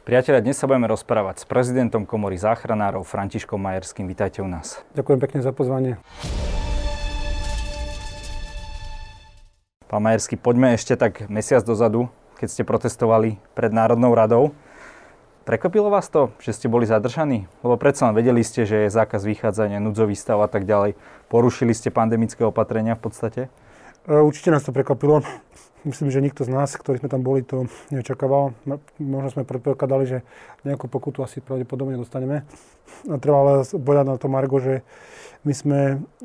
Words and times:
Priatelia, 0.00 0.40
dnes 0.40 0.56
sa 0.56 0.64
budeme 0.64 0.88
rozprávať 0.88 1.44
s 1.44 1.44
prezidentom 1.44 2.08
komory 2.08 2.40
záchranárov 2.40 3.04
Františkom 3.04 3.60
Majerským. 3.60 4.08
Vítajte 4.08 4.40
u 4.40 4.48
nás. 4.48 4.80
Ďakujem 4.96 5.20
pekne 5.20 5.40
za 5.44 5.52
pozvanie. 5.52 6.00
Pán 9.92 10.00
Majerský, 10.00 10.40
poďme 10.40 10.72
ešte 10.72 10.96
tak 10.96 11.28
mesiac 11.28 11.60
dozadu, 11.68 12.08
keď 12.40 12.48
ste 12.48 12.62
protestovali 12.64 13.36
pred 13.52 13.76
Národnou 13.76 14.16
radou. 14.16 14.56
Prekvapilo 15.44 15.92
vás 15.92 16.08
to, 16.08 16.32
že 16.40 16.56
ste 16.56 16.72
boli 16.72 16.88
zadržaní? 16.88 17.44
Lebo 17.60 17.76
predsa 17.76 18.08
len 18.08 18.16
vedeli 18.16 18.40
ste, 18.40 18.64
že 18.64 18.88
je 18.88 18.96
zákaz 18.96 19.20
vychádzania, 19.28 19.84
núdzový 19.84 20.16
stav 20.16 20.40
a 20.40 20.48
tak 20.48 20.64
ďalej. 20.64 20.96
Porušili 21.28 21.76
ste 21.76 21.92
pandemické 21.92 22.40
opatrenia 22.40 22.96
v 22.96 23.04
podstate? 23.04 23.40
E, 24.08 24.16
určite 24.16 24.48
nás 24.48 24.64
to 24.64 24.72
prekvapilo. 24.72 25.20
Myslím, 25.80 26.12
že 26.12 26.20
nikto 26.20 26.44
z 26.44 26.52
nás, 26.52 26.76
ktorí 26.76 27.00
sme 27.00 27.08
tam 27.08 27.24
boli, 27.24 27.40
to 27.40 27.64
neočakával. 27.88 28.52
Možno 29.00 29.28
sme 29.32 29.48
predpokladali, 29.48 30.04
že 30.04 30.18
nejakú 30.68 30.92
pokutu 30.92 31.24
asi 31.24 31.40
pravdepodobne 31.40 31.96
dostaneme. 31.96 32.44
A 33.08 33.16
treba 33.16 33.40
ale 33.40 33.64
povedať 33.64 34.04
na 34.04 34.20
to 34.20 34.28
Margo, 34.28 34.60
že 34.60 34.84
my 35.48 35.52
sme 35.56 35.78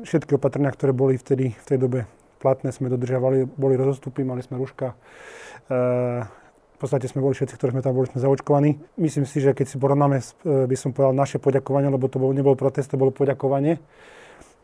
všetky 0.04 0.36
opatrenia, 0.36 0.68
ktoré 0.68 0.92
boli 0.92 1.16
vtedy 1.16 1.56
v 1.56 1.64
tej 1.64 1.78
dobe 1.80 2.04
platné, 2.36 2.68
sme 2.68 2.92
dodržiavali, 2.92 3.48
boli 3.56 3.80
rozostupy, 3.80 4.28
mali 4.28 4.44
sme 4.44 4.60
ruška. 4.60 4.92
E, 4.92 4.94
v 6.76 6.76
podstate 6.76 7.08
sme 7.08 7.24
boli 7.24 7.32
všetci, 7.32 7.56
ktorí 7.56 7.72
sme 7.72 7.80
tam 7.80 7.96
boli, 7.96 8.12
sme 8.12 8.20
zaočkovaní. 8.20 8.76
Myslím 9.00 9.24
si, 9.24 9.40
že 9.40 9.56
keď 9.56 9.66
si 9.72 9.80
porovnáme, 9.80 10.20
e, 10.20 10.68
by 10.68 10.76
som 10.76 10.92
povedal, 10.92 11.16
naše 11.16 11.40
poďakovanie, 11.40 11.88
lebo 11.88 12.12
to 12.12 12.20
bol, 12.20 12.36
nebol 12.36 12.52
protest, 12.60 12.92
to 12.92 13.00
bolo 13.00 13.08
poďakovanie, 13.08 13.80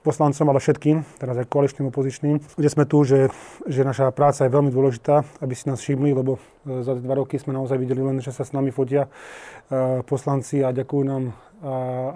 poslancom, 0.03 0.51
ale 0.51 0.59
všetkým, 0.59 1.07
teraz 1.23 1.39
aj 1.39 1.47
koaličným, 1.47 1.89
opozičným, 1.89 2.37
kde 2.59 2.69
sme 2.69 2.85
tu, 2.85 3.07
že, 3.07 3.31
že 3.71 3.87
naša 3.87 4.11
práca 4.11 4.45
je 4.45 4.51
veľmi 4.51 4.75
dôležitá, 4.75 5.23
aby 5.39 5.55
si 5.55 5.71
nás 5.71 5.79
všimli, 5.79 6.11
lebo 6.11 6.43
e, 6.67 6.83
za 6.83 6.99
dva 6.99 7.15
roky 7.15 7.39
sme 7.39 7.55
naozaj 7.55 7.79
videli 7.79 8.03
len, 8.03 8.19
že 8.19 8.35
sa 8.35 8.43
s 8.43 8.51
nami 8.51 8.75
fotia 8.75 9.07
e, 9.07 10.03
poslanci 10.03 10.61
a 10.67 10.75
ďakujú 10.75 11.03
nám, 11.07 11.31
a, 11.31 11.33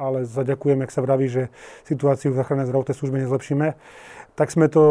ale 0.03 0.27
zaďakujem, 0.27 0.83
ak 0.83 0.91
sa 0.91 1.01
vraví, 1.07 1.31
že 1.31 1.49
situáciu 1.87 2.35
v 2.35 2.39
záchrannej 2.43 2.67
zdravotnej 2.67 2.97
službe 2.99 3.17
nezlepšíme. 3.23 3.67
Tak 4.35 4.51
sme 4.51 4.67
to 4.67 4.85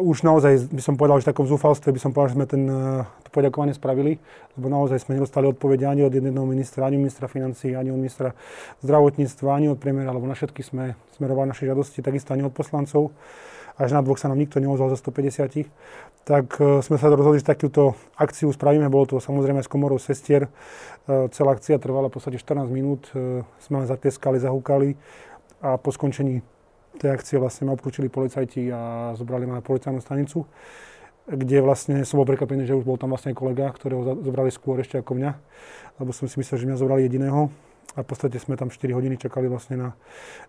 už 0.00 0.24
naozaj 0.24 0.72
by 0.72 0.80
som 0.80 0.94
povedal, 0.96 1.20
že 1.20 1.28
v 1.28 1.30
takom 1.36 1.44
zúfalstve 1.44 1.92
by 1.92 2.00
som 2.00 2.10
povedal, 2.16 2.32
že 2.32 2.36
sme 2.40 2.46
ten, 2.48 2.64
eh, 2.64 3.04
to 3.26 3.28
poďakovanie 3.28 3.76
spravili, 3.76 4.16
lebo 4.56 4.72
naozaj 4.72 5.04
sme 5.04 5.20
nedostali 5.20 5.44
odpovede 5.52 5.84
ani 5.84 6.08
od 6.08 6.14
jedného 6.14 6.46
ministra, 6.48 6.88
ani 6.88 6.96
ministra 6.96 7.28
financí, 7.28 7.76
ani 7.76 7.92
od 7.92 8.00
ministra 8.00 8.32
zdravotníctva, 8.80 9.48
ani 9.52 9.68
od 9.68 9.76
premiéra, 9.76 10.16
lebo 10.16 10.24
na 10.24 10.32
všetky 10.32 10.64
sme 10.64 10.96
smerovali 11.18 11.52
naše 11.52 11.68
žiadosti, 11.68 12.00
takisto 12.00 12.32
ani 12.32 12.48
od 12.48 12.54
poslancov. 12.56 13.12
Až 13.76 13.96
na 13.96 14.04
dvoch 14.04 14.20
sa 14.20 14.28
nám 14.28 14.36
nikto 14.36 14.60
neozval 14.60 14.92
za 14.92 15.00
150. 15.00 15.64
Tak 16.28 16.60
uh, 16.60 16.84
sme 16.84 17.00
sa 17.00 17.08
rozhodli, 17.08 17.40
že 17.40 17.48
takúto 17.48 17.96
akciu 18.20 18.52
spravíme. 18.52 18.84
Bolo 18.92 19.08
to 19.08 19.16
samozrejme 19.16 19.64
s 19.64 19.66
komorou 19.66 19.96
sestier. 19.96 20.52
Celá 21.08 21.56
akcia 21.56 21.80
trvala 21.80 22.12
v 22.12 22.14
podstate 22.14 22.36
14 22.36 22.68
minút. 22.68 23.08
Sme 23.64 23.82
len 23.82 23.88
zateskali, 23.88 24.36
zahúkali 24.36 24.92
a 25.64 25.80
po 25.80 25.88
skončení 25.88 26.44
tej 27.02 27.10
akcie 27.10 27.36
vlastne 27.42 27.66
ma 27.66 27.74
obklúčili 27.74 28.06
policajti 28.06 28.70
a 28.70 29.12
zobrali 29.18 29.44
ma 29.44 29.58
na 29.58 29.64
policajnú 29.64 29.98
stanicu, 29.98 30.46
kde 31.26 31.58
vlastne 31.62 32.02
som 32.06 32.22
bol 32.22 32.26
prekvapený, 32.26 32.66
že 32.66 32.78
už 32.78 32.86
bol 32.86 32.98
tam 32.98 33.10
vlastne 33.10 33.34
kolega, 33.34 33.70
ktorého 33.70 34.22
zobrali 34.22 34.50
skôr 34.54 34.78
ešte 34.78 34.98
ako 34.98 35.18
mňa, 35.18 35.30
lebo 36.02 36.10
som 36.14 36.26
si 36.30 36.38
myslel, 36.38 36.62
že 36.62 36.66
mňa 36.70 36.78
zobrali 36.78 37.06
jediného 37.06 37.50
a 37.94 37.98
v 38.02 38.06
podstate 38.06 38.38
sme 38.38 38.54
tam 38.54 38.70
4 38.70 38.94
hodiny 38.94 39.18
čakali 39.18 39.46
vlastne 39.50 39.76
na, 39.76 39.88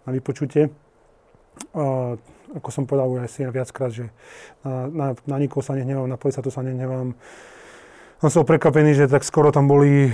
na 0.06 0.10
vypočutie. 0.14 0.70
A 1.78 2.16
ako 2.54 2.70
som 2.70 2.86
povedal 2.86 3.10
už 3.10 3.26
asi 3.26 3.46
viackrát, 3.46 3.90
že 3.94 4.10
na, 4.66 4.90
na, 4.90 5.08
na 5.26 5.38
nikoho 5.38 5.62
sa 5.62 5.78
nehnevám, 5.78 6.10
na 6.10 6.18
policajtu 6.18 6.50
sa 6.50 6.66
nehnevám, 6.66 7.14
som 8.24 8.40
som 8.40 8.48
prekvapený, 8.48 8.96
že 8.96 9.12
tak 9.12 9.28
skoro 9.28 9.52
tam 9.52 9.68
boli, 9.68 10.08
e, 10.08 10.12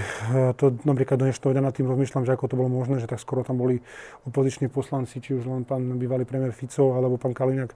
to 0.58 0.74
napríklad 0.82 1.22
do 1.22 1.30
dnešného 1.30 1.54
dňa 1.54 1.62
nad 1.62 1.78
tým 1.78 1.86
rozmýšľam, 1.86 2.26
že 2.26 2.34
ako 2.34 2.50
to 2.50 2.58
bolo 2.58 2.66
možné, 2.66 2.98
že 2.98 3.06
tak 3.06 3.22
skoro 3.22 3.46
tam 3.46 3.62
boli 3.62 3.86
opoziční 4.26 4.66
poslanci, 4.66 5.22
či 5.22 5.38
už 5.38 5.46
len 5.46 5.62
pán 5.62 5.86
bývalý 5.94 6.26
premiér 6.26 6.50
Fico 6.50 6.98
alebo 6.98 7.22
pán 7.22 7.38
Kaliňák. 7.38 7.70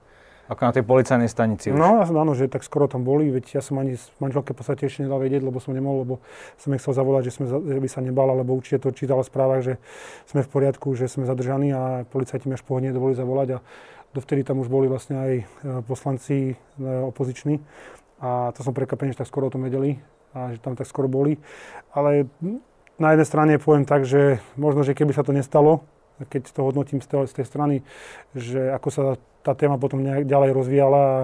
Ako 0.50 0.60
na 0.66 0.74
tej 0.74 0.82
policajnej 0.82 1.30
stanici 1.30 1.70
už. 1.70 1.78
No, 1.78 2.02
áno, 2.02 2.34
že 2.34 2.50
tak 2.50 2.66
skoro 2.66 2.90
tam 2.90 3.06
boli, 3.06 3.30
veď 3.30 3.62
ja 3.62 3.62
som 3.62 3.78
ani 3.78 3.94
manželke 4.18 4.50
v 4.50 4.58
podstate 4.58 4.90
ešte 4.90 5.06
nedal 5.06 5.22
vedieť, 5.22 5.46
lebo 5.46 5.62
som 5.62 5.70
nemohol, 5.70 6.02
lebo 6.02 6.14
som 6.58 6.74
nechcel 6.74 6.90
zavolať, 6.90 7.30
že, 7.30 7.32
sme, 7.38 7.46
že 7.54 7.78
by 7.78 7.88
sa 7.88 8.02
nebala, 8.02 8.34
lebo 8.34 8.58
určite 8.58 8.82
to 8.82 8.90
čítala 8.90 9.22
v 9.22 9.30
správach, 9.30 9.62
že 9.62 9.78
sme 10.26 10.42
v 10.42 10.50
poriadku, 10.50 10.98
že 10.98 11.06
sme 11.06 11.30
zadržaní 11.30 11.70
a 11.70 12.02
policajti 12.10 12.50
mi 12.50 12.58
až 12.58 12.66
pohodne 12.66 12.90
dovolili 12.90 13.14
zavolať 13.14 13.48
a 13.54 13.58
dovtedy 14.10 14.42
tam 14.42 14.58
už 14.58 14.66
boli 14.66 14.90
vlastne 14.90 15.14
aj 15.14 15.32
e, 15.38 15.42
poslanci 15.86 16.36
e, 16.50 16.54
opoziční. 16.82 17.62
A 18.18 18.50
to 18.50 18.66
som 18.66 18.74
prekvapený, 18.74 19.14
že 19.14 19.22
tak 19.22 19.30
skoro 19.30 19.46
o 19.46 19.54
tom 19.54 19.62
vedeli 19.62 20.02
a 20.34 20.52
že 20.52 20.58
tam 20.60 20.74
tak 20.74 20.90
skoro 20.90 21.06
boli. 21.06 21.38
Ale 21.94 22.26
na 22.98 23.14
jednej 23.14 23.26
strane 23.26 23.52
poviem 23.62 23.86
tak, 23.86 24.02
že 24.04 24.42
možno, 24.58 24.82
že 24.82 24.98
keby 24.98 25.14
sa 25.14 25.22
to 25.22 25.30
nestalo, 25.30 25.86
keď 26.30 26.50
to 26.50 26.60
hodnotím 26.62 27.02
z 27.02 27.10
tej, 27.10 27.26
z 27.26 27.34
tej 27.42 27.46
strany, 27.46 27.76
že 28.34 28.70
ako 28.70 28.88
sa 28.90 29.02
tá 29.42 29.52
téma 29.54 29.78
potom 29.78 30.02
nejak 30.02 30.26
ďalej 30.26 30.50
rozvíjala 30.52 31.00
a 31.00 31.18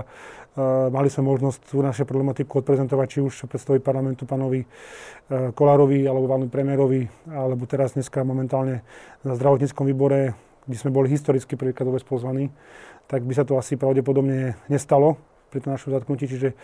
Uh, 0.51 0.91
mali 0.91 1.07
sme 1.07 1.31
možnosť 1.31 1.71
tú 1.71 1.79
naše 1.79 2.03
problematiku 2.03 2.59
odprezentovať 2.59 3.07
či 3.07 3.19
už 3.23 3.47
predstaví 3.47 3.79
parlamentu 3.79 4.27
pánovi 4.27 4.67
uh, 4.67 5.55
Kolárovi 5.55 6.03
alebo 6.11 6.27
pánovi 6.27 6.51
premiérovi, 6.51 7.07
alebo 7.31 7.71
teraz 7.71 7.95
dneska 7.95 8.27
momentálne 8.27 8.83
na 9.23 9.39
zdravotníckom 9.39 9.87
výbore, 9.87 10.35
kde 10.67 10.75
sme 10.75 10.91
boli 10.91 11.07
historicky 11.07 11.55
prvýkrát 11.55 11.87
vôbec 11.87 12.03
pozvaní, 12.03 12.51
tak 13.07 13.23
by 13.23 13.31
sa 13.31 13.47
to 13.47 13.55
asi 13.63 13.79
pravdepodobne 13.79 14.59
nestalo 14.67 15.23
pri 15.55 15.63
tom 15.63 15.71
našom 15.71 15.95
zatknutí. 15.95 16.27
Čiže 16.27 16.59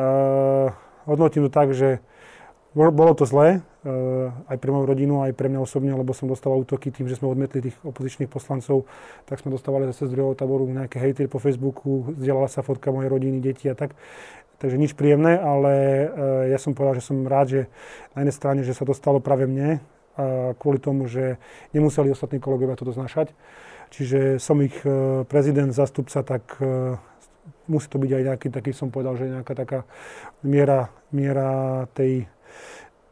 uh, 0.00 0.72
hodnotím 1.06 1.46
to 1.46 1.50
tak, 1.50 1.72
že 1.72 2.02
bolo 2.76 3.16
to 3.16 3.24
zlé, 3.24 3.64
eh, 3.64 4.52
aj 4.52 4.56
pre 4.60 4.68
moju 4.68 4.84
rodinu, 4.84 5.24
aj 5.24 5.32
pre 5.32 5.48
mňa 5.48 5.64
osobne, 5.64 5.96
lebo 5.96 6.12
som 6.12 6.28
dostával 6.28 6.60
útoky 6.60 6.92
tým, 6.92 7.08
že 7.08 7.16
sme 7.16 7.32
odmetli 7.32 7.64
tých 7.64 7.76
opozičných 7.80 8.28
poslancov, 8.28 8.84
tak 9.24 9.40
sme 9.40 9.48
dostávali 9.48 9.88
zase 9.88 10.10
z 10.10 10.12
druhého 10.12 10.36
taboru 10.36 10.68
nejaké 10.68 11.00
hejty 11.00 11.24
po 11.24 11.40
Facebooku, 11.40 12.12
zdieľala 12.20 12.52
sa 12.52 12.60
fotka 12.60 12.92
mojej 12.92 13.08
rodiny, 13.08 13.40
detí 13.40 13.72
a 13.72 13.74
tak. 13.78 13.96
Takže 14.56 14.76
nič 14.80 14.92
príjemné, 14.92 15.40
ale 15.40 15.72
eh, 15.72 16.06
ja 16.52 16.58
som 16.60 16.76
povedal, 16.76 17.00
že 17.00 17.06
som 17.08 17.24
rád, 17.24 17.46
že 17.48 17.60
na 18.12 18.20
jednej 18.20 18.36
strane, 18.36 18.60
že 18.60 18.76
sa 18.76 18.84
to 18.84 18.92
stalo 18.92 19.24
práve 19.24 19.48
mne, 19.48 19.80
kvôli 20.56 20.80
tomu, 20.80 21.04
že 21.12 21.36
nemuseli 21.76 22.08
ostatní 22.08 22.40
kolegovia 22.40 22.72
toto 22.72 22.88
znašať. 22.88 23.36
Čiže 23.92 24.42
som 24.42 24.58
ich 24.64 24.74
eh, 24.84 25.24
prezident, 25.24 25.72
zastupca, 25.72 26.20
tak 26.20 26.60
musí 27.66 27.86
to 27.90 27.98
byť 27.98 28.10
aj 28.10 28.22
nejaký 28.32 28.48
taký, 28.52 28.70
som 28.72 28.90
povedal, 28.94 29.18
že 29.18 29.30
nejaká 29.30 29.54
taká 29.54 29.80
miera, 30.46 30.90
miera 31.10 31.84
tej, 31.92 32.30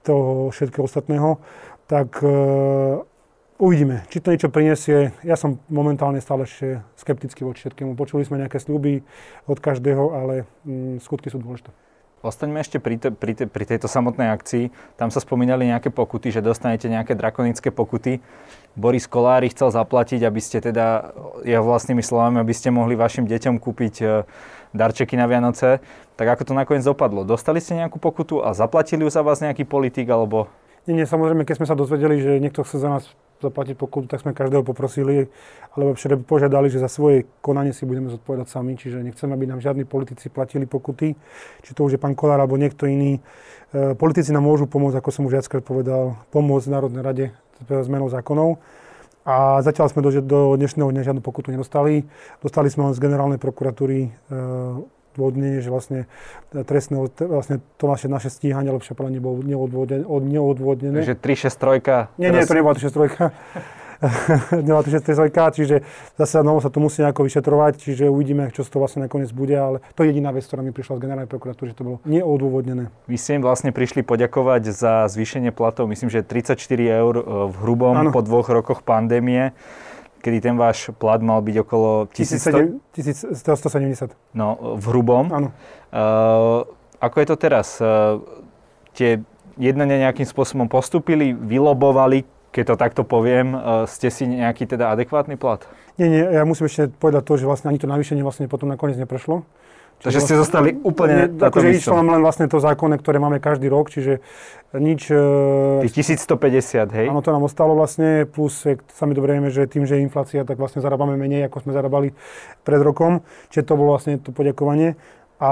toho 0.07 0.51
všetkého 0.55 0.85
ostatného, 0.87 1.43
tak 1.91 2.23
uh, 2.23 3.03
uvidíme, 3.59 4.05
či 4.09 4.21
to 4.21 4.33
niečo 4.33 4.53
prinesie. 4.53 5.13
Ja 5.25 5.37
som 5.37 5.61
momentálne 5.69 6.21
stále 6.21 6.49
ešte 6.49 6.83
skeptický 6.99 7.45
voči 7.45 7.67
všetkému. 7.67 7.97
Počuli 7.97 8.25
sme 8.25 8.41
nejaké 8.41 8.59
sľuby 8.61 9.05
od 9.49 9.59
každého, 9.59 10.05
ale 10.17 10.35
mm, 10.65 11.03
skutky 11.05 11.29
sú 11.29 11.41
dôležité. 11.41 11.71
Ostaňme 12.25 12.65
ešte 12.65 12.81
pri, 12.81 12.97
te, 12.97 13.13
pri, 13.13 13.37
te, 13.37 13.45
pri 13.45 13.69
tejto 13.69 13.85
samotnej 13.85 14.33
akcii. 14.33 14.73
Tam 14.97 15.13
sa 15.13 15.21
spomínali 15.21 15.69
nejaké 15.69 15.93
pokuty, 15.93 16.33
že 16.33 16.41
dostanete 16.41 16.89
nejaké 16.89 17.13
drakonické 17.13 17.69
pokuty. 17.69 18.25
Boris 18.73 19.05
Kolári 19.05 19.53
chcel 19.53 19.69
zaplatiť, 19.69 20.25
aby 20.25 20.41
ste 20.41 20.65
teda, 20.65 21.13
jeho 21.45 21.61
vlastnými 21.61 22.01
slovami, 22.01 22.41
aby 22.41 22.57
ste 22.57 22.73
mohli 22.73 22.97
vašim 22.97 23.29
deťom 23.29 23.61
kúpiť 23.61 23.95
e, 24.01 24.07
darčeky 24.73 25.21
na 25.21 25.29
Vianoce. 25.29 25.85
Tak 26.17 26.41
ako 26.41 26.43
to 26.49 26.53
nakoniec 26.57 26.81
dopadlo? 26.89 27.29
Dostali 27.29 27.61
ste 27.61 27.77
nejakú 27.77 28.01
pokutu 28.01 28.41
a 28.41 28.57
zaplatili 28.57 29.05
ju 29.05 29.13
za 29.13 29.21
vás 29.21 29.45
nejaký 29.45 29.69
politik, 29.69 30.09
alebo... 30.09 30.49
Nie, 30.89 30.97
nie, 30.97 31.05
samozrejme, 31.05 31.45
keď 31.45 31.61
sme 31.61 31.69
sa 31.69 31.77
dozvedeli, 31.77 32.25
že 32.25 32.41
niekto 32.41 32.65
chce 32.65 32.81
za 32.81 32.89
nás 32.89 33.05
zaplatiť 33.45 33.77
pokutu, 33.77 34.09
tak 34.09 34.25
sme 34.25 34.33
každého 34.33 34.65
poprosili, 34.65 35.29
alebo 35.77 35.93
všetko 35.93 36.25
požiadali, 36.25 36.73
že 36.73 36.81
za 36.81 36.89
svoje 36.89 37.29
konanie 37.45 37.77
si 37.77 37.85
budeme 37.85 38.09
zodpovedať 38.09 38.49
sami, 38.49 38.81
čiže 38.81 39.05
nechceme, 39.05 39.37
aby 39.37 39.45
nám 39.45 39.61
žiadni 39.61 39.85
politici 39.85 40.33
platili 40.33 40.65
pokuty, 40.65 41.13
či 41.61 41.71
to 41.77 41.85
už 41.85 41.97
je 41.97 42.01
pán 42.01 42.17
Kolár 42.17 42.41
alebo 42.41 42.57
niekto 42.57 42.89
iný. 42.89 43.21
E, 43.71 43.93
politici 43.93 44.33
nám 44.33 44.49
môžu 44.49 44.65
pomôcť, 44.65 44.99
ako 44.99 45.11
som 45.13 45.23
už 45.29 45.37
viackrát 45.39 45.61
povedal, 45.61 46.17
pomôcť 46.33 46.73
Národnej 46.73 47.03
rade 47.05 47.25
zmenou 47.69 48.09
zákonov. 48.09 48.59
A 49.25 49.65
zatiaľ 49.65 49.89
sme 49.89 50.05
do, 50.05 50.13
do 50.21 50.41
dnešného 50.61 50.93
dňa 50.93 51.07
žiadnu 51.09 51.23
pokutu 51.25 51.49
nedostali. 51.49 52.05
Dostali 52.45 52.69
sme 52.69 52.93
len 52.93 52.93
z 52.93 53.01
generálnej 53.01 53.41
prokuratúry 53.41 53.99
e, 54.05 54.11
odvodnenie, 55.15 55.63
že 55.63 55.71
vlastne 55.71 56.11
trestné, 56.51 56.99
vlastne 57.23 57.63
to 57.79 57.87
naše, 57.87 58.11
naše 58.11 58.29
stíhanie 58.29 58.75
lepšie 58.75 58.99
podľa 58.99 59.23
nebolo 59.23 59.39
neodvodnené. 60.21 61.07
Takže 61.07 61.17
363? 61.23 62.19
Nie, 62.19 62.35
nie, 62.35 62.43
to 62.43 62.55
nebola 62.59 62.75
363. 62.75 63.85
nebola 64.67 64.83
363, 64.83 65.57
čiže 65.57 65.77
zase 66.19 66.43
no, 66.43 66.59
sa 66.61 66.69
to 66.69 66.79
musí 66.83 67.01
nejako 67.01 67.25
vyšetrovať, 67.25 67.73
čiže 67.81 68.05
uvidíme, 68.11 68.51
čo 68.53 68.67
z 68.67 68.69
toho 68.71 68.85
vlastne 68.85 69.07
nakoniec 69.07 69.31
bude, 69.33 69.55
ale 69.55 69.81
to 69.95 70.05
je 70.05 70.13
jediná 70.13 70.35
vec, 70.35 70.45
ktorá 70.45 70.61
mi 70.61 70.75
prišla 70.75 70.99
z 70.99 71.01
generálnej 71.01 71.31
prokuratúry, 71.31 71.73
že 71.73 71.77
to 71.79 71.85
bolo 71.87 71.97
neodôvodnené. 72.05 72.91
Vy 73.09 73.17
ste 73.17 73.41
im 73.41 73.43
vlastne 73.45 73.71
prišli 73.73 74.05
poďakovať 74.05 74.63
za 74.75 75.07
zvýšenie 75.09 75.55
platov, 75.55 75.89
myslím, 75.89 76.11
že 76.11 76.27
34 76.27 76.59
eur 76.85 77.15
e, 77.17 77.23
v 77.49 77.55
hrubom 77.65 77.97
ano. 77.97 78.11
po 78.13 78.21
dvoch 78.21 78.49
rokoch 78.51 78.85
pandémie 78.85 79.55
kedy 80.25 80.41
ten 80.41 80.57
váš 80.57 80.89
plat 80.97 81.21
mal 81.21 81.45
byť 81.45 81.57
okolo 81.61 82.09
1170. 82.17 82.81
No, 84.33 84.57
v 84.81 84.85
hrubom. 84.89 85.29
Áno. 85.29 85.53
Uh, 85.93 86.65
ako 86.97 87.17
je 87.21 87.27
to 87.29 87.37
teraz? 87.37 87.77
Uh, 87.77 88.25
tie 88.97 89.21
jednania 89.61 90.09
nejakým 90.09 90.25
spôsobom 90.25 90.65
postupili, 90.65 91.37
vylobovali, 91.37 92.25
keď 92.49 92.65
to 92.73 92.75
takto 92.81 93.03
poviem, 93.05 93.53
uh, 93.53 93.85
ste 93.85 94.09
si 94.09 94.25
nejaký 94.25 94.65
teda 94.65 94.97
adekvátny 94.97 95.37
plat? 95.37 95.61
Nie, 96.01 96.09
nie, 96.09 96.25
ja 96.25 96.49
musím 96.49 96.73
ešte 96.73 96.89
povedať 96.97 97.29
to, 97.29 97.37
že 97.37 97.45
vlastne 97.45 97.69
ani 97.69 97.77
to 97.77 97.87
navýšenie 97.87 98.25
vlastne 98.25 98.49
potom 98.49 98.73
nakoniec 98.73 98.97
neprešlo. 98.97 99.45
Takže 100.01 100.21
ste 100.21 100.35
zostali 100.37 100.77
úplne 100.85 101.31
ne, 101.31 101.49
akože 101.49 101.81
išlo 101.81 102.03
len 102.03 102.21
vlastne 102.21 102.45
to 102.51 102.61
zákonné, 102.61 103.01
ktoré 103.01 103.17
máme 103.23 103.41
každý 103.41 103.73
rok, 103.73 103.89
čiže 103.89 104.21
nič... 104.77 105.09
E, 105.09 105.87
Tých 105.87 106.05
1150, 106.05 106.93
hej? 106.93 107.07
Áno, 107.09 107.25
to 107.25 107.31
nám 107.33 107.47
ostalo 107.47 107.73
vlastne, 107.79 108.29
plus 108.29 108.69
sami 108.93 109.13
dobre 109.17 109.39
vieme, 109.39 109.49
že 109.49 109.65
tým, 109.65 109.89
že 109.89 109.97
je 109.97 110.05
inflácia, 110.05 110.45
tak 110.45 110.61
vlastne 110.61 110.85
zarábame 110.85 111.17
menej, 111.17 111.49
ako 111.49 111.65
sme 111.65 111.73
zarábali 111.73 112.09
pred 112.67 112.81
rokom. 112.85 113.25
Čiže 113.55 113.65
to 113.65 113.73
bolo 113.79 113.97
vlastne 113.97 114.21
to 114.21 114.35
poďakovanie. 114.35 114.99
A 115.39 115.51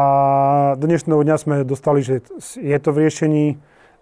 do 0.79 0.85
dnešného 0.85 1.23
dňa 1.23 1.37
sme 1.38 1.55
dostali, 1.65 2.05
že 2.05 2.23
je 2.59 2.79
to 2.79 2.91
v 2.95 3.09
riešení, 3.09 3.45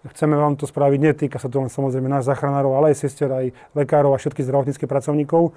chceme 0.09 0.33
vám 0.33 0.57
to 0.57 0.65
spraviť, 0.65 0.99
netýka 0.99 1.37
sa 1.37 1.49
to 1.49 1.61
len 1.61 1.69
samozrejme 1.69 2.09
nás 2.09 2.25
zachránárov, 2.25 2.73
ale 2.73 2.93
aj 2.93 3.05
sestier, 3.05 3.29
aj 3.29 3.53
lekárov 3.77 4.13
a 4.13 4.21
všetkých 4.21 4.45
zdravotníckých 4.45 4.89
pracovníkov. 4.89 5.53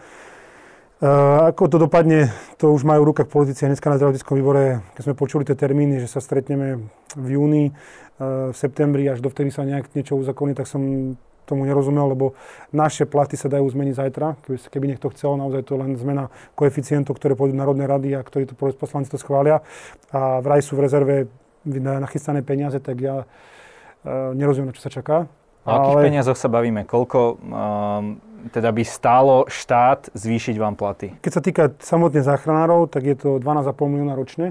Ako 1.05 1.69
to 1.69 1.77
dopadne, 1.77 2.33
to 2.57 2.73
už 2.73 2.81
majú 2.89 3.05
v 3.05 3.09
rukách 3.13 3.29
politici 3.29 3.61
a 3.61 3.69
dneska 3.69 3.93
na 3.93 4.01
zdravotníckom 4.01 4.41
výbore, 4.41 4.81
keď 4.97 5.03
sme 5.05 5.21
počuli 5.21 5.45
tie 5.45 5.53
termíny, 5.53 6.01
že 6.01 6.09
sa 6.09 6.17
stretneme 6.25 6.81
v 7.13 7.27
júni, 7.37 7.65
uh, 7.69 8.49
v 8.49 8.57
septembri, 8.57 9.05
až 9.05 9.21
dovtedy 9.21 9.53
sa 9.53 9.69
nejak 9.69 9.93
niečo 9.93 10.17
uzakoní, 10.17 10.57
tak 10.57 10.65
som 10.65 11.13
tomu 11.45 11.69
nerozumel, 11.69 12.17
lebo 12.17 12.33
naše 12.73 13.05
platy 13.05 13.37
sa 13.37 13.53
dajú 13.53 13.69
zmeniť 13.69 14.01
zajtra, 14.01 14.41
keby, 14.49 14.57
keby 14.65 14.85
niekto 14.97 15.13
chcel, 15.13 15.37
naozaj 15.37 15.69
to 15.69 15.77
len 15.77 15.93
zmena 16.01 16.33
koeficientov, 16.57 17.21
ktoré 17.21 17.37
pôjdu 17.37 17.53
Národné 17.53 17.85
rady 17.85 18.17
a 18.17 18.25
ktorí 18.25 18.49
to 18.49 18.57
poslanci 18.57 19.13
to 19.13 19.21
schvália 19.21 19.61
a 20.09 20.41
vraj 20.41 20.65
sú 20.65 20.73
v 20.73 20.89
rezerve 20.89 21.29
nachystané 21.69 22.41
peniaze, 22.41 22.81
tak 22.81 22.97
ja 23.05 23.29
uh, 23.29 24.33
nerozumiem, 24.33 24.73
na 24.73 24.77
čo 24.81 24.81
sa 24.81 24.89
čaká. 24.89 25.29
O 25.69 25.69
akých 25.69 26.01
ale... 26.01 26.05
peniazoch 26.09 26.41
sa 26.41 26.49
bavíme? 26.49 26.89
Koľko 26.89 27.19
um 27.45 28.33
teda 28.51 28.71
by 28.73 28.83
stálo 28.85 29.45
štát 29.49 30.13
zvýšiť 30.13 30.57
vám 30.61 30.75
platy? 30.77 31.17
Keď 31.21 31.33
sa 31.33 31.43
týka 31.45 31.65
samotne 31.81 32.21
záchranárov, 32.21 32.91
tak 32.91 33.09
je 33.09 33.17
to 33.17 33.29
12,5 33.41 33.77
milióna 33.89 34.15
ročne 34.19 34.47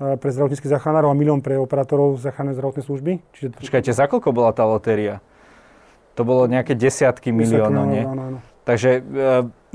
e, 0.00 0.14
pre 0.16 0.30
zdravotníckých 0.32 0.72
záchranárov 0.72 1.12
a 1.12 1.16
milión 1.16 1.44
pre 1.44 1.60
operátorov 1.60 2.16
záchrannej 2.22 2.56
zdravotnej 2.56 2.84
služby. 2.84 3.12
Čiže... 3.36 3.46
Počkajte, 3.60 3.90
za 3.92 4.06
koľko 4.08 4.30
bola 4.32 4.54
tá 4.54 4.64
lotéria? 4.64 5.20
To 6.14 6.22
bolo 6.22 6.46
nejaké 6.46 6.78
desiatky 6.78 7.34
miliónov, 7.34 7.84
nie? 7.90 8.06
Áno, 8.06 8.22
áno. 8.30 8.38
Takže 8.64 8.90
e, 8.96 9.00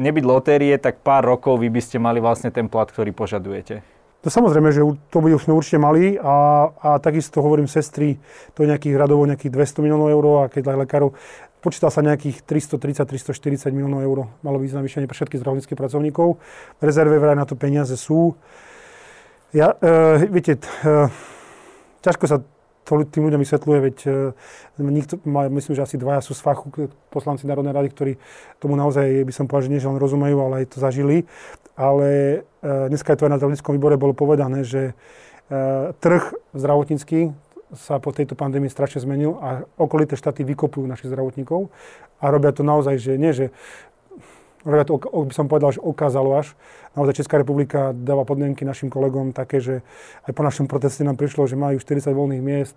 nebyť 0.02 0.24
lotérie, 0.26 0.74
tak 0.82 1.06
pár 1.06 1.22
rokov 1.22 1.62
vy 1.62 1.70
by 1.70 1.82
ste 1.84 2.02
mali 2.02 2.18
vlastne 2.18 2.50
ten 2.50 2.66
plat, 2.66 2.90
ktorý 2.90 3.14
požadujete. 3.14 3.86
To 4.20 4.28
samozrejme, 4.28 4.76
že 4.76 4.84
to 5.08 5.24
by 5.24 5.32
sme 5.40 5.56
určite 5.56 5.80
mali 5.80 6.20
a, 6.20 6.68
a 6.76 6.90
takisto 7.00 7.40
hovorím 7.40 7.72
sestry, 7.72 8.20
to 8.52 8.68
je 8.68 8.68
nejakých 8.68 9.00
radovo 9.00 9.24
nejakých 9.24 9.48
200 9.48 9.80
miliónov 9.80 10.12
eur 10.12 10.26
a 10.44 10.52
keď 10.52 10.76
lekárov, 10.76 11.16
Počítal 11.60 11.92
sa 11.92 12.00
nejakých 12.00 12.48
330-340 12.48 13.76
miliónov 13.76 14.00
eur 14.00 14.32
malo 14.40 14.58
byť 14.64 14.80
navýšenie 14.80 15.08
pre 15.12 15.16
všetkých 15.16 15.44
zdravotníckých 15.44 15.76
pracovníkov. 15.76 16.40
V 16.80 16.82
rezerve 16.82 17.20
vraj 17.20 17.36
na 17.36 17.44
to 17.44 17.60
peniaze 17.60 17.92
sú. 18.00 18.40
Ja, 19.52 19.76
e, 19.84 20.30
viete, 20.32 20.56
e, 20.56 21.12
ťažko 22.00 22.26
sa 22.32 22.40
to 22.90 23.06
tým 23.06 23.30
ľuďom 23.30 23.42
vysvetľuje, 23.46 23.80
veď 23.86 23.98
e, 24.10 24.10
nikto, 24.82 25.22
myslím, 25.28 25.74
že 25.78 25.86
asi 25.86 26.02
dvaja 26.02 26.26
sú 26.26 26.34
z 26.34 26.42
fachu 26.42 26.90
poslanci 27.14 27.46
Národnej 27.46 27.76
rady, 27.76 27.90
ktorí 27.94 28.14
tomu 28.58 28.74
naozaj, 28.74 29.30
by 29.30 29.34
som 29.36 29.46
povedal, 29.46 29.70
že 29.70 29.72
nie, 29.78 29.84
že 29.84 29.92
len 29.94 30.02
rozumejú, 30.02 30.38
ale 30.42 30.66
aj 30.66 30.74
to 30.74 30.78
zažili. 30.82 31.30
Ale 31.78 32.42
e, 32.66 32.88
dneska 32.90 33.14
je 33.14 33.18
to 33.22 33.26
aj 33.30 33.32
na 33.36 33.38
zdravotníckom 33.38 33.74
výbore 33.78 34.02
bolo 34.02 34.18
povedané, 34.18 34.66
že 34.66 34.98
e, 35.52 35.94
trh 36.02 36.34
zdravotnícky, 36.58 37.30
sa 37.74 38.02
po 38.02 38.10
tejto 38.10 38.34
pandémii 38.34 38.70
strašne 38.70 39.06
zmenil 39.06 39.38
a 39.38 39.66
okolité 39.78 40.18
štáty 40.18 40.42
vykopujú 40.42 40.90
našich 40.90 41.14
zdravotníkov 41.14 41.70
a 42.18 42.26
robia 42.34 42.50
to 42.50 42.66
naozaj, 42.66 42.98
že 42.98 43.14
nie, 43.16 43.30
že 43.30 43.54
robia 44.66 44.84
to, 44.84 45.00
by 45.00 45.34
som 45.34 45.48
povedal, 45.48 45.72
že 45.72 45.80
okázalo 45.80 46.36
až. 46.36 46.52
Naozaj 46.98 47.24
Česká 47.24 47.40
republika 47.40 47.96
dáva 47.96 48.28
podmienky 48.28 48.68
našim 48.68 48.92
kolegom 48.92 49.32
také, 49.32 49.64
že 49.64 49.86
aj 50.28 50.34
po 50.36 50.44
našom 50.44 50.68
proteste 50.68 51.06
nám 51.06 51.16
prišlo, 51.16 51.48
že 51.48 51.56
majú 51.56 51.80
40 51.80 52.12
voľných 52.12 52.44
miest, 52.44 52.76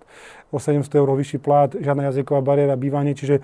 o 0.53 0.61
700 0.61 0.87
eur 0.95 1.09
vyšší 1.11 1.37
plát, 1.43 1.75
žiadna 1.75 2.13
jazyková 2.13 2.39
bariéra, 2.39 2.79
bývanie, 2.79 3.17
čiže 3.17 3.41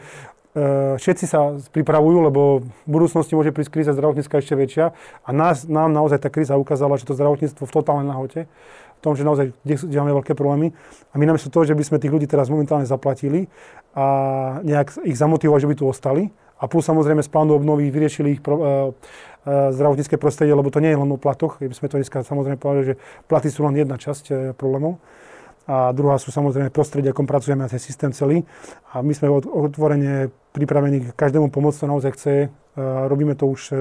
e, 0.56 0.96
všetci 0.96 1.26
sa 1.28 1.58
pripravujú, 1.74 2.18
lebo 2.32 2.42
v 2.64 2.88
budúcnosti 2.88 3.36
môže 3.36 3.52
prísť 3.52 3.74
kríza 3.76 3.92
zdravotnícka 3.92 4.40
ešte 4.40 4.56
väčšia 4.56 4.86
a 5.26 5.30
nás, 5.36 5.68
nám 5.68 5.92
naozaj 5.92 6.24
tá 6.24 6.30
kríza 6.32 6.56
ukázala, 6.56 6.96
že 6.96 7.10
to 7.10 7.18
zdravotníctvo 7.18 7.66
v 7.66 7.76
totálnej 7.76 8.08
nahote 8.08 8.48
tom, 9.00 9.16
že 9.16 9.24
naozaj 9.24 9.56
kde 9.64 9.98
máme 10.00 10.20
veľké 10.24 10.36
problémy. 10.36 10.76
A 11.12 11.16
my 11.16 11.24
namiesto 11.24 11.48
toho, 11.48 11.64
že 11.64 11.76
by 11.76 11.84
sme 11.84 11.98
tých 11.98 12.12
ľudí 12.12 12.28
teraz 12.28 12.52
momentálne 12.52 12.84
zaplatili 12.84 13.48
a 13.96 14.06
nejak 14.62 15.02
ich 15.08 15.18
zamotivovali, 15.18 15.64
že 15.64 15.70
by 15.72 15.76
tu 15.80 15.86
ostali, 15.88 16.30
a 16.60 16.68
plus 16.68 16.84
samozrejme 16.84 17.24
z 17.24 17.32
plánu 17.32 17.56
obnovy 17.56 17.88
vyriešili 17.88 18.36
ich 18.36 18.42
pro, 18.44 18.56
uh, 18.60 18.66
uh, 18.68 19.72
zdravotnícke 19.72 20.20
prostredie, 20.20 20.52
lebo 20.52 20.68
to 20.68 20.84
nie 20.84 20.92
je 20.92 21.00
len 21.00 21.08
o 21.08 21.16
platoch. 21.16 21.64
My 21.64 21.72
sme 21.72 21.88
to 21.88 21.96
dneska 21.96 22.20
samozrejme 22.20 22.60
povedali, 22.60 22.86
že 22.94 22.96
platy 23.32 23.48
sú 23.48 23.64
len 23.64 23.80
jedna 23.80 23.96
časť 23.96 24.26
uh, 24.28 24.36
problémov. 24.52 25.00
A 25.70 25.94
druhá 25.96 26.18
sú 26.20 26.34
samozrejme 26.34 26.74
prostredie, 26.74 27.14
akom 27.14 27.30
pracujeme 27.30 27.64
na 27.64 27.72
ten 27.72 27.80
systém 27.80 28.12
celý. 28.12 28.44
A 28.92 29.06
my 29.06 29.14
sme 29.14 29.30
otvorene 29.32 30.34
pripravení 30.52 31.14
každému 31.14 31.54
pomôcť, 31.54 31.78
to 31.80 31.88
naozaj 31.88 32.12
chce. 32.18 32.34
Robíme 32.78 33.36
to 33.36 33.50
už 33.50 33.62
uh, 33.72 33.80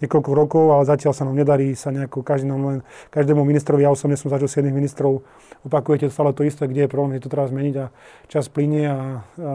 niekoľko 0.00 0.30
rokov, 0.32 0.64
ale 0.72 0.88
zatiaľ 0.88 1.12
sa 1.12 1.28
nám 1.28 1.36
nedarí 1.36 1.76
sa 1.76 1.92
nejako 1.92 2.24
len, 2.24 2.80
každému 3.12 3.44
ministrovi, 3.44 3.84
ja 3.84 3.92
osobne 3.92 4.16
som 4.16 4.32
zažil 4.32 4.48
7 4.48 4.72
ministrov, 4.72 5.20
opakujete 5.64 6.08
stále 6.08 6.32
to 6.32 6.42
isté, 6.42 6.64
kde 6.64 6.88
je 6.88 6.90
problém, 6.90 7.20
je 7.20 7.24
to 7.24 7.32
treba 7.32 7.46
zmeniť 7.46 7.74
a 7.76 7.86
čas 8.32 8.48
plinie 8.48 8.88
a, 8.88 8.96
a 8.96 9.52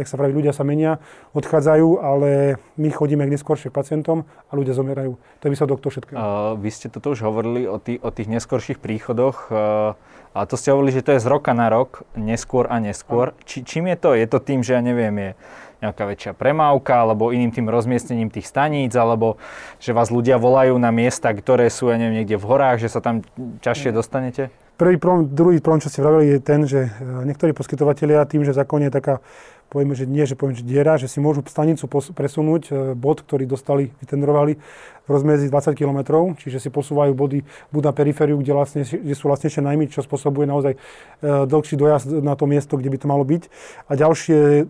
jak 0.00 0.08
sa 0.08 0.16
praví, 0.16 0.32
ľudia 0.32 0.56
sa 0.56 0.64
menia, 0.64 0.98
odchádzajú, 1.36 2.00
ale 2.00 2.56
my 2.80 2.88
chodíme 2.88 3.24
k 3.28 3.34
neskôršie 3.36 3.68
pacientom 3.68 4.24
a 4.48 4.52
ľudia 4.56 4.72
zomierajú. 4.72 5.20
To 5.20 5.42
je 5.44 5.52
výsledok 5.52 5.78
to 5.84 5.92
všetkého. 5.92 6.16
Uh, 6.16 6.56
vy 6.56 6.70
ste 6.72 6.88
toto 6.88 7.12
už 7.12 7.20
hovorili 7.20 7.68
o, 7.68 7.76
tý, 7.76 8.00
o 8.00 8.08
tých 8.08 8.32
neskorších 8.32 8.80
príchodoch, 8.80 9.52
uh, 9.52 9.92
ale 10.32 10.44
to 10.48 10.56
ste 10.56 10.72
hovorili, 10.72 10.92
že 10.96 11.04
to 11.04 11.16
je 11.16 11.24
z 11.24 11.28
roka 11.28 11.52
na 11.56 11.68
rok, 11.72 12.04
neskôr 12.12 12.68
a 12.68 12.76
neskôr. 12.76 13.32
Či, 13.48 13.64
čím 13.64 13.88
je 13.92 13.96
to? 13.96 14.12
Je 14.12 14.28
to 14.28 14.36
tým, 14.40 14.60
že 14.60 14.76
ja 14.76 14.84
neviem, 14.84 15.16
je 15.16 15.30
nejaká 15.86 16.02
väčšia 16.02 16.32
premávka, 16.34 17.06
alebo 17.06 17.30
iným 17.30 17.54
tým 17.54 17.70
rozmiestnením 17.70 18.28
tých 18.34 18.50
staníc, 18.50 18.92
alebo 18.98 19.38
že 19.78 19.94
vás 19.94 20.10
ľudia 20.10 20.36
volajú 20.36 20.74
na 20.76 20.90
miesta, 20.90 21.30
ktoré 21.30 21.70
sú, 21.70 21.88
ja 21.88 21.96
neviem, 21.96 22.22
niekde 22.22 22.36
v 22.36 22.48
horách, 22.50 22.82
že 22.82 22.90
sa 22.90 22.98
tam 22.98 23.22
ťažšie 23.62 23.94
dostanete? 23.94 24.50
Prvý 24.76 25.00
problém, 25.00 25.32
druhý 25.32 25.56
problém, 25.64 25.80
čo 25.80 25.88
ste 25.88 26.04
vravili, 26.04 26.36
je 26.36 26.40
ten, 26.44 26.60
že 26.68 26.92
e, 26.92 27.24
niektorí 27.24 27.56
poskytovateľia 27.56 28.28
tým, 28.28 28.44
že 28.44 28.52
zákon 28.52 28.84
je 28.84 28.92
taká 28.92 29.24
povieme, 29.68 29.94
že 29.98 30.06
nie, 30.06 30.24
že 30.24 30.38
poviem, 30.38 30.56
že 30.56 30.64
diera, 30.64 30.96
že 30.96 31.10
si 31.10 31.18
môžu 31.18 31.42
stanicu 31.46 31.86
presunúť, 31.90 32.62
e, 32.70 32.72
bod, 32.94 33.22
ktorý 33.22 33.44
dostali, 33.46 33.90
vytendrovali, 34.02 34.58
v 35.06 35.08
rozmedzi 35.14 35.46
20 35.46 35.78
km, 35.78 35.98
čiže 36.34 36.58
si 36.58 36.68
posúvajú 36.68 37.14
body 37.14 37.46
buď 37.70 37.82
na 37.86 37.92
perifériu, 37.94 38.42
kde, 38.42 38.52
vlastne, 38.52 38.82
kde 38.82 39.14
sú 39.14 39.30
vlastnejšie 39.30 39.62
najmy, 39.62 39.86
čo 39.86 40.02
spôsobuje 40.02 40.50
naozaj 40.50 40.74
e, 40.74 40.78
dlhší 41.46 41.78
dojazd 41.78 42.10
na 42.26 42.34
to 42.34 42.50
miesto, 42.50 42.74
kde 42.74 42.90
by 42.90 42.98
to 42.98 43.06
malo 43.06 43.22
byť. 43.22 43.42
A 43.86 43.94
ďalšie 43.94 44.38
e, 44.38 44.62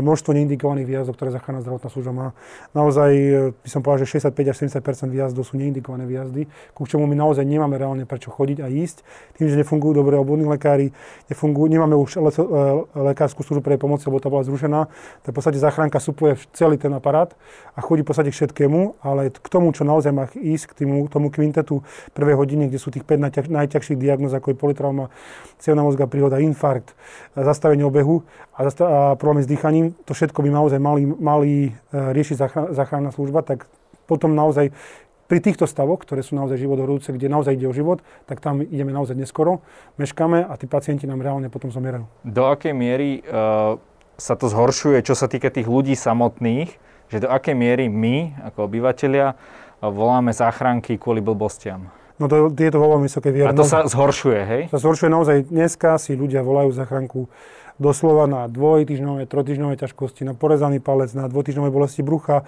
množstvo 0.00 0.32
neindikovaných 0.32 0.88
výjazdov, 0.88 1.20
ktoré 1.20 1.36
záchranná 1.36 1.60
zdravotná 1.60 1.88
služba 1.92 2.12
má. 2.12 2.28
Naozaj 2.72 3.10
by 3.52 3.68
som 3.68 3.84
povedal, 3.84 4.08
že 4.08 4.16
65 4.16 4.32
až 4.48 4.56
70 4.80 5.12
výjazdov 5.12 5.44
sú 5.44 5.60
neindikované 5.60 6.08
výjazdy, 6.08 6.48
ku 6.72 6.88
čomu 6.88 7.04
my 7.04 7.12
naozaj 7.12 7.44
nemáme 7.44 7.76
reálne 7.76 8.08
prečo 8.08 8.32
chodiť 8.32 8.64
a 8.64 8.72
ísť. 8.72 9.04
Tým, 9.36 9.52
že 9.52 9.60
nefungujú 9.60 9.92
dobre 9.92 10.16
obvodní 10.16 10.48
lekári, 10.48 10.96
nefungujú, 11.28 11.68
nemáme 11.68 12.00
už 12.00 12.16
le, 12.16 12.32
le, 12.32 12.64
lekárskú 13.12 13.44
službu 13.44 13.60
pre 13.60 13.76
pomoc, 13.76 14.00
lebo 14.08 14.16
tá 14.24 14.32
bola 14.32 14.41
zrušená, 14.44 14.86
tak 15.22 15.30
v 15.30 15.36
podstate 15.36 15.58
záchranka 15.58 15.98
supluje 15.98 16.38
celý 16.52 16.78
ten 16.78 16.92
aparát 16.94 17.34
a 17.74 17.80
chodí 17.80 18.02
v 18.02 18.08
podstate 18.10 18.30
k 18.30 18.36
všetkému, 18.36 19.02
ale 19.02 19.30
k 19.32 19.48
tomu, 19.48 19.70
čo 19.72 19.82
naozaj 19.86 20.12
má 20.12 20.28
ísť 20.34 20.74
k 20.74 20.84
týmu, 20.84 21.06
tomu 21.08 21.30
kvintetu 21.30 21.80
prvej 22.12 22.36
hodiny, 22.36 22.68
kde 22.68 22.78
sú 22.78 22.90
tých 22.90 23.06
5 23.06 23.28
najťaž, 23.28 23.46
najťažších 23.48 23.98
diagnóz, 23.98 24.34
ako 24.34 24.52
je 24.52 24.56
politrauma, 24.58 25.04
cievna 25.62 25.86
mozga 25.86 26.10
príhoda, 26.10 26.42
infarkt, 26.42 26.94
zastavenie 27.38 27.86
obehu 27.86 28.22
a, 28.54 28.66
zastav- 28.66 28.90
a 28.90 29.00
problémy 29.14 29.46
s 29.46 29.50
dýchaním, 29.50 29.94
to 30.04 30.12
všetko 30.12 30.42
by 30.42 30.48
naozaj 30.50 30.78
mali, 30.82 31.06
mali 31.06 31.50
e, 31.68 31.70
riešiť 31.92 32.36
záchranná 32.74 33.14
služba, 33.14 33.46
tak 33.46 33.70
potom 34.06 34.34
naozaj 34.34 34.74
pri 35.32 35.40
týchto 35.40 35.64
stavoch, 35.64 36.04
ktoré 36.04 36.20
sú 36.20 36.36
naozaj 36.36 36.60
životohrúce, 36.60 37.08
kde 37.08 37.32
naozaj 37.32 37.56
ide 37.56 37.64
o 37.64 37.72
život, 37.72 38.04
tak 38.28 38.44
tam 38.44 38.60
ideme 38.60 38.92
naozaj 38.92 39.16
neskoro, 39.16 39.64
meškáme 39.96 40.44
a 40.44 40.52
tí 40.60 40.68
pacienti 40.68 41.08
nám 41.08 41.24
reálne 41.24 41.48
potom 41.48 41.72
zomierajú. 41.72 42.04
Do 42.20 42.52
akej 42.52 42.76
miery 42.76 43.24
uh, 43.24 43.80
sa 44.22 44.38
to 44.38 44.46
zhoršuje, 44.46 45.02
čo 45.02 45.18
sa 45.18 45.26
týka 45.26 45.50
tých 45.50 45.66
ľudí 45.66 45.98
samotných, 45.98 46.70
že 47.10 47.18
do 47.18 47.28
akej 47.28 47.58
miery 47.58 47.90
my, 47.90 48.38
ako 48.46 48.70
obyvateľia, 48.70 49.34
voláme 49.82 50.30
záchranky 50.30 50.94
kvôli 50.94 51.18
blbostiam. 51.18 51.90
No 52.22 52.30
to, 52.30 52.54
je 52.54 52.70
to 52.70 52.78
vo 52.78 52.94
veľmi 52.94 53.10
vysoké 53.10 53.34
A 53.42 53.50
to 53.50 53.66
sa 53.66 53.82
zhoršuje, 53.82 54.40
hej? 54.46 54.62
Sa 54.70 54.78
zhoršuje 54.78 55.10
naozaj. 55.10 55.36
Dneska 55.50 55.98
si 55.98 56.14
ľudia 56.14 56.46
volajú 56.46 56.70
záchranku 56.70 57.26
doslova 57.82 58.30
na 58.30 58.46
dvojtýždňové, 58.46 59.26
trojtýždňové 59.26 59.74
ťažkosti, 59.74 60.22
na 60.22 60.38
porezaný 60.38 60.78
palec, 60.78 61.10
na 61.18 61.26
dvojtýždňové 61.26 61.74
bolesti 61.74 62.06
brucha, 62.06 62.46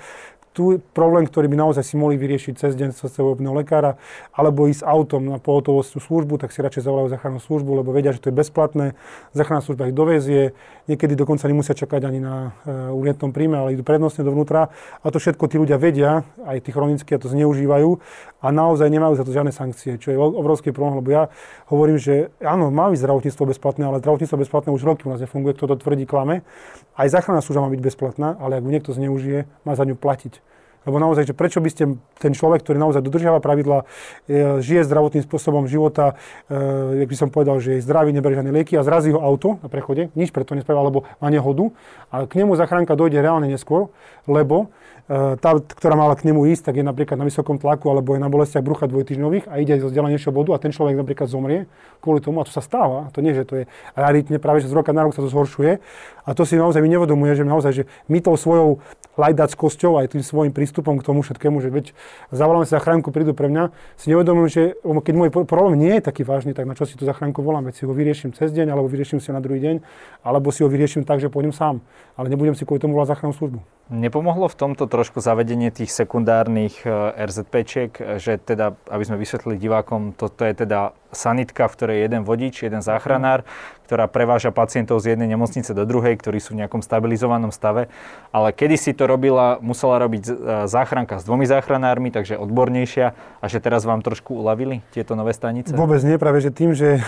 tu 0.55 0.79
problém, 0.95 1.27
ktorý 1.27 1.51
by 1.51 1.67
naozaj 1.67 1.83
si 1.83 1.99
mohli 1.99 2.15
vyriešiť 2.15 2.55
cez 2.55 2.79
deň 2.79 2.95
cez 2.95 3.11
obného 3.19 3.51
lekára, 3.51 3.99
alebo 4.31 4.71
ísť 4.71 4.87
autom 4.87 5.27
na 5.27 5.43
pohotovostnú 5.43 5.99
službu, 5.99 6.39
tak 6.39 6.55
si 6.55 6.63
radšej 6.63 6.87
zavolajú 6.87 7.11
záchrannú 7.11 7.43
službu, 7.43 7.83
lebo 7.83 7.91
vedia, 7.91 8.15
že 8.15 8.23
to 8.23 8.31
je 8.31 8.39
bezplatné. 8.39 8.95
Záchranná 9.35 9.67
služba 9.67 9.91
ich 9.91 9.99
dovezie, 9.99 10.55
niekedy 10.87 11.19
dokonca 11.19 11.51
nemusia 11.51 11.75
čakať 11.75 12.07
ani 12.07 12.23
na 12.23 12.55
uh, 12.63 12.95
urgentnom 12.95 13.35
príjme, 13.35 13.59
ale 13.59 13.75
idú 13.75 13.83
prednostne 13.83 14.23
dovnútra. 14.23 14.71
A 15.03 15.07
to 15.11 15.19
všetko 15.19 15.43
tí 15.51 15.59
ľudia 15.59 15.75
vedia, 15.75 16.23
aj 16.47 16.63
tí 16.63 16.71
chronickí 16.71 17.11
a 17.13 17.19
to 17.19 17.27
zneužívajú 17.27 17.99
a 18.39 18.47
naozaj 18.55 18.87
nemajú 18.95 19.19
za 19.19 19.27
to 19.27 19.35
žiadne 19.35 19.51
sankcie, 19.51 19.99
čo 19.99 20.15
je 20.15 20.17
obrovský 20.21 20.71
problém, 20.71 21.03
lebo 21.03 21.11
ja 21.11 21.23
hovorím, 21.67 21.99
že 21.99 22.31
áno, 22.39 22.71
má 22.71 22.93
byť 22.95 23.03
zdravotníctvo 23.03 23.45
bezplatné, 23.51 23.83
ale 23.91 23.99
zdravotníctvo 23.99 24.39
bezplatné 24.39 24.71
už 24.71 24.87
roky 24.87 25.03
u 25.09 25.11
nás 25.11 25.19
nefunguje, 25.19 25.59
kto 25.59 25.75
to 25.75 25.83
tvrdí 25.83 26.07
klame. 26.07 26.47
Aj 26.95 27.11
záchranná 27.11 27.43
služba 27.43 27.67
má 27.67 27.71
byť 27.75 27.83
bezplatná, 27.83 28.39
ale 28.39 28.61
ak 28.61 28.63
ju 28.63 28.71
niekto 28.71 28.93
zneužije, 28.95 29.51
má 29.67 29.73
za 29.75 29.89
ňu 29.89 29.97
platiť. 29.97 30.44
Lebo 30.85 30.97
naozaj, 31.01 31.33
že 31.33 31.35
prečo 31.35 31.65
by 31.65 31.71
ste 31.73 31.97
ten 32.21 32.33
človek, 32.37 32.65
ktorý 32.65 32.77
naozaj 32.77 33.01
dodržiava 33.01 33.41
pravidla, 33.41 33.89
e, 34.29 34.61
žije 34.61 34.85
zdravotným 34.85 35.25
spôsobom 35.25 35.65
života, 35.65 36.17
e, 36.47 37.05
jak 37.05 37.09
by 37.09 37.17
som 37.17 37.29
povedal, 37.33 37.61
že 37.61 37.81
je 37.81 37.85
zdravý, 37.85 38.13
neberie 38.13 38.37
žiadne 38.37 38.53
lieky 38.53 38.77
a 38.77 38.87
zrazí 38.87 39.13
ho 39.13 39.21
auto 39.21 39.57
na 39.65 39.69
prechode, 39.73 40.13
nič 40.13 40.31
preto 40.31 40.53
nespravil, 40.53 40.93
lebo 40.93 41.01
má 41.19 41.29
nehodu 41.33 41.73
a 42.13 42.29
k 42.29 42.45
nemu 42.45 42.53
zachránka 42.55 42.95
dojde 42.95 43.19
reálne 43.19 43.49
neskôr, 43.49 43.89
lebo 44.29 44.73
tá, 45.05 45.51
ktorá 45.61 46.01
mala 46.01 46.17
k 46.17 46.25
nemu 46.25 46.49
ísť, 46.57 46.73
tak 46.73 46.81
je 46.81 46.85
napríklad 46.85 47.21
na 47.21 47.29
vysokom 47.29 47.61
tlaku 47.61 47.93
alebo 47.93 48.17
je 48.17 48.25
na 48.25 48.33
bolestiach 48.33 48.65
brucha 48.65 48.89
dvojtyžňových 48.89 49.53
a 49.53 49.61
ide 49.61 49.77
zo 49.77 49.93
vzdialenejšieho 49.93 50.33
bodu 50.33 50.57
a 50.57 50.63
ten 50.63 50.73
človek 50.73 50.97
napríklad 50.97 51.29
zomrie 51.29 51.69
kvôli 52.01 52.25
tomu, 52.25 52.41
a 52.41 52.49
to 52.49 52.53
sa 52.53 52.65
stáva, 52.65 53.13
to 53.13 53.21
nie, 53.21 53.37
že 53.37 53.45
to 53.45 53.55
je 53.61 53.65
raritne, 53.97 54.41
práve 54.41 54.65
že 54.65 54.69
z 54.69 54.77
roka 54.77 54.97
na 54.97 55.05
rok 55.05 55.13
sa 55.13 55.21
to 55.21 55.29
zhoršuje. 55.29 55.81
A 56.25 56.33
to 56.33 56.49
si 56.49 56.57
naozaj 56.57 56.81
my 56.81 56.89
nevedomuje, 56.89 57.37
že 57.37 57.45
naozaj, 57.45 57.73
že 57.73 57.85
my 58.09 58.21
tou 58.25 58.33
svojou 58.37 58.81
lajdackosťou 59.21 60.01
aj 60.01 60.17
tým 60.17 60.25
svojim 60.25 60.53
prístupom 60.57 60.97
k 60.97 61.05
tomu 61.05 61.21
všetkému, 61.21 61.61
že 61.61 61.69
veď 61.69 61.87
zavoláme 62.33 62.65
si 62.65 62.73
zachránku, 62.73 63.13
prídu 63.13 63.37
pre 63.37 63.53
mňa, 63.53 63.77
si 64.01 64.09
nevedomujem, 64.09 64.49
že 64.49 64.63
keď 64.81 65.15
môj 65.15 65.29
problém 65.45 65.77
nie 65.77 66.01
je 66.01 66.03
taký 66.03 66.25
vážny, 66.25 66.57
tak 66.57 66.65
na 66.65 66.73
čo 66.73 66.89
si 66.89 66.97
tú 66.97 67.05
zachránku 67.05 67.45
volám, 67.45 67.69
veď 67.69 67.75
si 67.77 67.83
ho 67.85 67.93
vyrieším 67.93 68.33
cez 68.33 68.57
deň, 68.57 68.73
alebo 68.73 68.89
vyrieším 68.89 69.21
si 69.21 69.29
ho 69.31 69.37
na 69.37 69.45
druhý 69.45 69.61
deň, 69.61 69.85
alebo 70.25 70.49
si 70.49 70.65
ho 70.65 70.69
vyrieším 70.73 71.05
tak, 71.05 71.21
že 71.21 71.29
pôjdem 71.29 71.53
sám, 71.53 71.85
ale 72.17 72.33
nebudem 72.33 72.57
si 72.57 72.65
kvôli 72.65 72.81
tomu 72.81 72.97
volať 72.97 73.15
zachrannú 73.15 73.37
službu. 73.37 73.61
Nepomohlo 73.93 74.49
v 74.49 74.57
tomto 74.57 74.89
trošku 74.95 75.19
zavedenie 75.19 75.75
tých 75.75 75.91
sekundárnych 75.91 76.87
e, 76.87 77.19
RZPčiek, 77.19 78.23
že 78.23 78.39
teda, 78.39 78.79
aby 78.87 79.03
sme 79.03 79.19
vysvetlili 79.19 79.59
divákom, 79.59 80.15
toto 80.15 80.47
je 80.47 80.55
teda 80.55 80.95
sanitka, 81.11 81.67
v 81.67 81.75
ktorej 81.75 81.97
je 81.99 82.05
jeden 82.07 82.23
vodič, 82.23 82.55
jeden 82.63 82.83
záchranár, 82.83 83.47
ktorá 83.87 84.11
preváža 84.11 84.51
pacientov 84.51 85.03
z 85.03 85.15
jednej 85.15 85.31
nemocnice 85.35 85.71
do 85.73 85.87
druhej, 85.87 86.19
ktorí 86.19 86.43
sú 86.43 86.55
v 86.55 86.67
nejakom 86.67 86.83
stabilizovanom 86.83 87.55
stave. 87.55 87.91
Ale 88.35 88.51
kedy 88.51 88.77
si 88.79 88.93
to 88.93 89.07
robila, 89.07 89.59
musela 89.63 89.99
robiť 90.03 90.23
e, 90.27 90.33
záchranka 90.71 91.19
s 91.19 91.25
dvomi 91.27 91.47
záchranármi, 91.47 92.15
takže 92.15 92.39
odbornejšia 92.39 93.07
a 93.43 93.45
že 93.47 93.59
teraz 93.59 93.87
vám 93.87 94.03
trošku 94.03 94.35
uľavili 94.39 94.83
tieto 94.95 95.19
nové 95.19 95.35
stanice? 95.35 95.75
Vôbec 95.75 96.03
nie, 96.07 96.19
práve 96.19 96.43
že 96.43 96.51
tým, 96.55 96.75
že 96.75 97.03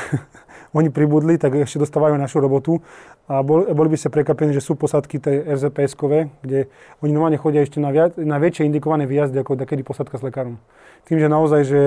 oni 0.77 0.93
pribudli, 0.93 1.41
tak 1.41 1.57
ešte 1.57 1.81
dostávajú 1.81 2.21
našu 2.21 2.45
robotu 2.45 2.85
a 3.25 3.41
bol, 3.41 3.65
boli 3.73 3.89
by 3.89 3.97
ste 3.97 4.13
prekvapení, 4.13 4.53
že 4.53 4.61
sú 4.61 4.77
posadky 4.77 5.17
tej 5.17 5.49
RZPS-kové, 5.57 6.29
kde 6.45 6.69
oni 7.01 7.11
normálne 7.17 7.41
chodia 7.41 7.65
ešte 7.65 7.81
na, 7.81 7.89
viac, 7.89 8.21
na 8.21 8.37
väčšie 8.37 8.69
indikované 8.69 9.09
výjazdy 9.09 9.41
ako 9.41 9.57
takedy 9.57 9.81
posadka 9.81 10.21
s 10.21 10.23
lekárom. 10.23 10.61
Tým, 11.09 11.23
že 11.23 11.31
naozaj, 11.31 11.61
že 11.65 11.81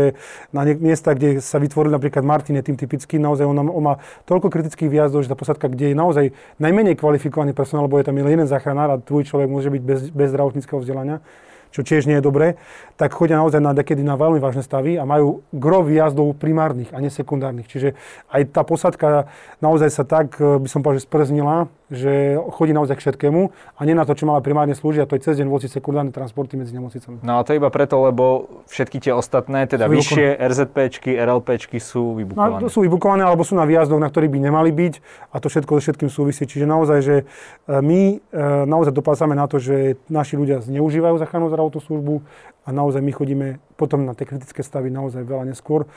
na 0.50 0.63
miesta, 0.65 1.13
kde 1.13 1.43
sa 1.43 1.60
vytvoril 1.62 1.91
napríklad 1.91 2.24
Martin 2.25 2.58
je 2.58 2.65
tým 2.65 2.79
typický, 2.79 3.22
naozaj 3.22 3.46
on, 3.46 3.62
on 3.62 3.84
má 3.84 4.00
toľko 4.25 4.50
kritických 4.50 4.89
výjazdov, 4.89 5.27
že 5.27 5.29
tá 5.29 5.38
posadka, 5.38 5.69
kde 5.69 5.91
je 5.91 5.96
naozaj 5.96 6.25
najmenej 6.58 6.98
kvalifikovaný 6.98 7.51
personál, 7.51 7.86
lebo 7.86 8.00
je 8.00 8.08
tam 8.08 8.15
jeden 8.15 8.48
záchranár 8.48 8.89
a 8.96 8.98
tvoj 8.98 9.27
človek 9.27 9.51
môže 9.51 9.69
byť 9.69 9.84
bez, 9.84 10.00
bez 10.10 10.27
zdravotníckého 10.31 10.79
vzdelania, 10.81 11.19
čo 11.69 11.85
tiež 11.85 12.09
nie 12.09 12.17
je 12.17 12.25
dobré, 12.25 12.57
tak 12.97 13.13
chodia 13.13 13.38
naozaj 13.38 13.61
na 13.61 13.77
dekedy 13.77 14.01
na 14.01 14.17
veľmi 14.17 14.41
vážne 14.41 14.65
stavy 14.65 14.97
a 14.97 15.05
majú 15.05 15.45
gro 15.53 15.85
výjazdov 15.85 16.38
primárnych 16.41 16.89
a 16.91 16.99
nesekundárnych. 16.99 17.69
Čiže 17.69 17.93
aj 18.33 18.41
tá 18.53 18.61
posadka 18.65 19.29
naozaj 19.61 19.89
sa 19.93 20.03
tak, 20.03 20.38
eh, 20.41 20.57
by 20.57 20.67
som 20.67 20.81
povedal, 20.81 21.01
že 21.01 21.07
sprznila, 21.07 21.69
že 21.89 22.38
chodí 22.53 22.74
naozaj 22.74 22.98
k 22.98 23.01
všetkému 23.05 23.41
a 23.50 23.81
nie 23.86 23.98
na 23.98 24.05
to, 24.05 24.13
čo 24.13 24.29
mala 24.29 24.39
primárne 24.39 24.77
slúžiť, 24.77 25.03
a 25.03 25.10
to 25.10 25.17
je 25.17 25.25
cez 25.25 25.41
deň 25.41 25.50
voziť 25.50 25.81
sekundárne 25.81 26.13
transporty 26.13 26.55
medzi 26.55 26.74
nemocnicami. 26.77 27.22
No 27.25 27.38
a 27.38 27.46
to 27.46 27.58
iba 27.58 27.67
preto, 27.74 27.98
lebo 28.05 28.48
všetky 28.69 29.01
tie 29.01 29.13
ostatné, 29.13 29.65
teda 29.65 29.89
sú 29.89 29.98
vyššie 29.98 30.38
RZPčky, 30.38 31.12
RLPčky 31.17 31.77
sú 31.81 32.17
vybukované. 32.17 32.62
No, 32.62 32.69
sú 32.69 32.86
vybukované 32.86 33.25
alebo 33.25 33.41
sú 33.41 33.58
na 33.58 33.65
výjazdoch, 33.65 33.98
na 33.98 34.08
ktorých 34.08 34.31
by 34.31 34.39
nemali 34.39 34.72
byť 34.72 34.93
a 35.34 35.36
to 35.41 35.50
všetko 35.50 35.72
so 35.77 35.81
všetkým 35.89 36.10
súvisí. 36.13 36.46
Čiže 36.46 36.69
naozaj, 36.69 37.00
že 37.01 37.15
e, 37.22 37.24
my 37.67 38.01
e, 38.17 38.41
naozaj 38.69 38.93
dopádzame 38.93 39.34
na 39.34 39.50
to, 39.50 39.58
že 39.58 39.98
naši 40.05 40.38
ľudia 40.38 40.62
zneužívajú 40.62 41.17
záchrannú 41.17 41.50
zdravotnú 41.50 41.81
službu 41.81 42.15
a 42.63 42.69
naozaj 42.69 43.01
my 43.01 43.12
chodíme 43.12 43.48
potom 43.79 44.03
na 44.03 44.12
tie 44.12 44.27
kritické 44.27 44.59
stavy 44.59 44.91
naozaj 44.91 45.24
veľa 45.24 45.48
neskôr 45.48 45.88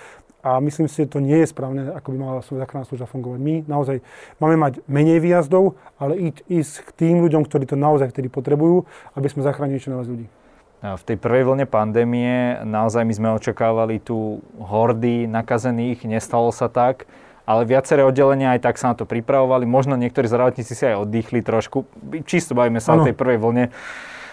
a 0.42 0.58
myslím 0.58 0.90
si, 0.90 1.06
že 1.06 1.14
to 1.14 1.22
nie 1.22 1.38
je 1.42 1.50
správne, 1.54 1.94
ako 1.94 2.08
by 2.14 2.16
mala 2.18 2.42
záchranná 2.42 2.82
služba 2.82 3.06
fungovať. 3.06 3.38
My 3.38 3.54
naozaj 3.62 4.02
máme 4.42 4.58
mať 4.58 4.82
menej 4.90 5.22
výjazdov, 5.22 5.78
ale 5.98 6.34
ísť, 6.50 6.82
k 6.82 6.90
tým 6.98 7.22
ľuďom, 7.22 7.46
ktorí 7.46 7.66
to 7.66 7.78
naozaj 7.78 8.10
vtedy 8.10 8.26
potrebujú, 8.26 8.86
aby 9.14 9.26
sme 9.30 9.46
zachránili 9.46 9.78
čo 9.78 9.94
najviac 9.94 10.10
ľudí. 10.10 10.26
V 10.82 11.02
tej 11.06 11.14
prvej 11.14 11.46
vlne 11.46 11.66
pandémie 11.70 12.58
naozaj 12.66 13.06
my 13.06 13.14
sme 13.14 13.28
očakávali 13.38 14.02
tu 14.02 14.42
hordy 14.58 15.30
nakazených, 15.30 16.02
nestalo 16.10 16.50
sa 16.50 16.66
tak, 16.66 17.06
ale 17.46 17.62
viaceré 17.62 18.02
oddelenia 18.02 18.58
aj 18.58 18.66
tak 18.66 18.82
sa 18.82 18.90
na 18.90 18.98
to 18.98 19.06
pripravovali. 19.06 19.62
Možno 19.62 19.94
niektorí 19.94 20.26
zdravotníci 20.26 20.74
si 20.74 20.82
aj 20.82 21.06
oddychli 21.06 21.38
trošku, 21.38 21.86
čisto 22.26 22.58
bavíme 22.58 22.82
sa 22.82 22.98
ano. 22.98 23.02
o 23.02 23.06
tej 23.06 23.14
prvej 23.14 23.38
vlne. 23.38 23.64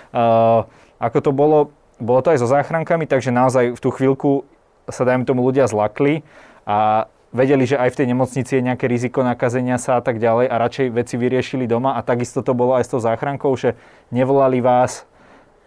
Uh, 0.09 0.65
ako 0.97 1.17
to 1.21 1.31
bolo, 1.37 1.69
bolo 1.99 2.19
to 2.23 2.31
aj 2.33 2.39
so 2.39 2.47
záchrankami, 2.47 3.05
takže 3.05 3.29
naozaj 3.29 3.75
v 3.75 3.79
tú 3.79 3.89
chvíľku 3.91 4.47
sa, 4.89 5.05
dajme 5.05 5.27
tomu, 5.27 5.45
ľudia 5.45 5.69
zlakli 5.69 6.25
a 6.65 7.07
vedeli, 7.29 7.69
že 7.69 7.77
aj 7.77 7.93
v 7.93 7.97
tej 8.01 8.07
nemocnici 8.09 8.51
je 8.57 8.65
nejaké 8.65 8.89
riziko 8.89 9.21
nakazenia 9.21 9.77
sa 9.77 9.99
a 9.99 10.01
tak 10.01 10.17
ďalej 10.17 10.49
a 10.49 10.55
radšej 10.57 10.87
veci 10.89 11.15
vyriešili 11.19 11.69
doma 11.69 11.93
a 11.93 12.01
takisto 12.01 12.41
to 12.41 12.57
bolo 12.57 12.73
aj 12.73 12.83
s 12.87 12.89
tou 12.89 12.97
záchrankou, 12.97 13.53
že 13.53 13.77
nevolali 14.09 14.63
vás 14.65 15.05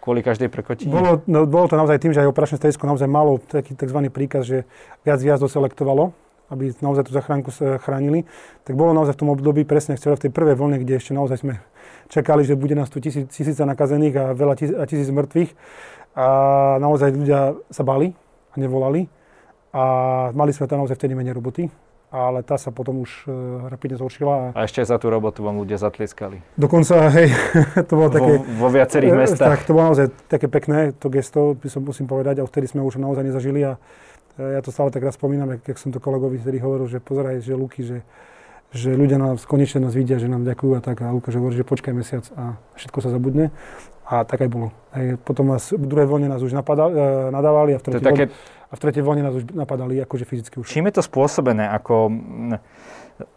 kvôli 0.03 0.27
každej 0.27 0.51
prekotine? 0.51 0.91
Bolo, 0.91 1.23
no, 1.31 1.47
bolo 1.47 1.71
to 1.71 1.79
naozaj 1.79 2.03
tým, 2.03 2.11
že 2.11 2.27
aj 2.27 2.35
operačné 2.35 2.59
stredisko 2.59 2.91
naozaj 2.91 3.07
malo 3.07 3.39
taký 3.39 3.79
tzv. 3.79 4.11
príkaz, 4.11 4.43
že 4.43 4.59
viac 5.07 5.23
výjazdov 5.23 5.55
selektovalo, 5.55 6.11
aby 6.51 6.75
naozaj 6.83 7.07
tú 7.07 7.15
záchranku 7.15 7.55
chránili. 7.79 8.27
Tak 8.67 8.75
bolo 8.75 8.91
naozaj 8.91 9.15
v 9.15 9.21
tom 9.23 9.31
období 9.31 9.63
presne 9.63 9.95
v 9.95 10.03
tej 10.03 10.35
prvej 10.35 10.59
vlne, 10.59 10.83
kde 10.83 10.99
ešte 10.99 11.15
naozaj 11.15 11.47
sme 11.47 11.63
čakali, 12.11 12.43
že 12.43 12.59
bude 12.59 12.75
nás 12.75 12.91
tu 12.91 12.99
tisíc, 12.99 13.31
tisíca 13.31 13.63
nakazených 13.63 14.15
a 14.19 14.25
veľa 14.35 14.55
tisíc, 14.59 14.75
a 14.75 14.85
tisíc 14.85 15.09
mŕtvych. 15.09 15.51
A 16.13 16.27
naozaj 16.77 17.13
ľudia 17.17 17.57
sa 17.73 17.83
bali 17.83 18.13
a 18.53 18.57
nevolali. 18.61 19.09
A 19.73 19.83
mali 20.37 20.53
sme 20.53 20.69
tam 20.69 20.85
naozaj 20.85 21.01
vtedy 21.01 21.17
menej 21.17 21.33
roboty, 21.33 21.73
ale 22.13 22.45
tá 22.45 22.61
sa 22.61 22.69
potom 22.69 23.01
už 23.01 23.25
uh, 23.25 23.33
rapidne 23.73 23.97
zhoršila. 23.97 24.53
A 24.53 24.69
ešte 24.69 24.85
za 24.85 25.01
tú 25.01 25.09
robotu 25.09 25.41
vám 25.41 25.57
ľudia 25.57 25.81
zatlieskali. 25.81 26.45
Dokonca, 26.61 27.09
hej, 27.17 27.33
to 27.89 27.93
bolo 27.97 28.13
také... 28.13 28.33
Vo, 28.37 28.69
vo 28.69 28.69
viacerých 28.69 29.17
mestách. 29.17 29.65
Tak, 29.65 29.65
to 29.65 29.73
bolo 29.73 29.97
naozaj 29.97 30.13
také 30.29 30.53
pekné, 30.53 30.93
to 30.93 31.09
gesto, 31.09 31.57
by 31.57 31.69
som 31.73 31.81
musím 31.81 32.05
povedať, 32.05 32.45
a 32.45 32.49
vtedy 32.49 32.69
sme 32.69 32.85
už 32.85 33.01
naozaj 33.01 33.25
nezažili 33.25 33.65
a 33.65 33.81
ja 34.37 34.65
to 34.65 34.73
stále 34.73 34.89
tak 34.89 35.05
raz 35.05 35.17
spomínam, 35.17 35.61
jak 35.61 35.77
som 35.77 35.93
to 35.93 36.01
kolegovi 36.01 36.41
vtedy 36.41 36.57
hovoril, 36.61 36.89
že 36.89 37.05
pozeraj, 37.05 37.45
že 37.45 37.53
Luky, 37.53 37.85
že 37.85 38.01
že 38.73 38.97
ľudia 38.97 39.21
nás 39.21 39.45
konečne 39.45 39.85
nás 39.85 39.93
vidia, 39.93 40.17
že 40.17 40.33
nám 40.33 40.49
ďakujú 40.49 40.73
a 40.73 40.81
tak. 40.81 41.05
A 41.05 41.13
Lukáš 41.13 41.37
hovorí, 41.37 41.53
že 41.53 41.69
počkaj 41.69 41.93
mesiac 41.93 42.25
a 42.33 42.57
všetko 42.81 42.99
sa 43.05 43.13
zabudne. 43.13 43.53
A 44.07 44.27
tak 44.27 44.45
aj 44.45 44.51
bolo. 44.51 44.75
Aj 44.91 45.17
potom 45.23 45.49
nás, 45.49 45.71
v 45.71 45.87
druhej 45.87 46.11
vlne 46.11 46.29
nás 46.29 46.43
už 46.43 46.53
napadali, 46.53 46.93
e, 46.93 47.31
nadávali 47.31 47.71
a 47.75 47.79
v 47.79 47.85
tretej, 47.87 48.05
také... 48.05 48.25
vlne, 48.29 48.71
a 48.71 48.73
v 48.75 48.81
tretej 48.81 49.03
vlne 49.03 49.23
nás 49.25 49.35
už 49.39 49.45
napadali 49.55 49.95
akože 50.03 50.25
fyzicky 50.27 50.55
už. 50.61 50.67
Čím 50.69 50.91
je 50.91 50.99
to 50.99 51.03
spôsobené? 51.07 51.71
Ako 51.71 52.11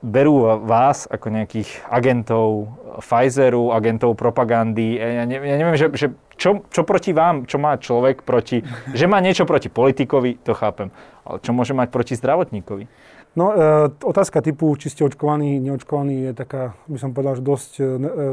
berú 0.01 0.61
vás 0.65 1.05
ako 1.09 1.29
nejakých 1.29 1.69
agentov 1.91 2.73
Pfizeru, 3.03 3.75
agentov 3.75 4.15
propagandy. 4.15 4.97
Ja, 4.97 5.27
ne, 5.27 5.37
ja 5.37 5.55
neviem, 5.59 5.75
že, 5.75 5.91
že 5.93 6.07
čo, 6.39 6.63
čo 6.71 6.81
proti 6.87 7.11
vám, 7.11 7.43
čo 7.47 7.59
má 7.59 7.75
človek 7.75 8.23
proti... 8.23 8.63
Že 8.91 9.05
má 9.07 9.19
niečo 9.19 9.43
proti 9.43 9.67
politikovi, 9.67 10.41
to 10.41 10.55
chápem. 10.55 10.91
Ale 11.27 11.43
čo 11.43 11.51
môže 11.51 11.75
mať 11.75 11.91
proti 11.91 12.13
zdravotníkovi? 12.15 12.85
No, 13.35 13.51
e, 13.51 13.91
otázka 14.07 14.39
typu, 14.39 14.71
či 14.79 14.87
ste 14.87 15.03
očkovaní, 15.03 15.59
neočkovaní, 15.59 16.31
je 16.31 16.33
taká, 16.33 16.71
by 16.87 16.95
som 16.95 17.11
povedal, 17.11 17.35
že 17.35 17.43
dosť 17.43 17.71
e, 17.75 17.83
e, 17.83 17.87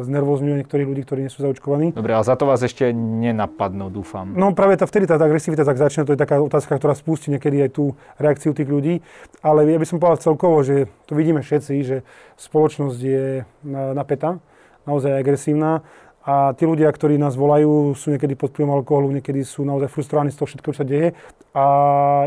znervozňuje 0.06 0.62
niektorých 0.62 0.86
ľudí, 0.86 1.02
ktorí 1.02 1.26
nie 1.26 1.32
sú 1.34 1.42
zaočkovaní. 1.42 1.90
Dobre, 1.90 2.14
ale 2.14 2.22
za 2.22 2.38
to 2.38 2.46
vás 2.46 2.62
ešte 2.62 2.94
nenapadnú, 2.94 3.90
dúfam. 3.90 4.30
No 4.30 4.54
práve 4.54 4.78
tá, 4.78 4.86
vtedy 4.86 5.10
tá, 5.10 5.18
tá 5.18 5.26
agresivita 5.26 5.66
tak 5.66 5.74
začne, 5.74 6.06
to 6.06 6.14
je 6.14 6.22
taká 6.22 6.38
otázka, 6.38 6.78
ktorá 6.78 6.94
spustí 6.94 7.34
niekedy 7.34 7.66
aj 7.66 7.70
tú 7.74 7.98
reakciu 8.22 8.54
tých 8.54 8.70
ľudí. 8.70 9.02
Ale 9.42 9.66
ja 9.66 9.82
by 9.82 9.86
som 9.90 9.98
povedal 9.98 10.22
celkovo, 10.22 10.62
že 10.62 10.86
to 11.10 11.18
vidíme 11.18 11.42
všetci, 11.42 11.74
že 11.82 12.06
spoločnosť 12.38 12.98
je 13.02 13.42
napätá, 13.66 14.38
naozaj 14.86 15.18
agresívna 15.18 15.82
a 16.22 16.54
tí 16.54 16.62
ľudia, 16.62 16.86
ktorí 16.86 17.18
nás 17.18 17.34
volajú, 17.34 17.98
sú 17.98 18.14
niekedy 18.14 18.38
pod 18.38 18.54
vplyvom 18.54 18.78
alkoholu, 18.78 19.10
niekedy 19.10 19.42
sú 19.42 19.66
naozaj 19.66 19.90
frustrovaní 19.90 20.30
z 20.30 20.38
toho 20.38 20.46
všetkého, 20.46 20.70
čo 20.70 20.80
sa 20.82 20.86
deje. 20.86 21.18
A 21.50 21.64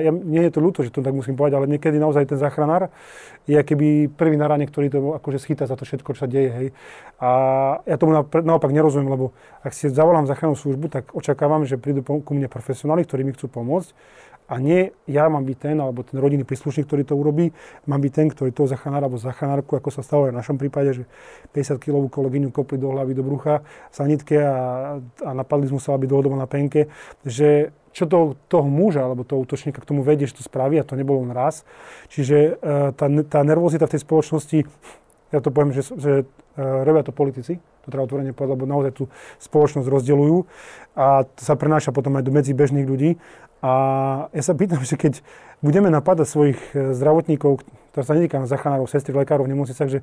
ja, 0.04 0.12
nie 0.12 0.44
je 0.44 0.52
to 0.52 0.60
ľúto, 0.60 0.84
že 0.84 0.92
to 0.92 1.00
tak 1.00 1.16
musím 1.16 1.40
povedať, 1.40 1.64
ale 1.64 1.72
niekedy 1.72 1.96
naozaj 1.96 2.28
ten 2.28 2.36
záchranár 2.36 2.92
je 3.48 3.56
keby 3.56 4.12
prvý 4.12 4.36
na 4.36 4.52
rane, 4.52 4.68
ktorý 4.68 4.92
to 4.92 5.00
akože 5.16 5.40
schytá 5.40 5.64
za 5.64 5.80
to 5.80 5.88
všetko, 5.88 6.12
čo 6.12 6.20
sa 6.24 6.28
deje. 6.28 6.52
Hej. 6.52 6.68
A 7.24 7.30
ja 7.88 7.96
tomu 7.96 8.20
naopak 8.20 8.76
nerozumiem, 8.76 9.16
lebo 9.16 9.32
ak 9.64 9.72
si 9.72 9.88
zavolám 9.88 10.28
záchrannú 10.28 10.60
službu, 10.60 10.92
tak 10.92 11.16
očakávam, 11.16 11.64
že 11.64 11.80
prídu 11.80 12.04
ku 12.04 12.32
mne 12.36 12.52
profesionáli, 12.52 13.08
ktorí 13.08 13.24
mi 13.24 13.32
chcú 13.32 13.48
pomôcť 13.48 13.96
a 14.46 14.62
nie 14.62 14.94
ja 15.10 15.26
mám 15.26 15.42
byť 15.42 15.58
ten, 15.58 15.78
alebo 15.82 16.06
ten 16.06 16.22
rodinný 16.22 16.46
príslušník, 16.46 16.86
ktorý 16.86 17.04
to 17.06 17.18
urobí, 17.18 17.50
mám 17.90 18.02
byť 18.02 18.12
ten, 18.14 18.28
ktorý 18.30 18.54
toho 18.54 18.70
zachánára 18.70 19.10
alebo 19.10 19.18
zachanárku, 19.18 19.74
ako 19.74 19.90
sa 19.90 20.06
stalo 20.06 20.30
aj 20.30 20.34
v 20.34 20.40
našom 20.40 20.58
prípade, 20.62 20.94
že 20.94 21.04
50 21.54 21.82
kilovú 21.82 22.08
kolegyňu 22.14 22.54
kopli 22.54 22.78
do 22.78 22.94
hlavy, 22.94 23.18
do 23.18 23.26
brucha, 23.26 23.66
sanitke 23.90 24.38
a, 24.38 24.58
a 25.02 25.30
napadli 25.34 25.70
sme 25.70 25.82
sa, 25.82 25.98
aby 25.98 26.06
dlhodobo 26.06 26.38
na 26.38 26.46
penke, 26.46 26.94
že 27.26 27.74
čo 27.96 28.06
to, 28.12 28.36
toho 28.52 28.68
muža 28.68 29.08
alebo 29.08 29.24
toho 29.24 29.48
útočníka 29.48 29.80
k 29.80 29.88
tomu 29.88 30.04
vedie, 30.04 30.28
že 30.28 30.38
to 30.38 30.44
spraví 30.44 30.76
a 30.76 30.84
to 30.84 31.00
nebolo 31.00 31.24
len 31.24 31.32
raz. 31.32 31.64
Čiže 32.12 32.60
uh, 32.60 32.92
tá, 32.92 33.08
tá 33.08 33.40
nervozita 33.42 33.88
v 33.88 33.94
tej 33.96 34.02
spoločnosti, 34.04 34.60
ja 35.32 35.40
to 35.40 35.50
poviem, 35.50 35.72
že, 35.72 35.96
že 35.96 36.14
uh, 36.28 36.84
robia 36.84 37.08
to 37.08 37.16
politici, 37.16 37.64
to 37.86 37.94
treba 37.94 38.10
otvorene 38.10 38.34
povedať, 38.34 38.54
lebo 38.58 38.66
naozaj 38.66 38.92
tú 38.98 39.04
spoločnosť 39.38 39.86
rozdeľujú 39.86 40.38
a 40.98 41.30
to 41.30 41.42
sa 41.46 41.54
prenáša 41.54 41.94
potom 41.94 42.18
aj 42.18 42.26
do 42.26 42.34
medzi 42.34 42.58
bežných 42.58 42.90
ľudí 42.90 43.22
a 43.66 43.74
ja 44.30 44.44
sa 44.46 44.54
pýtam, 44.54 44.82
že 44.86 44.94
keď 44.94 45.26
budeme 45.66 45.90
napadať 45.90 46.28
svojich 46.30 46.60
e, 46.78 46.94
zdravotníkov, 46.94 47.66
ktoré 47.90 48.04
sa 48.04 48.14
netýka 48.14 48.38
na 48.38 48.46
zachránárov, 48.46 48.86
sestry, 48.86 49.16
lekárov 49.16 49.50
v 49.50 49.58
nemocnicách, 49.58 49.90
že 49.90 50.00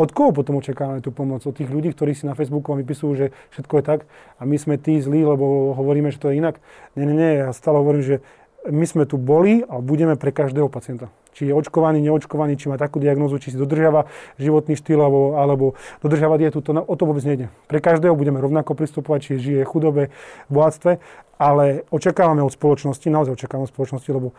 od 0.00 0.08
koho 0.16 0.32
potom 0.32 0.56
očakávame 0.56 1.04
tú 1.04 1.12
pomoc? 1.12 1.44
Od 1.44 1.52
tých 1.52 1.68
ľudí, 1.68 1.92
ktorí 1.92 2.16
si 2.16 2.24
na 2.24 2.32
Facebooku 2.32 2.72
vypisujú, 2.72 3.12
že 3.12 3.26
všetko 3.52 3.74
je 3.76 3.84
tak 3.84 4.00
a 4.40 4.48
my 4.48 4.56
sme 4.56 4.80
tí 4.80 4.96
zlí, 4.96 5.28
lebo 5.28 5.76
hovoríme, 5.76 6.08
že 6.08 6.22
to 6.22 6.32
je 6.32 6.40
inak. 6.40 6.56
Nie, 6.96 7.04
nie, 7.04 7.16
nie, 7.18 7.32
ja 7.44 7.52
stále 7.52 7.84
hovorím, 7.84 8.00
že 8.00 8.16
my 8.64 8.86
sme 8.88 9.04
tu 9.04 9.20
boli 9.20 9.60
a 9.66 9.82
budeme 9.82 10.16
pre 10.16 10.32
každého 10.32 10.72
pacienta. 10.72 11.12
Či 11.32 11.48
je 11.48 11.56
očkovaný, 11.56 12.04
neočkovaný, 12.04 12.60
či 12.60 12.68
má 12.68 12.76
takú 12.76 13.00
diagnózu, 13.00 13.40
či 13.40 13.52
si 13.52 13.56
dodržiava 13.56 14.08
životný 14.36 14.76
štýl 14.76 15.00
alebo, 15.00 15.40
alebo 15.40 15.64
dodržiava 16.04 16.36
dietu, 16.36 16.60
to, 16.60 16.76
o 16.76 16.94
to 16.96 17.04
vôbec 17.08 17.24
nejde. 17.24 17.48
Pre 17.72 17.80
každého 17.80 18.12
budeme 18.12 18.36
rovnako 18.36 18.76
pristupovať, 18.76 19.18
či 19.24 19.32
žije 19.40 19.62
chudobe, 19.64 20.12
bohatstve 20.52 21.00
ale 21.42 21.82
očakávame 21.90 22.38
od 22.38 22.54
spoločnosti, 22.54 23.10
naozaj 23.10 23.34
očakávame 23.34 23.66
od 23.66 23.74
spoločnosti, 23.74 24.10
lebo 24.14 24.30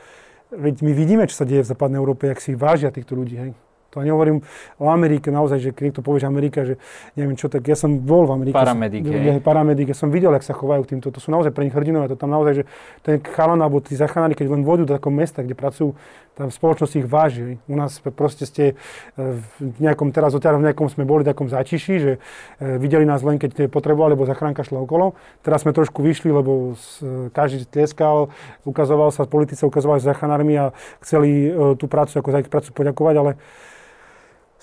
veď 0.55 0.75
my 0.87 0.91
vidíme, 0.95 1.27
čo 1.27 1.43
sa 1.43 1.45
deje 1.45 1.67
v 1.67 1.71
západnej 1.75 1.99
Európe, 1.99 2.31
jak 2.31 2.39
si 2.39 2.55
vážia 2.55 2.95
týchto 2.95 3.19
ľudí. 3.19 3.35
Hej. 3.35 3.51
To 3.93 4.01
nehovorím 4.01 4.41
o 4.81 4.89
Amerike 4.89 5.29
naozaj, 5.29 5.61
že 5.61 5.69
keď 5.69 6.01
to 6.01 6.01
povieš 6.01 6.25
Amerika, 6.25 6.65
že 6.65 6.81
neviem 7.13 7.37
čo, 7.37 7.45
tak 7.45 7.61
ja 7.69 7.77
som 7.77 8.01
bol 8.01 8.25
v 8.25 8.41
Amerike. 8.41 8.57
Paramedik, 8.57 9.05
som, 9.05 9.13
ja, 9.21 9.33
paramedik, 9.37 9.87
ja 9.93 9.97
som 9.97 10.09
videl, 10.09 10.33
jak 10.33 10.45
sa 10.45 10.57
chovajú 10.57 10.81
k 10.83 10.97
týmto. 10.97 11.13
To 11.13 11.21
sú 11.21 11.29
naozaj 11.29 11.53
pre 11.53 11.69
nich 11.69 11.75
hrdinové. 11.77 12.09
To 12.09 12.17
tam 12.17 12.33
naozaj, 12.33 12.61
že 12.61 12.63
ten 13.05 13.21
chalan 13.21 13.61
alebo 13.61 13.77
tí 13.79 13.93
zachánári, 13.93 14.33
keď 14.33 14.49
len 14.49 14.65
vôjdu 14.65 14.89
do 14.89 14.97
takého 14.97 15.13
mesta, 15.13 15.45
kde 15.45 15.53
pracujú, 15.53 15.93
tam 16.33 16.49
spoločnosť 16.49 16.93
ich 16.97 17.05
váži. 17.05 17.61
U 17.69 17.77
nás 17.77 18.01
proste 18.01 18.49
ste 18.49 18.73
e, 18.73 18.75
v 19.61 19.77
nejakom, 19.77 20.09
teraz 20.09 20.33
odtiaľ 20.33 20.57
v 20.57 20.65
nejakom 20.69 20.89
sme 20.89 21.05
boli 21.05 21.21
takom 21.21 21.45
zátiši, 21.45 21.93
že 22.01 22.11
e, 22.17 22.19
videli 22.81 23.05
nás 23.05 23.21
len, 23.21 23.37
keď 23.37 23.69
potrebovali, 23.69 24.17
lebo 24.17 24.25
zachránka 24.25 24.65
šla 24.65 24.81
okolo. 24.81 25.13
Teraz 25.45 25.61
sme 25.61 25.77
trošku 25.77 26.01
vyšli, 26.01 26.33
lebo 26.33 26.73
každý 27.37 27.69
tlieskal, 27.69 28.33
ukazoval 28.65 29.13
sa, 29.13 29.29
politici 29.29 29.61
ukazovali 29.61 30.01
s 30.01 30.09
zachránármi 30.09 30.57
a 30.57 30.65
chceli 31.05 31.53
e, 31.53 31.77
tú 31.77 31.85
prácu 31.85 32.17
ako 32.17 32.29
za 32.33 32.41
ich 32.41 32.49
prácu 32.49 32.69
poďakovať, 32.73 33.15
ale 33.21 33.31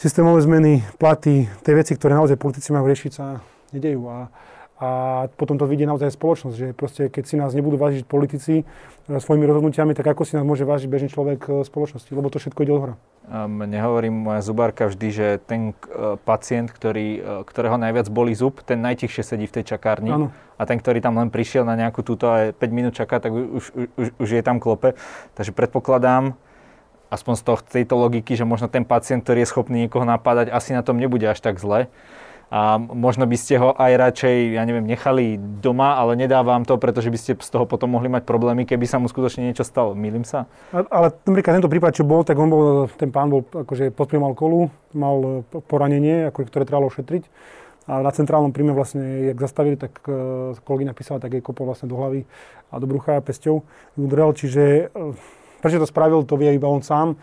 systémové 0.01 0.41
zmeny, 0.41 0.81
platy, 0.97 1.45
tie 1.61 1.77
veci, 1.77 1.93
ktoré 1.93 2.17
naozaj 2.17 2.41
politici 2.41 2.73
majú 2.73 2.89
riešiť, 2.89 3.13
sa 3.13 3.45
nedejú. 3.77 4.09
A, 4.09 4.33
a 4.81 4.89
potom 5.37 5.61
to 5.61 5.69
vidie 5.69 5.85
naozaj 5.85 6.17
spoločnosť, 6.17 6.57
že 6.57 6.67
proste 6.73 7.13
keď 7.13 7.25
si 7.29 7.37
nás 7.37 7.53
nebudú 7.53 7.77
vážiť 7.77 8.09
politici 8.09 8.65
e, 8.65 9.21
svojimi 9.21 9.45
rozhodnutiami, 9.45 9.93
tak 9.93 10.09
ako 10.09 10.25
si 10.25 10.41
nás 10.41 10.45
môže 10.49 10.65
vážiť 10.65 10.89
bežný 10.89 11.13
človek 11.13 11.41
e, 11.45 11.49
spoločnosti, 11.69 12.09
lebo 12.17 12.33
to 12.33 12.41
všetko 12.41 12.65
ide 12.65 12.73
od 12.73 12.81
hora. 12.81 12.97
Mne 13.31 13.79
hovorí 13.85 14.09
moja 14.11 14.41
zubárka 14.43 14.89
vždy, 14.89 15.09
že 15.13 15.27
ten 15.45 15.77
e, 15.77 16.17
pacient, 16.25 16.73
ktorý, 16.73 17.45
ktorého 17.45 17.77
najviac 17.77 18.09
boli 18.09 18.33
zub, 18.33 18.65
ten 18.65 18.81
najtichšie 18.81 19.37
sedí 19.37 19.45
v 19.45 19.61
tej 19.61 19.77
čakárni. 19.77 20.17
Ano. 20.17 20.33
A 20.57 20.65
ten, 20.65 20.81
ktorý 20.81 21.05
tam 21.05 21.21
len 21.21 21.29
prišiel 21.29 21.69
na 21.69 21.77
nejakú 21.77 22.01
túto 22.01 22.25
a 22.25 22.57
5 22.57 22.57
minút 22.73 22.97
čaká, 22.97 23.21
tak 23.21 23.37
už, 23.37 23.65
už, 24.01 24.07
už 24.17 24.29
je 24.33 24.41
tam 24.41 24.57
klope. 24.61 24.97
Takže 25.37 25.53
predpokladám, 25.53 26.41
aspoň 27.11 27.35
z 27.37 27.43
toho, 27.43 27.59
tejto 27.61 27.95
logiky, 27.99 28.39
že 28.39 28.49
možno 28.49 28.71
ten 28.71 28.87
pacient, 28.87 29.27
ktorý 29.27 29.43
je 29.43 29.51
schopný 29.51 29.77
niekoho 29.87 30.07
napádať, 30.07 30.55
asi 30.55 30.73
na 30.73 30.87
tom 30.87 30.97
nebude 30.97 31.27
až 31.27 31.43
tak 31.43 31.59
zle. 31.59 31.91
A 32.51 32.83
možno 32.83 33.31
by 33.31 33.37
ste 33.39 33.63
ho 33.63 33.71
aj 33.79 33.95
radšej, 33.95 34.59
ja 34.59 34.67
neviem, 34.67 34.83
nechali 34.83 35.39
doma, 35.39 35.95
ale 35.95 36.19
nedávam 36.19 36.67
to, 36.67 36.75
pretože 36.83 37.07
by 37.07 37.19
ste 37.19 37.33
z 37.39 37.47
toho 37.47 37.63
potom 37.63 37.95
mohli 37.95 38.11
mať 38.11 38.27
problémy, 38.27 38.67
keby 38.67 38.91
sa 38.91 38.99
mu 38.99 39.07
skutočne 39.07 39.47
niečo 39.47 39.63
stalo. 39.63 39.95
Mýlim 39.95 40.27
sa? 40.27 40.51
Ale 40.75 41.15
napríklad 41.31 41.63
tento 41.63 41.71
prípad, 41.71 41.95
čo 41.95 42.03
bol, 42.03 42.27
tak 42.27 42.35
on 42.43 42.51
bol, 42.51 42.91
ten 42.99 43.15
pán 43.15 43.31
bol 43.31 43.47
akože 43.47 43.95
pod 43.95 44.11
kolu, 44.35 44.67
mal 44.91 45.47
poranenie, 45.71 46.27
ako, 46.35 46.51
ktoré 46.51 46.67
trebalo 46.67 46.91
ošetriť. 46.91 47.31
A 47.87 48.03
na 48.03 48.11
centrálnom 48.11 48.51
príjme 48.51 48.75
vlastne, 48.75 49.31
jak 49.31 49.39
zastavili, 49.39 49.79
tak 49.79 50.03
uh, 50.11 50.55
kolegyňa 50.67 50.95
písala, 50.95 51.23
tak 51.23 51.39
jej 51.39 51.43
kopol 51.43 51.71
vlastne 51.71 51.87
do 51.87 51.99
hlavy 51.99 52.27
a 52.71 52.83
do 52.83 52.87
brucha 52.91 53.19
pesťou 53.23 53.63
udrel. 53.95 54.31
Čiže 54.35 54.91
uh, 54.91 55.15
Prečo 55.61 55.81
to 55.81 55.89
spravil, 55.89 56.25
to 56.25 56.37
vie 56.41 56.57
iba 56.57 56.69
on 56.69 56.81
sám. 56.81 57.17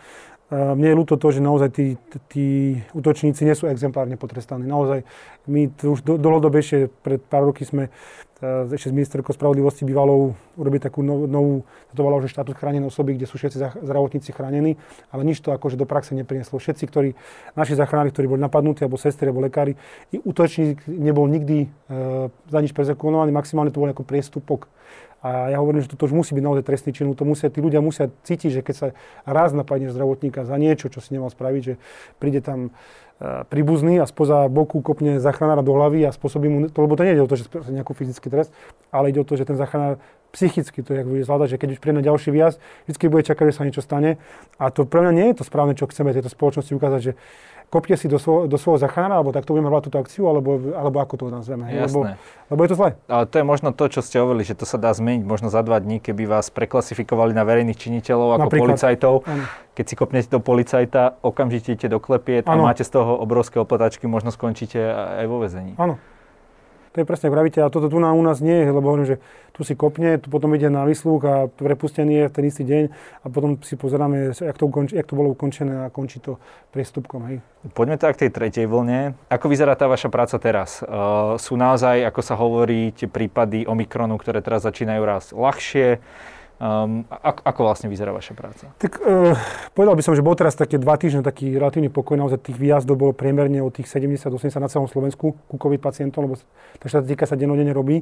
Mne 0.48 0.96
je 0.96 1.00
ľúto 1.04 1.20
to, 1.20 1.28
že 1.28 1.44
naozaj 1.44 1.70
tí, 1.76 2.00
tí 2.32 2.80
útočníci 2.96 3.44
nie 3.44 3.52
sú 3.52 3.68
exemplárne 3.68 4.16
potrestaní. 4.16 4.64
Naozaj, 4.64 5.04
my 5.52 5.68
už 5.76 6.08
dlhodobejšie, 6.08 6.88
pred 7.04 7.20
pár 7.20 7.52
roky 7.52 7.68
sme 7.68 7.92
ešte 8.40 8.90
s 8.90 8.94
ministerkou 8.94 9.34
spravodlivosti 9.34 9.82
bývalou 9.82 10.38
urobili 10.54 10.78
takú 10.78 11.02
novú, 11.02 11.26
novú 11.26 11.54
to 11.94 12.02
volalo, 12.06 12.22
že 12.22 12.30
štátus 12.30 12.54
chránenej 12.54 12.86
osoby, 12.86 13.18
kde 13.18 13.26
sú 13.26 13.42
všetci 13.42 13.82
zdravotníci 13.82 14.30
chránení, 14.30 14.78
ale 15.10 15.22
nič 15.26 15.42
to 15.42 15.50
akože 15.50 15.74
do 15.74 15.90
praxe 15.90 16.14
neprinieslo. 16.14 16.62
Všetci, 16.62 16.84
ktorí, 16.86 17.10
naši 17.58 17.74
záchranári, 17.74 18.14
ktorí 18.14 18.30
boli 18.30 18.42
napadnutí, 18.42 18.86
alebo 18.86 19.02
sestry, 19.02 19.34
alebo 19.34 19.42
lekári, 19.42 19.74
i 20.14 20.22
útočník 20.22 20.86
nebol 20.86 21.26
nikdy 21.26 21.66
e, 21.66 21.68
za 22.30 22.60
nič 22.62 22.78
prezekovaný, 22.78 23.34
maximálne 23.34 23.74
to 23.74 23.82
bol 23.82 23.90
ako 23.90 24.06
priestupok 24.06 24.70
a 25.18 25.50
ja 25.50 25.58
hovorím, 25.58 25.82
že 25.82 25.90
toto 25.90 26.06
už 26.06 26.14
musí 26.14 26.38
byť 26.38 26.44
naozaj 26.46 26.64
trestný 26.64 26.92
čin. 26.94 27.10
To 27.10 27.26
musia, 27.26 27.50
tí 27.50 27.58
ľudia 27.58 27.82
musia 27.82 28.14
cítiť, 28.22 28.52
že 28.54 28.62
keď 28.62 28.76
sa 28.78 28.88
raz 29.26 29.50
napadne 29.50 29.90
zdravotníka 29.90 30.46
za 30.46 30.56
niečo, 30.62 30.94
čo 30.94 31.02
si 31.02 31.18
nemal 31.18 31.34
spraviť, 31.34 31.62
že 31.66 31.74
príde 32.22 32.46
tam 32.46 32.70
príbuzný 33.50 33.98
a 33.98 34.06
spoza 34.06 34.46
boku 34.46 34.82
kopne 34.86 35.18
záchranára 35.18 35.66
do 35.66 35.74
hlavy 35.74 36.06
a 36.06 36.14
spôsobí 36.14 36.48
mu, 36.50 36.58
to, 36.70 36.78
lebo 36.86 36.94
to 36.94 37.02
nie 37.02 37.18
ide 37.18 37.26
o 37.26 37.30
to, 37.30 37.34
že 37.34 37.50
nejaký 37.50 37.98
fyzický 37.98 38.30
trest, 38.30 38.54
ale 38.94 39.10
ide 39.10 39.18
o 39.22 39.26
to, 39.26 39.34
že 39.34 39.50
ten 39.50 39.58
záchranár 39.58 39.98
psychicky 40.30 40.86
to 40.86 40.94
jak 40.94 41.08
bude 41.08 41.26
zvládať, 41.26 41.56
že 41.56 41.58
keď 41.58 41.70
už 41.74 41.80
príde 41.82 41.98
na 41.98 42.06
ďalší 42.06 42.30
viaz, 42.30 42.62
vždy 42.86 43.10
bude 43.10 43.26
čakať, 43.26 43.46
že 43.50 43.56
sa 43.58 43.66
niečo 43.66 43.82
stane. 43.82 44.22
A 44.62 44.70
to 44.70 44.86
pre 44.86 45.02
mňa 45.02 45.12
nie 45.18 45.26
je 45.34 45.42
to 45.42 45.44
správne, 45.48 45.74
čo 45.74 45.90
chceme 45.90 46.14
tejto 46.14 46.30
spoločnosti 46.30 46.78
ukázať, 46.78 47.02
že 47.02 47.14
kopte 47.68 48.00
si 48.00 48.08
do, 48.08 48.16
svoj, 48.16 48.48
do 48.48 48.56
svojho 48.56 48.80
zachrana, 48.80 49.20
alebo 49.20 49.36
takto 49.36 49.52
budeme 49.52 49.68
hľadať 49.68 49.86
túto 49.92 50.00
akciu, 50.00 50.24
alebo, 50.32 50.56
alebo 50.72 51.04
ako 51.04 51.14
to 51.20 51.26
nazveme. 51.28 51.68
Lebo, 51.68 52.08
lebo 52.48 52.60
je 52.64 52.70
to 52.72 52.78
zle. 52.80 52.90
Ale 53.12 53.24
to 53.28 53.36
je 53.40 53.46
možno 53.46 53.70
to, 53.76 53.86
čo 53.92 54.00
ste 54.00 54.24
hovorili, 54.24 54.48
že 54.48 54.56
to 54.56 54.64
sa 54.64 54.80
dá 54.80 54.96
zmeniť 54.96 55.28
možno 55.28 55.52
za 55.52 55.60
dva 55.68 55.84
dní, 55.84 56.00
keby 56.00 56.32
vás 56.32 56.48
preklasifikovali 56.48 57.36
na 57.36 57.44
verejných 57.44 57.76
činiteľov 57.76 58.40
ako 58.40 58.48
Napríklad. 58.48 58.64
policajtov. 58.72 59.14
Ano. 59.28 59.44
Keď 59.76 59.86
si 59.86 59.96
kopnete 60.00 60.30
do 60.32 60.40
policajta, 60.40 61.20
okamžite 61.22 61.76
idete 61.76 61.92
do 61.92 62.00
klepiet 62.00 62.48
a 62.48 62.56
máte 62.56 62.88
z 62.88 62.92
toho 62.96 63.20
obrovské 63.20 63.60
oplatačky, 63.60 64.08
možno 64.08 64.32
skončíte 64.32 64.80
aj 65.22 65.26
vo 65.28 65.44
vezení. 65.44 65.76
Áno. 65.76 66.00
To 66.98 67.06
je 67.06 67.14
presne, 67.14 67.30
pravíte, 67.30 67.62
a 67.62 67.70
toto 67.70 67.94
tu 67.94 68.02
na, 68.02 68.10
u 68.10 68.26
nás 68.26 68.42
nie 68.42 68.66
je, 68.66 68.74
lebo 68.74 68.90
hovorím, 68.90 69.06
že 69.06 69.18
tu 69.54 69.62
si 69.62 69.78
kopne, 69.78 70.18
tu 70.18 70.34
potom 70.34 70.50
ide 70.58 70.66
na 70.66 70.82
vyslúch 70.82 71.22
a 71.30 71.46
prepustený 71.46 72.26
je 72.26 72.26
v 72.26 72.34
ten 72.34 72.44
istý 72.50 72.66
deň 72.66 72.84
a 73.22 73.26
potom 73.30 73.62
si 73.62 73.78
pozeráme, 73.78 74.34
jak 74.34 74.58
to, 74.58 74.66
ukonči, 74.66 74.98
jak 74.98 75.06
to 75.06 75.14
bolo 75.14 75.38
ukončené 75.38 75.86
a 75.86 75.94
končí 75.94 76.18
to 76.18 76.42
priestupkom. 76.74 77.30
Hej. 77.30 77.46
Poďme 77.78 78.02
tak 78.02 78.18
k 78.18 78.26
tej 78.26 78.32
tretej 78.34 78.66
vlne. 78.66 79.14
Ako 79.30 79.46
vyzerá 79.46 79.78
tá 79.78 79.86
vaša 79.86 80.10
práca 80.10 80.42
teraz? 80.42 80.82
Uh, 80.82 81.38
sú 81.38 81.54
naozaj, 81.54 82.02
ako 82.10 82.22
sa 82.26 82.34
hovorí, 82.34 82.90
tie 82.98 83.06
prípady 83.06 83.70
Omikronu, 83.70 84.18
ktoré 84.18 84.42
teraz 84.42 84.66
začínajú 84.66 85.02
raz 85.06 85.30
ľahšie? 85.38 86.02
Um, 86.58 87.06
ako, 87.14 87.46
ako 87.46 87.60
vlastne 87.70 87.86
vyzerá 87.86 88.10
vaša 88.10 88.34
práca? 88.34 88.74
Tak 88.82 88.98
uh, 88.98 89.38
povedal 89.78 89.94
by 89.94 90.02
som, 90.02 90.18
že 90.18 90.26
bol 90.26 90.34
teraz 90.34 90.58
také 90.58 90.82
dva 90.82 90.98
týždne 90.98 91.22
taký 91.22 91.54
relatívny 91.54 91.94
pokoj, 91.94 92.18
naozaj 92.18 92.42
tých 92.42 92.58
výjazdov 92.58 92.98
bolo 92.98 93.14
priemerne 93.14 93.62
od 93.62 93.70
tých 93.70 93.86
70-80 93.86 94.58
na 94.58 94.66
celom 94.66 94.90
Slovensku 94.90 95.38
ku 95.38 95.56
COVID 95.62 95.78
pacientom, 95.78 96.26
lebo 96.26 96.42
tá 96.82 96.90
štatistika 96.90 97.30
sa 97.30 97.38
denodene 97.38 97.70
robí. 97.70 98.02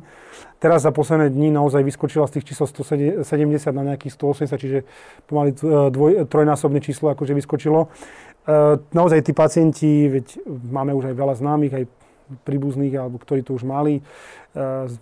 Teraz 0.63 0.87
za 0.87 0.95
posledné 0.95 1.35
dni 1.35 1.51
naozaj 1.51 1.83
vyskočila 1.83 2.31
z 2.31 2.39
tých 2.39 2.55
čísel 2.55 2.71
170 2.71 3.27
na 3.75 3.83
nejakých 3.91 4.15
180, 4.23 4.55
čiže 4.55 4.79
pomaly 5.27 5.51
e, 5.51 5.91
dvoj, 5.91 6.11
trojnásobné 6.31 6.79
číslo 6.79 7.11
akože 7.11 7.35
vyskočilo. 7.35 7.91
Uh, 8.45 8.79
naozaj 8.95 9.25
tí 9.25 9.33
pacienti, 9.35 10.07
veď 10.07 10.37
máme 10.47 10.95
už 10.95 11.11
aj 11.11 11.15
veľa 11.17 11.35
známych, 11.35 11.73
aj 11.75 11.83
príbuzných, 12.43 12.95
alebo 12.97 13.21
ktorí 13.21 13.45
to 13.45 13.53
už 13.53 13.63
mali. 13.67 14.01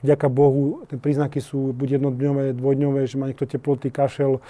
Vďaka 0.03 0.27
Bohu, 0.33 0.83
tie 0.89 0.97
príznaky 0.97 1.39
sú 1.39 1.71
buď 1.71 2.01
jednodňové, 2.01 2.57
dvojdňové, 2.57 3.01
že 3.05 3.15
má 3.21 3.29
niekto 3.29 3.45
teploty, 3.45 3.93
kašel, 3.93 4.41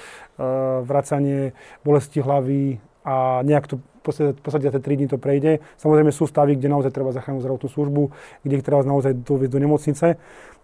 vracanie, 0.88 1.52
bolesti 1.84 2.24
hlavy 2.24 2.80
a 3.04 3.44
nejak 3.44 3.68
to 3.68 3.76
v 4.04 4.42
podstate 4.44 4.68
tie 4.68 4.84
3 4.84 5.00
dní 5.00 5.08
to 5.08 5.16
prejde. 5.16 5.64
Samozrejme 5.80 6.12
sú 6.12 6.28
stavy, 6.28 6.60
kde 6.60 6.68
naozaj 6.68 6.92
treba 6.92 7.16
zachrániť 7.16 7.40
zdravotnú 7.40 7.70
službu, 7.72 8.04
kde 8.44 8.54
ich 8.60 8.66
treba 8.66 8.84
naozaj 8.84 9.16
doviesť 9.24 9.54
do 9.56 9.64
nemocnice. 9.64 10.08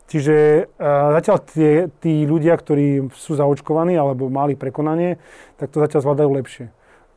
Čiže 0.10 0.36
uh, 0.66 1.16
zatiaľ 1.22 1.38
tie, 1.48 1.72
tí 2.04 2.26
ľudia, 2.26 2.58
ktorí 2.58 3.14
sú 3.16 3.38
zaočkovaní 3.38 3.96
alebo 3.96 4.28
mali 4.28 4.60
prekonanie, 4.60 5.22
tak 5.56 5.72
to 5.72 5.80
zatiaľ 5.80 6.02
zvládajú 6.04 6.30
lepšie. 6.36 6.66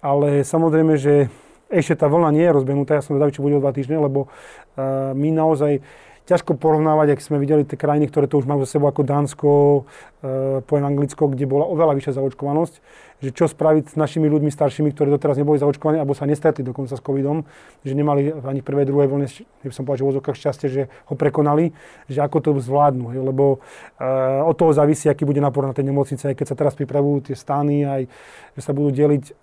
Ale 0.04 0.46
samozrejme, 0.46 0.94
že 0.94 1.32
ešte 1.72 1.96
tá 1.96 2.06
vlna 2.06 2.30
nie 2.36 2.44
je 2.44 2.52
rozbehnutá, 2.52 3.00
ja 3.00 3.02
som 3.02 3.16
zvedavý, 3.16 3.32
či 3.32 3.40
bude 3.40 3.56
o 3.56 3.64
dva 3.64 3.72
týždne, 3.72 3.96
lebo 3.96 4.28
uh, 4.28 5.16
my 5.16 5.28
naozaj 5.32 5.80
ťažko 6.22 6.54
porovnávať, 6.54 7.18
ak 7.18 7.24
sme 7.24 7.42
videli 7.42 7.66
tie 7.66 7.74
krajiny, 7.74 8.06
ktoré 8.06 8.30
to 8.30 8.38
už 8.38 8.46
majú 8.46 8.62
za 8.62 8.78
sebou 8.78 8.86
ako 8.86 9.02
Dánsko, 9.02 9.50
e, 9.50 9.80
poviem 10.62 10.86
Anglicko, 10.86 11.26
kde 11.26 11.50
bola 11.50 11.66
oveľa 11.66 11.98
vyššia 11.98 12.22
zaočkovanosť, 12.22 12.74
že 13.26 13.30
čo 13.34 13.50
spraviť 13.50 13.90
s 13.90 13.96
našimi 13.98 14.30
ľuďmi 14.30 14.46
staršími, 14.54 14.94
ktorí 14.94 15.10
doteraz 15.10 15.34
neboli 15.34 15.58
zaočkovaní 15.58 15.98
alebo 15.98 16.14
sa 16.14 16.22
nestretli 16.22 16.62
dokonca 16.62 16.94
s 16.94 17.02
covidom, 17.02 17.42
že 17.82 17.98
nemali 17.98 18.30
ani 18.46 18.62
prvé, 18.62 18.86
druhé 18.86 19.10
vlne, 19.10 19.26
by 19.66 19.74
som 19.74 19.82
povedal, 19.82 19.98
že 19.98 20.06
v 20.06 20.10
vozokách 20.14 20.38
šťastie, 20.38 20.68
že 20.70 20.82
ho 21.10 21.14
prekonali, 21.18 21.74
že 22.06 22.22
ako 22.22 22.38
to 22.38 22.50
zvládnu, 22.62 23.18
hej, 23.18 23.20
lebo 23.26 23.58
e, 23.98 24.06
od 24.46 24.54
toho 24.54 24.70
závisí, 24.70 25.10
aký 25.10 25.26
bude 25.26 25.42
napor 25.42 25.66
na 25.66 25.74
tej 25.74 25.90
nemocnice, 25.90 26.22
aj 26.22 26.38
keď 26.38 26.46
sa 26.46 26.56
teraz 26.58 26.78
pripravujú 26.78 27.34
tie 27.34 27.34
stány, 27.34 27.82
aj 27.82 28.02
že 28.54 28.60
sa 28.62 28.70
budú 28.70 28.94
deliť 28.94 29.41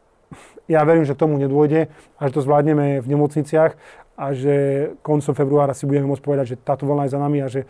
ja 0.69 0.85
verím, 0.85 1.03
že 1.03 1.17
tomu 1.17 1.41
nedôjde 1.41 1.89
a 1.89 2.21
že 2.29 2.35
to 2.37 2.45
zvládneme 2.45 3.01
v 3.01 3.07
nemocniciach 3.09 3.73
a 4.19 4.25
že 4.37 4.55
koncom 5.01 5.33
februára 5.33 5.73
si 5.73 5.89
budeme 5.89 6.05
môcť 6.13 6.23
povedať, 6.23 6.45
že 6.53 6.61
táto 6.61 6.85
vlna 6.85 7.09
je 7.09 7.13
za 7.17 7.19
nami 7.19 7.37
a 7.41 7.47
že 7.49 7.65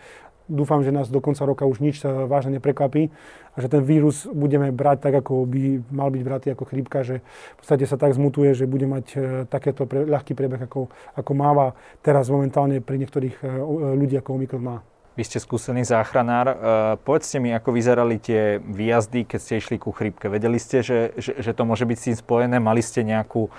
dúfam, 0.50 0.82
že 0.82 0.92
nás 0.92 1.08
do 1.08 1.22
konca 1.22 1.46
roka 1.46 1.64
už 1.64 1.80
nič 1.80 2.02
vážne 2.04 2.58
neprekvapí 2.58 3.14
a 3.54 3.58
že 3.62 3.70
ten 3.70 3.86
vírus 3.86 4.26
budeme 4.26 4.74
brať 4.74 4.98
tak, 5.08 5.14
ako 5.22 5.46
by 5.46 5.86
mal 5.94 6.10
byť 6.10 6.24
bratý 6.26 6.48
ako 6.52 6.66
chrípka, 6.66 7.06
že 7.06 7.22
v 7.22 7.58
podstate 7.62 7.86
sa 7.86 8.02
tak 8.02 8.18
zmutuje, 8.18 8.58
že 8.58 8.66
bude 8.66 8.90
mať 8.90 9.06
e, 9.14 9.18
takéto 9.46 9.86
pre, 9.86 10.10
ľahký 10.10 10.34
priebeh, 10.34 10.66
ako, 10.66 10.90
ako 11.16 11.32
máva 11.38 11.78
teraz 12.02 12.34
momentálne 12.34 12.82
pri 12.82 12.98
niektorých 12.98 13.36
e, 13.40 13.48
ľudí, 13.94 14.18
ako 14.18 14.42
Omikron 14.42 14.66
má. 14.66 14.78
Vy 15.20 15.28
ste 15.28 15.44
skúsený 15.44 15.84
záchranár. 15.84 16.48
Uh, 16.48 16.56
povedzte 17.04 17.44
mi, 17.44 17.52
ako 17.52 17.76
vyzerali 17.76 18.24
tie 18.24 18.56
výjazdy, 18.64 19.28
keď 19.28 19.40
ste 19.44 19.54
išli 19.60 19.76
ku 19.76 19.92
chrípke. 19.92 20.32
Vedeli 20.32 20.56
ste, 20.56 20.80
že, 20.80 21.12
že, 21.20 21.36
že 21.44 21.52
to 21.52 21.68
môže 21.68 21.84
byť 21.84 21.98
s 22.00 22.06
tým 22.08 22.18
spojené? 22.24 22.56
Mali 22.64 22.80
ste 22.80 23.04
nejakú 23.04 23.52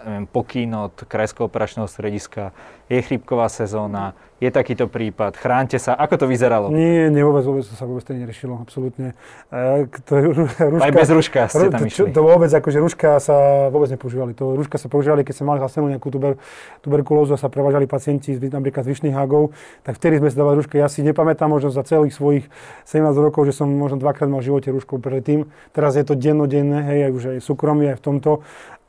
neviem, 0.00 0.26
pokyn 0.26 0.70
od 0.74 0.94
Krajského 1.06 1.46
operačného 1.46 1.86
strediska, 1.86 2.50
je 2.92 3.00
chrípková 3.00 3.48
sezóna, 3.48 4.12
je 4.42 4.50
takýto 4.50 4.90
prípad, 4.90 5.38
chránte 5.38 5.78
sa, 5.78 5.94
ako 5.94 6.18
to 6.18 6.26
vyzeralo? 6.26 6.68
Nie, 6.74 7.08
nie 7.14 7.22
vôbec, 7.22 7.46
vôbec 7.46 7.62
to 7.62 7.78
sa 7.78 7.86
vôbec 7.86 8.02
to 8.02 8.10
neriešilo, 8.10 8.58
absolútne. 8.58 9.14
E, 9.54 9.86
to, 10.02 10.12
ruška, 10.18 10.62
Aj 10.82 10.90
bez 10.90 11.08
ruška 11.14 11.40
ste 11.46 11.70
tam 11.70 11.86
išli. 11.86 12.10
To, 12.10 12.20
to 12.20 12.20
vôbec, 12.26 12.50
akože 12.50 12.78
ruška 12.82 13.22
sa 13.22 13.70
vôbec 13.70 13.94
nepoužívali. 13.94 14.34
To 14.34 14.58
ruška 14.58 14.82
sa 14.82 14.90
používali, 14.90 15.22
keď 15.22 15.34
sme 15.40 15.54
mali 15.54 15.62
hlasenú 15.62 15.86
nejakú 15.88 16.10
tuber, 16.10 16.42
tuberkulózu 16.82 17.32
a 17.32 17.38
sa 17.38 17.46
prevážali 17.46 17.86
pacienti 17.86 18.34
z, 18.34 18.50
napríklad 18.50 18.82
z 18.82 18.90
vyšných 18.92 19.14
hágov, 19.14 19.54
tak 19.86 20.02
vtedy 20.02 20.18
sme 20.18 20.28
si 20.28 20.36
dávali 20.36 20.58
ruška. 20.58 20.74
Ja 20.74 20.90
si 20.90 21.06
nepamätám 21.06 21.46
možno 21.46 21.70
za 21.70 21.86
celých 21.86 22.12
svojich 22.12 22.50
17 22.90 23.14
rokov, 23.22 23.46
že 23.46 23.54
som 23.54 23.70
možno 23.70 24.02
dvakrát 24.02 24.26
mal 24.26 24.42
v 24.42 24.50
živote 24.50 24.74
rušku 24.74 24.98
predtým. 24.98 25.46
Teraz 25.70 25.94
je 25.94 26.02
to 26.02 26.18
dennodenné, 26.18 26.82
hej, 26.90 26.98
aj 27.08 27.12
už 27.14 27.22
aj 27.30 27.38
súkromie 27.46 27.94
aj 27.94 28.02
v 28.02 28.04
tomto 28.04 28.42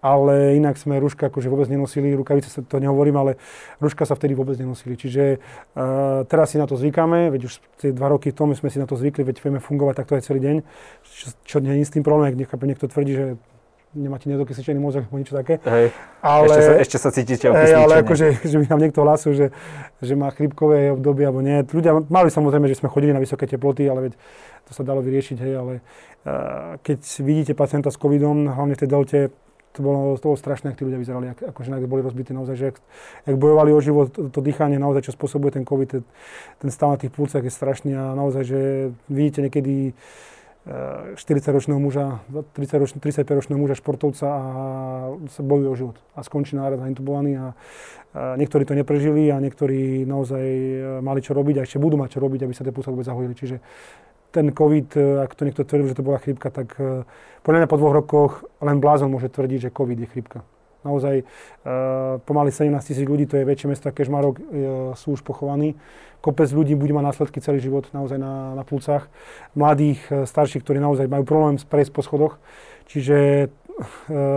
ale 0.03 0.59
inak 0.59 0.75
sme 0.75 0.99
ruška 0.99 1.31
akože 1.31 1.47
vôbec 1.47 1.71
nenosili, 1.71 2.11
rukavice 2.11 2.51
sa 2.51 2.59
to 2.59 2.83
nehovorím, 2.83 3.15
ale 3.15 3.31
ruška 3.79 4.03
sa 4.03 4.19
vtedy 4.19 4.35
vôbec 4.35 4.59
nenosili. 4.59 4.99
Čiže 4.99 5.39
uh, 5.39 6.27
teraz 6.27 6.51
si 6.51 6.59
na 6.59 6.67
to 6.67 6.75
zvykáme, 6.75 7.31
veď 7.31 7.41
už 7.47 7.53
tie 7.79 7.95
dva 7.95 8.11
roky 8.11 8.35
v 8.35 8.37
tom 8.37 8.51
sme 8.51 8.67
si 8.67 8.83
na 8.83 8.85
to 8.85 8.99
zvykli, 8.99 9.23
veď 9.23 9.39
vieme 9.39 9.63
fungovať 9.63 10.03
takto 10.03 10.19
aj 10.19 10.27
celý 10.27 10.43
deň, 10.43 10.55
čo, 11.07 11.25
čo 11.47 11.57
nie 11.63 11.79
je 11.79 11.87
s 11.87 11.95
tým 11.95 12.03
problém, 12.03 12.27
ak 12.27 12.35
niekto 12.35 12.91
tvrdí, 12.91 13.15
že 13.15 13.25
nemáte 13.93 14.25
nedokysličený 14.25 14.79
mozog 14.81 15.05
alebo 15.05 15.21
niečo 15.21 15.37
také. 15.37 15.61
Hej. 15.61 15.93
Ale, 16.25 16.49
ešte, 16.49 16.61
sa, 16.65 16.73
ešte 16.81 16.97
sa 16.97 17.09
cítite 17.13 17.45
okysličený. 17.53 17.83
ale 17.85 17.93
akože, 18.01 18.27
že 18.41 18.57
by 18.57 18.65
nám 18.73 18.79
niekto 18.81 18.99
hlasil, 19.05 19.31
že, 19.37 19.47
že 20.01 20.13
má 20.17 20.33
chrípkové 20.33 20.89
obdobie 20.97 21.29
alebo 21.29 21.45
nie. 21.45 21.61
Ľudia 21.61 22.01
mali 22.09 22.33
samozrejme, 22.33 22.65
že 22.65 22.81
sme 22.81 22.89
chodili 22.89 23.13
na 23.13 23.21
vysoké 23.21 23.45
teploty, 23.45 23.85
ale 23.85 24.09
veď 24.09 24.13
to 24.65 24.71
sa 24.73 24.81
dalo 24.81 25.05
vyriešiť, 25.05 25.37
hej, 25.37 25.53
ale 25.59 25.73
uh, 25.79 26.79
keď 26.81 26.99
vidíte 27.21 27.53
pacienta 27.53 27.93
s 27.93 27.99
covidom, 27.99 28.49
hlavne 28.49 28.73
v 28.73 28.81
tej 28.81 28.89
delte, 28.89 29.19
to 29.73 29.79
bolo, 29.81 30.13
to 30.21 30.29
bolo 30.29 30.37
strašné, 30.37 30.71
ak 30.71 30.77
tí 30.77 30.85
ľudia 30.85 31.01
vyzerali, 31.01 31.33
ak, 31.33 31.49
akože 31.49 31.69
nakde 31.73 31.89
boli 31.89 32.05
rozbití 32.05 32.29
naozaj, 32.31 32.55
že 32.55 32.65
ak, 32.73 32.77
ak 33.25 33.35
bojovali 33.35 33.73
o 33.73 33.81
život, 33.81 34.13
to, 34.13 34.29
to 34.29 34.39
dýchanie 34.39 34.77
naozaj, 34.77 35.09
čo 35.09 35.17
spôsobuje 35.17 35.57
ten 35.57 35.65
COVID, 35.65 35.89
ten, 35.89 36.03
ten 36.61 36.69
stav 36.69 36.93
na 36.93 37.01
tých 37.01 37.09
púcach 37.09 37.41
je 37.41 37.49
strašný 37.49 37.97
a 37.97 38.13
naozaj, 38.13 38.43
že 38.45 38.59
vidíte 39.09 39.41
niekedy 39.41 39.97
40-ročného 40.63 41.75
eh, 41.75 41.83
muža, 41.83 42.05
30 42.55 42.95
35-ročného 43.03 43.59
muža 43.59 43.75
športovca 43.75 44.27
a 44.31 44.41
sa 45.27 45.41
bojuje 45.43 45.67
o 45.67 45.75
život 45.75 45.97
a 46.15 46.23
skončí 46.23 46.55
nárad 46.55 46.79
intubovaný 46.87 47.35
a, 47.35 47.45
a 48.15 48.39
niektorí 48.39 48.63
to 48.63 48.71
neprežili 48.71 49.27
a 49.27 49.43
niektorí 49.43 50.07
naozaj 50.07 50.45
eh, 50.47 51.03
mali 51.03 51.19
čo 51.19 51.35
robiť 51.35 51.59
a 51.59 51.65
ešte 51.67 51.83
budú 51.83 51.99
mať 51.99 52.15
čo 52.15 52.19
robiť, 52.23 52.47
aby 52.47 52.53
sa 52.55 52.63
tie 52.63 52.71
púca 52.71 52.95
vôbec 52.95 53.03
zahojili. 53.03 53.35
Čiže 53.35 53.59
ten 54.33 54.49
COVID, 54.49 54.89
e, 54.97 55.01
ak 55.21 55.37
to 55.37 55.45
niekto 55.45 55.61
tvrdí, 55.61 55.93
že 55.93 55.97
to 56.01 56.03
bola 56.03 56.17
chrípka, 56.17 56.49
tak 56.49 56.73
e, 56.81 57.05
podľa 57.45 57.57
mňa 57.63 57.69
po 57.69 57.77
dvoch 57.77 57.93
rokoch 57.93 58.31
len 58.65 58.81
blázon 58.81 59.13
môže 59.13 59.29
tvrdiť, 59.29 59.69
že 59.69 59.75
COVID 59.75 59.97
je 60.01 60.09
chrípka. 60.09 60.41
Naozaj 60.83 61.23
uh, 61.23 62.19
pomaly 62.27 62.51
17 62.51 62.75
tisíc 62.83 63.07
ľudí, 63.07 63.23
to 63.23 63.39
je 63.39 63.47
väčšie 63.47 63.71
mesto, 63.71 63.87
Kežmarok, 63.87 64.35
uh, 64.35 64.43
sú 64.99 65.15
už 65.15 65.23
pochovaní. 65.23 65.79
Kopec 66.19 66.51
ľudí 66.51 66.75
bude 66.75 66.91
mať 66.91 67.07
následky 67.07 67.39
celý 67.39 67.63
život 67.63 67.87
naozaj 67.95 68.19
na, 68.19 68.51
na 68.51 68.67
plúcach. 68.67 69.07
Mladých, 69.55 70.03
uh, 70.11 70.27
starších, 70.27 70.59
ktorí 70.59 70.83
naozaj 70.83 71.07
majú 71.07 71.23
problém 71.23 71.55
prejsť 71.55 71.91
po 71.95 72.03
schodoch. 72.03 72.35
Čiže 72.91 73.47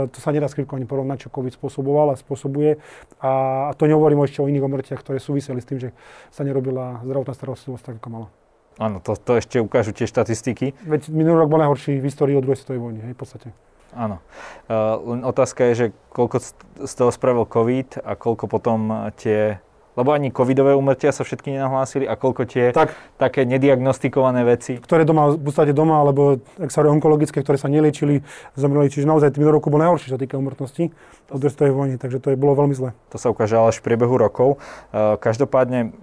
to 0.08 0.16
sa 0.16 0.32
nedá 0.32 0.48
s 0.48 0.56
ani 0.56 0.88
porovnať, 0.88 1.28
čo 1.28 1.34
COVID 1.34 1.52
spôsoboval 1.52 2.08
a 2.08 2.16
spôsobuje. 2.16 2.80
A 3.20 3.68
to 3.76 3.84
nehovorím 3.84 4.24
ešte 4.24 4.40
o 4.40 4.48
iných 4.48 4.64
omrtiach, 4.64 5.04
ktoré 5.04 5.20
súviseli 5.20 5.60
s 5.60 5.68
tým, 5.68 5.76
že 5.76 5.92
sa 6.32 6.40
nerobila 6.40 7.04
zdravotná 7.04 7.36
starostlivosť 7.36 7.84
tak, 7.84 7.96
ako 8.00 8.08
mala. 8.08 8.28
Áno, 8.76 9.00
to, 9.00 9.16
to 9.16 9.40
ešte 9.40 9.56
ukážu 9.56 9.96
tie 9.96 10.04
štatistiky. 10.04 10.76
Veď 10.84 11.08
minulý 11.08 11.44
rok 11.44 11.48
bol 11.48 11.60
najhorší 11.64 11.96
v 11.96 12.04
histórii 12.12 12.36
od 12.36 12.44
druhej 12.44 12.60
svetovej 12.60 12.80
vojny, 12.80 13.00
hej, 13.08 13.12
v 13.16 13.20
podstate. 13.20 13.48
Áno. 13.96 14.20
Uh, 14.68 15.16
len 15.16 15.20
otázka 15.24 15.72
je, 15.72 15.74
že 15.74 15.86
koľko 16.12 16.36
z 16.84 16.92
toho 16.92 17.08
spravil 17.08 17.48
COVID 17.48 18.04
a 18.04 18.12
koľko 18.12 18.44
potom 18.44 19.08
tie 19.16 19.64
lebo 19.96 20.12
ani 20.12 20.28
covidové 20.28 20.76
umrtia 20.76 21.08
sa 21.08 21.24
všetky 21.24 21.56
nenahlásili 21.56 22.04
a 22.04 22.20
koľko 22.20 22.44
tie 22.44 22.68
tak, 22.76 22.92
také 23.16 23.48
nediagnostikované 23.48 24.44
veci. 24.44 24.76
Ktoré 24.76 25.08
doma, 25.08 25.32
v 25.32 25.40
podstate 25.40 25.72
doma, 25.72 26.04
alebo 26.04 26.36
ak 26.60 26.68
sa 26.68 26.84
onkologické, 26.84 27.40
ktoré 27.40 27.56
sa 27.56 27.72
neliečili, 27.72 28.20
zomreli. 28.60 28.92
Čiže 28.92 29.08
naozaj 29.08 29.32
tým 29.32 29.48
roku 29.48 29.72
bol 29.72 29.80
najhorší, 29.80 30.12
čo 30.12 30.14
sa 30.14 30.20
týka 30.20 30.36
umrtnosti 30.36 30.92
od 31.32 31.40
druhej 31.40 31.72
vojny, 31.72 31.96
takže 31.96 32.20
to 32.20 32.28
je, 32.28 32.36
bolo 32.36 32.52
veľmi 32.52 32.76
zle. 32.76 32.92
To 33.08 33.16
sa 33.16 33.32
ukáže 33.32 33.56
až 33.56 33.80
v 33.80 33.88
priebehu 33.88 34.20
rokov. 34.20 34.60
Uh, 34.92 35.16
každopádne 35.16 35.96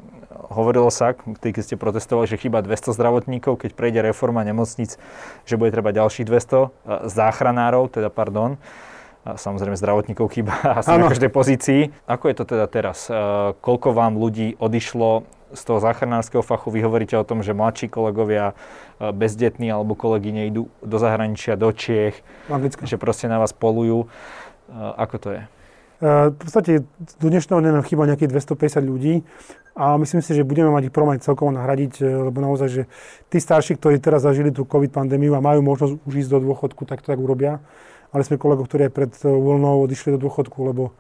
hovorilo 0.50 0.92
sa, 0.92 1.16
keď 1.16 1.64
ste 1.64 1.76
protestovali, 1.80 2.28
že 2.28 2.40
chýba 2.40 2.60
200 2.60 2.96
zdravotníkov, 2.96 3.60
keď 3.60 3.72
prejde 3.76 4.00
reforma 4.04 4.44
nemocnic, 4.44 5.00
že 5.48 5.56
bude 5.56 5.72
treba 5.72 5.96
ďalších 5.96 6.26
200 6.28 6.32
e, 6.32 6.68
záchranárov, 7.08 7.92
teda 7.92 8.10
pardon. 8.12 8.60
A 9.24 9.40
samozrejme 9.40 9.80
zdravotníkov 9.80 10.36
chýba 10.36 10.54
asi 10.84 10.92
ano. 10.92 11.08
na 11.08 11.14
každej 11.16 11.32
pozícii. 11.32 11.82
Ako 12.10 12.28
je 12.28 12.36
to 12.36 12.46
teda 12.48 12.66
teraz? 12.68 13.08
E, 13.08 13.14
koľko 13.64 13.96
vám 13.96 14.20
ľudí 14.20 14.60
odišlo 14.60 15.24
z 15.54 15.62
toho 15.64 15.80
záchranárskeho 15.80 16.42
fachu? 16.42 16.74
Vy 16.74 16.82
hovoríte 16.84 17.16
o 17.16 17.28
tom, 17.28 17.46
že 17.46 17.56
mladší 17.56 17.88
kolegovia, 17.88 18.58
e, 19.00 19.10
bezdetní 19.16 19.72
alebo 19.72 19.96
kolegyne 19.96 20.50
idú 20.52 20.68
do 20.84 20.98
zahraničia, 21.00 21.56
do 21.56 21.72
Čiech, 21.72 22.20
Anglicko. 22.52 22.84
že 22.84 23.00
proste 23.00 23.32
na 23.32 23.40
vás 23.40 23.56
polujú. 23.56 24.12
Ako 24.74 25.20
to 25.20 25.30
je? 25.38 25.42
V 26.04 26.36
podstate 26.36 26.84
do 27.24 27.28
dnešného 27.32 27.64
dňa 27.64 27.80
nám 27.80 27.88
chýba 27.88 28.04
nejakých 28.04 28.36
250 28.36 28.84
ľudí 28.84 29.24
a 29.72 29.96
myslím 29.96 30.20
si, 30.20 30.36
že 30.36 30.44
budeme 30.44 30.68
mať 30.68 30.92
ich 30.92 30.94
problém 30.94 31.16
celkovo 31.24 31.48
nahradiť, 31.56 32.04
e, 32.04 32.28
lebo 32.28 32.44
naozaj, 32.44 32.68
že 32.68 32.84
tí 33.32 33.40
starší, 33.40 33.80
ktorí 33.80 34.04
teraz 34.04 34.28
zažili 34.28 34.52
tú 34.52 34.68
COVID 34.68 34.92
pandémiu 34.92 35.32
a 35.32 35.40
majú 35.40 35.64
možnosť 35.64 36.04
už 36.04 36.14
ísť 36.28 36.30
do 36.36 36.52
dôchodku, 36.52 36.84
tak 36.84 37.00
to 37.00 37.08
tak 37.08 37.24
urobia. 37.24 37.64
Mali 38.12 38.24
sme 38.28 38.36
kolegov, 38.36 38.68
ktorí 38.68 38.92
aj 38.92 38.94
pred 38.94 39.12
voľnou 39.24 39.80
odišli 39.88 40.20
do 40.20 40.28
dôchodku, 40.28 40.60
lebo 40.76 40.92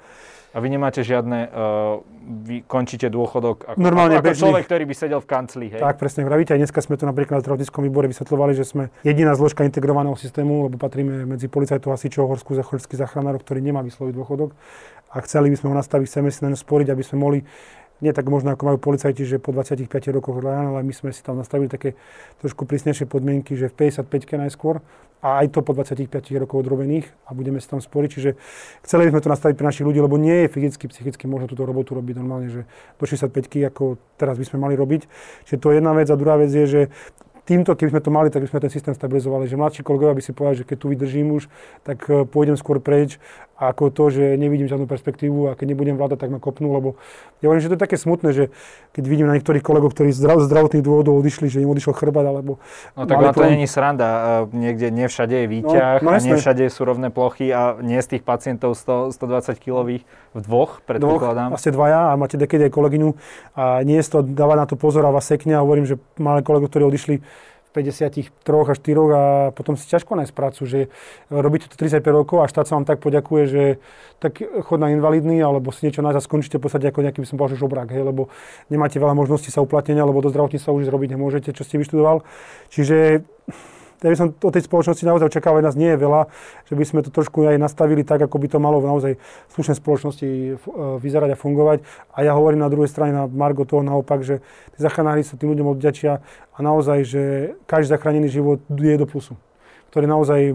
a 0.53 0.57
vy 0.61 0.67
nemáte 0.69 1.01
žiadne, 1.01 1.49
uh, 1.49 1.97
vy 2.45 2.61
končíte 2.69 3.09
dôchodok 3.09 3.73
ako, 3.73 3.77
Normálne 3.81 4.21
ako, 4.21 4.29
ako 4.29 4.37
človek, 4.37 4.63
ktorý 4.69 4.83
by 4.85 4.95
sedel 4.95 5.19
v 5.19 5.27
kancli, 5.27 5.65
hej? 5.73 5.81
Tak, 5.81 5.97
presne 5.97 6.21
vravíte. 6.29 6.53
Aj 6.53 6.61
dneska 6.61 6.77
sme 6.85 6.93
tu 6.93 7.09
napríklad 7.09 7.41
na 7.41 7.43
zdravotníckom 7.43 7.81
výbore 7.81 8.05
vysvetľovali, 8.13 8.53
že 8.53 8.69
sme 8.69 8.93
jediná 9.01 9.33
zložka 9.33 9.65
integrovaného 9.65 10.13
systému, 10.13 10.69
lebo 10.69 10.77
patríme 10.77 11.25
medzi 11.25 11.49
policajtov, 11.49 11.97
hasičov, 11.97 12.29
horskú 12.29 12.53
zachorských 12.53 13.01
záchranárov, 13.01 13.41
ktorý 13.41 13.65
nemá 13.65 13.81
vysloviť 13.81 14.13
dôchodok. 14.13 14.53
A 15.13 15.21
chceli 15.25 15.53
by 15.53 15.57
sme 15.57 15.67
ho 15.73 15.75
nastaviť, 15.77 16.05
chceme 16.09 16.29
si 16.29 16.41
na 16.41 16.53
sporiť, 16.53 16.87
aby 16.89 17.03
sme 17.05 17.17
mohli 17.21 17.39
nie 18.03 18.11
tak 18.11 18.27
možno 18.27 18.51
ako 18.51 18.63
majú 18.67 18.77
policajti, 18.77 19.23
že 19.23 19.39
po 19.39 19.55
25 19.55 19.87
rokoch 20.11 20.43
ráno, 20.43 20.75
ale 20.75 20.83
my 20.83 20.91
sme 20.91 21.15
si 21.15 21.23
tam 21.23 21.39
nastavili 21.39 21.71
také 21.71 21.95
trošku 22.43 22.67
prísnejšie 22.67 23.07
podmienky, 23.07 23.55
že 23.55 23.71
v 23.71 23.87
55 23.87 24.43
najskôr 24.43 24.83
a 25.23 25.39
aj 25.39 25.55
to 25.55 25.63
po 25.63 25.71
25 25.71 26.11
rokov 26.35 26.67
odrobených 26.67 27.07
a 27.23 27.31
budeme 27.31 27.63
si 27.63 27.67
tam 27.71 27.79
sporiť. 27.79 28.09
Čiže 28.11 28.29
chceli 28.83 29.07
by 29.07 29.15
sme 29.15 29.21
to 29.23 29.31
nastaviť 29.31 29.55
pre 29.55 29.65
našich 29.71 29.87
ľudí, 29.87 30.03
lebo 30.03 30.19
nie 30.19 30.43
je 30.43 30.47
fyzicky, 30.51 30.91
psychicky 30.91 31.31
možno 31.31 31.47
túto 31.47 31.63
robotu 31.63 31.95
robiť 31.95 32.19
normálne, 32.19 32.51
že 32.51 32.61
do 32.99 33.05
65 33.07 33.71
ako 33.71 33.95
teraz 34.19 34.35
by 34.35 34.43
sme 34.43 34.59
mali 34.59 34.75
robiť. 34.75 35.07
Čiže 35.47 35.57
to 35.63 35.71
je 35.71 35.79
jedna 35.79 35.95
vec 35.95 36.11
a 36.11 36.19
druhá 36.19 36.35
vec 36.35 36.51
je, 36.51 36.67
že 36.67 36.81
týmto, 37.43 37.75
keby 37.75 37.95
sme 37.95 38.01
to 38.03 38.11
mali, 38.11 38.27
tak 38.31 38.43
by 38.43 38.51
sme 38.51 38.59
ten 38.63 38.71
systém 38.71 38.95
stabilizovali. 38.95 39.47
Že 39.47 39.59
mladší 39.59 39.81
kolegovia 39.83 40.15
by 40.15 40.23
si 40.23 40.31
povedali, 40.35 40.59
že 40.63 40.67
keď 40.67 40.77
tu 40.79 40.87
vydržím 40.91 41.27
už, 41.35 41.51
tak 41.83 42.03
e, 42.07 42.23
pôjdem 42.23 42.55
skôr 42.55 42.79
preč 42.79 43.19
ako 43.69 43.93
to, 43.93 44.03
že 44.09 44.23
nevidím 44.35 44.67
žiadnu 44.67 44.89
perspektívu 44.89 45.47
a 45.47 45.55
keď 45.55 45.75
nebudem 45.75 45.95
vládať, 45.95 46.27
tak 46.27 46.29
ma 46.33 46.39
kopnú, 46.41 46.73
lebo 46.73 46.99
ja 47.39 47.47
hovorím, 47.47 47.63
že 47.63 47.69
to 47.71 47.77
je 47.77 47.83
také 47.85 47.97
smutné, 47.99 48.29
že 48.33 48.43
keď 48.91 49.03
vidím 49.07 49.27
na 49.29 49.37
niektorých 49.37 49.63
kolegov, 49.63 49.95
ktorí 49.95 50.11
z 50.11 50.25
zdravotných 50.25 50.83
dôvodov 50.83 51.15
odišli, 51.19 51.47
že 51.47 51.63
im 51.63 51.69
odišiel 51.71 51.93
chrbát, 51.95 52.25
alebo... 52.27 52.59
No 52.97 53.07
tak 53.07 53.35
to 53.35 53.45
není 53.45 53.67
sranda, 53.69 54.43
niekde 54.51 54.91
nie 54.91 55.07
všade 55.07 55.35
je 55.43 55.47
výťah 55.47 56.03
no, 56.03 56.11
no, 56.11 56.15
a 56.15 56.19
nie 56.19 56.35
všade 56.35 56.63
sú 56.67 56.81
rovné 56.83 57.13
plochy 57.13 57.53
a 57.53 57.77
nie 57.79 57.99
z 58.01 58.17
tých 58.17 58.23
pacientov 58.25 58.75
100, 58.75 59.15
120 59.15 59.55
kilových 59.59 60.03
v 60.33 60.39
dvoch, 60.41 60.81
predpokladám. 60.83 61.53
Dvoch, 61.53 61.59
asi 61.61 61.69
dvaja 61.69 62.11
a 62.11 62.17
máte 62.19 62.35
dekedy 62.35 62.67
aj 62.67 62.73
kolegyňu 62.73 63.09
a 63.53 63.85
nie 63.85 64.01
je 64.01 64.05
to 64.09 64.25
dávať 64.25 64.57
na 64.57 64.65
to 64.67 64.75
pozor 64.75 65.05
a 65.05 65.13
vás 65.13 65.25
sekne 65.25 65.55
a 65.55 65.63
hovorím, 65.63 65.85
že 65.85 66.01
máme 66.17 66.41
kolegov, 66.41 66.73
ktorí 66.73 66.89
odišli 66.89 67.15
53 67.73 68.29
a 68.69 68.73
4 68.77 69.17
a 69.17 69.23
potom 69.51 69.73
si 69.73 69.89
ťažko 69.89 70.13
nájsť 70.13 70.33
prácu, 70.33 70.61
že 70.69 70.79
robíte 71.33 71.65
to 71.67 71.75
35 71.75 72.05
rokov 72.13 72.37
a 72.45 72.49
štát 72.49 72.69
sa 72.69 72.77
vám 72.77 72.85
tak 72.85 73.01
poďakuje, 73.01 73.43
že 73.49 73.63
tak 74.21 74.39
chod 74.39 74.79
na 74.79 74.93
invalidný 74.93 75.41
alebo 75.41 75.73
si 75.73 75.89
niečo 75.89 76.05
nájsť 76.05 76.17
a 76.17 76.23
skončíte 76.23 76.57
v 76.61 76.63
podstate 76.69 76.87
ako 76.93 77.01
nejaký 77.01 77.19
by 77.19 77.27
som 77.27 77.37
povedal, 77.41 77.57
žobrák, 77.57 77.89
hej, 77.89 78.05
lebo 78.05 78.29
nemáte 78.69 79.01
veľa 79.01 79.17
možností 79.17 79.49
sa 79.49 79.65
uplatnenia, 79.65 80.05
lebo 80.05 80.21
do 80.21 80.29
zdravotníctva 80.29 80.69
už 80.69 80.87
robiť 80.87 81.09
nemôžete, 81.17 81.49
čo 81.51 81.65
ste 81.65 81.81
vyštudoval. 81.81 82.21
Čiže 82.69 83.25
ja 84.03 84.11
by 84.11 84.17
som 84.19 84.27
o 84.35 84.51
tej 84.51 84.67
spoločnosti 84.67 85.07
naozaj 85.07 85.31
očakával, 85.31 85.63
nás 85.63 85.79
nie 85.79 85.95
je 85.95 85.99
veľa, 86.03 86.27
že 86.67 86.75
by 86.75 86.83
sme 86.83 86.99
to 87.01 87.09
trošku 87.09 87.47
aj 87.47 87.55
nastavili 87.55 88.03
tak, 88.03 88.27
ako 88.27 88.35
by 88.35 88.47
to 88.51 88.59
malo 88.59 88.83
v 88.83 88.89
naozaj 88.91 89.11
slušnej 89.55 89.79
spoločnosti 89.79 90.27
e, 90.27 90.53
vyzerať 90.99 91.33
a 91.33 91.39
fungovať. 91.39 91.87
A 92.11 92.27
ja 92.27 92.35
hovorím 92.35 92.61
na 92.61 92.69
druhej 92.69 92.91
strane 92.91 93.15
na 93.15 93.31
Margo 93.31 93.63
toho 93.63 93.79
naopak, 93.79 94.27
že 94.27 94.43
tí 94.75 94.79
zachránári 94.83 95.23
sa 95.23 95.39
tým 95.39 95.55
ľuďom 95.55 95.79
odďačia 95.79 96.19
a 96.51 96.57
naozaj, 96.59 96.99
že 97.07 97.23
každý 97.63 97.95
zachránený 97.95 98.27
život 98.27 98.59
je 98.67 98.99
do 98.99 99.07
plusu 99.07 99.39
ktorý 99.93 100.09
naozaj 100.09 100.41
e, 100.49 100.53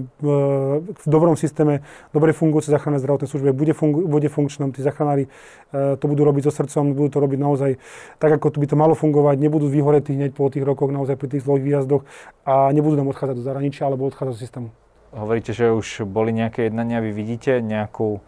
v 0.83 1.05
dobrom 1.07 1.38
systéme, 1.38 1.87
dobre 2.11 2.35
fungujúce 2.35 2.74
záchranné 2.74 2.98
zdravotné 2.98 3.31
služby 3.31 3.55
bude, 3.55 3.70
fungu, 3.70 4.03
bude 4.11 4.27
funkčnom, 4.27 4.74
tí 4.74 4.83
záchranári 4.83 5.31
e, 5.70 5.94
to 5.94 6.05
budú 6.11 6.27
robiť 6.27 6.51
so 6.51 6.53
srdcom, 6.59 6.98
budú 6.98 7.14
to 7.14 7.18
robiť 7.22 7.38
naozaj 7.38 7.70
tak, 8.18 8.35
ako 8.35 8.51
to 8.51 8.59
by 8.59 8.66
to 8.66 8.74
malo 8.74 8.98
fungovať, 8.98 9.38
nebudú 9.38 9.70
vyhoretí 9.70 10.18
hneď 10.18 10.35
po 10.35 10.51
tých 10.51 10.66
rokoch 10.66 10.90
naozaj 10.90 11.14
pri 11.14 11.38
tých 11.38 11.46
zlých 11.46 11.62
výjazdoch 11.62 12.03
a 12.42 12.74
nebudú 12.74 12.98
nám 12.98 13.14
odchádzať 13.14 13.38
do 13.38 13.46
zahraničia 13.46 13.87
alebo 13.87 14.11
odchádzať 14.11 14.35
do 14.35 14.42
systému. 14.42 14.68
Hovoríte, 15.14 15.55
že 15.55 15.70
už 15.70 16.03
boli 16.03 16.35
nejaké 16.35 16.66
jednania, 16.66 16.98
vy 16.98 17.14
vidíte 17.14 17.62
nejakú 17.62 18.18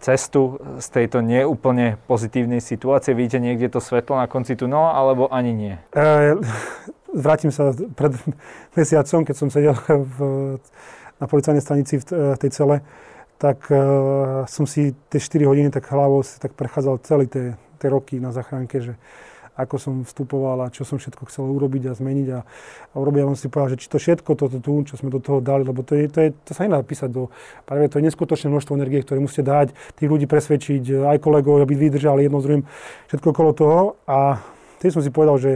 cestu 0.00 0.56
z 0.80 0.86
tejto 0.88 1.20
neúplne 1.20 2.00
pozitívnej 2.08 2.64
situácie? 2.64 3.12
Vidíte 3.12 3.42
niekde 3.42 3.68
to 3.68 3.84
svetlo 3.84 4.16
na 4.16 4.24
konci 4.24 4.56
tunela, 4.56 4.96
alebo 4.96 5.28
ani 5.28 5.52
nie? 5.52 5.74
E, 5.92 6.38
vrátim 7.14 7.50
sa 7.50 7.74
pred 7.74 8.12
mesiacom, 8.78 9.26
keď 9.26 9.36
som 9.36 9.48
sedel 9.50 9.74
v, 9.88 10.18
na 11.18 11.26
policajnej 11.26 11.62
stanici 11.62 12.00
v, 12.00 12.36
tej 12.38 12.50
cele, 12.50 12.76
tak 13.40 13.72
uh, 13.72 14.44
som 14.44 14.68
si 14.68 14.92
tie 15.08 15.16
4 15.16 15.48
hodiny 15.48 15.68
tak 15.72 15.88
hlavou 15.88 16.20
si 16.20 16.36
tak 16.36 16.52
prechádzal 16.52 17.00
celé 17.00 17.24
tie, 17.24 17.56
tie 17.80 17.88
roky 17.88 18.20
na 18.20 18.36
zachránke, 18.36 18.84
že 18.84 18.94
ako 19.60 19.76
som 19.76 19.94
vstupoval 20.08 20.64
a 20.64 20.72
čo 20.72 20.88
som 20.88 20.96
všetko 20.96 21.28
chcel 21.28 21.44
urobiť 21.44 21.92
a 21.92 21.96
zmeniť 21.96 22.28
a, 22.32 22.40
a 22.92 22.94
urobiť. 22.96 23.20
A 23.20 23.28
on 23.28 23.36
si 23.36 23.52
povedal, 23.52 23.76
že 23.76 23.84
či 23.84 23.92
to 23.92 24.00
všetko, 24.00 24.30
toto 24.32 24.56
tu, 24.56 24.72
čo 24.88 24.96
sme 24.96 25.12
do 25.12 25.20
toho 25.20 25.44
dali, 25.44 25.68
lebo 25.68 25.84
to, 25.84 25.92
je, 25.96 26.08
to, 26.08 26.18
je, 26.24 26.28
to 26.48 26.56
sa 26.56 26.64
nedá 26.64 26.80
písať 26.80 27.12
do, 27.12 27.28
práve 27.68 27.92
to 27.92 28.00
je 28.00 28.06
neskutočné 28.08 28.48
množstvo 28.48 28.72
energie, 28.76 29.04
ktoré 29.04 29.20
musíte 29.20 29.44
dať, 29.44 29.76
tých 30.00 30.08
ľudí 30.08 30.24
presvedčiť, 30.24 31.04
aj 31.04 31.18
kolegov, 31.20 31.60
aby 31.60 31.76
vydržali 31.76 32.24
jedno 32.24 32.40
s 32.40 32.46
druhým, 32.48 32.64
všetko 33.12 33.26
okolo 33.36 33.50
toho. 33.52 33.80
A 34.08 34.40
tým 34.80 34.90
som 34.96 35.04
si 35.04 35.12
povedal, 35.12 35.36
že 35.36 35.52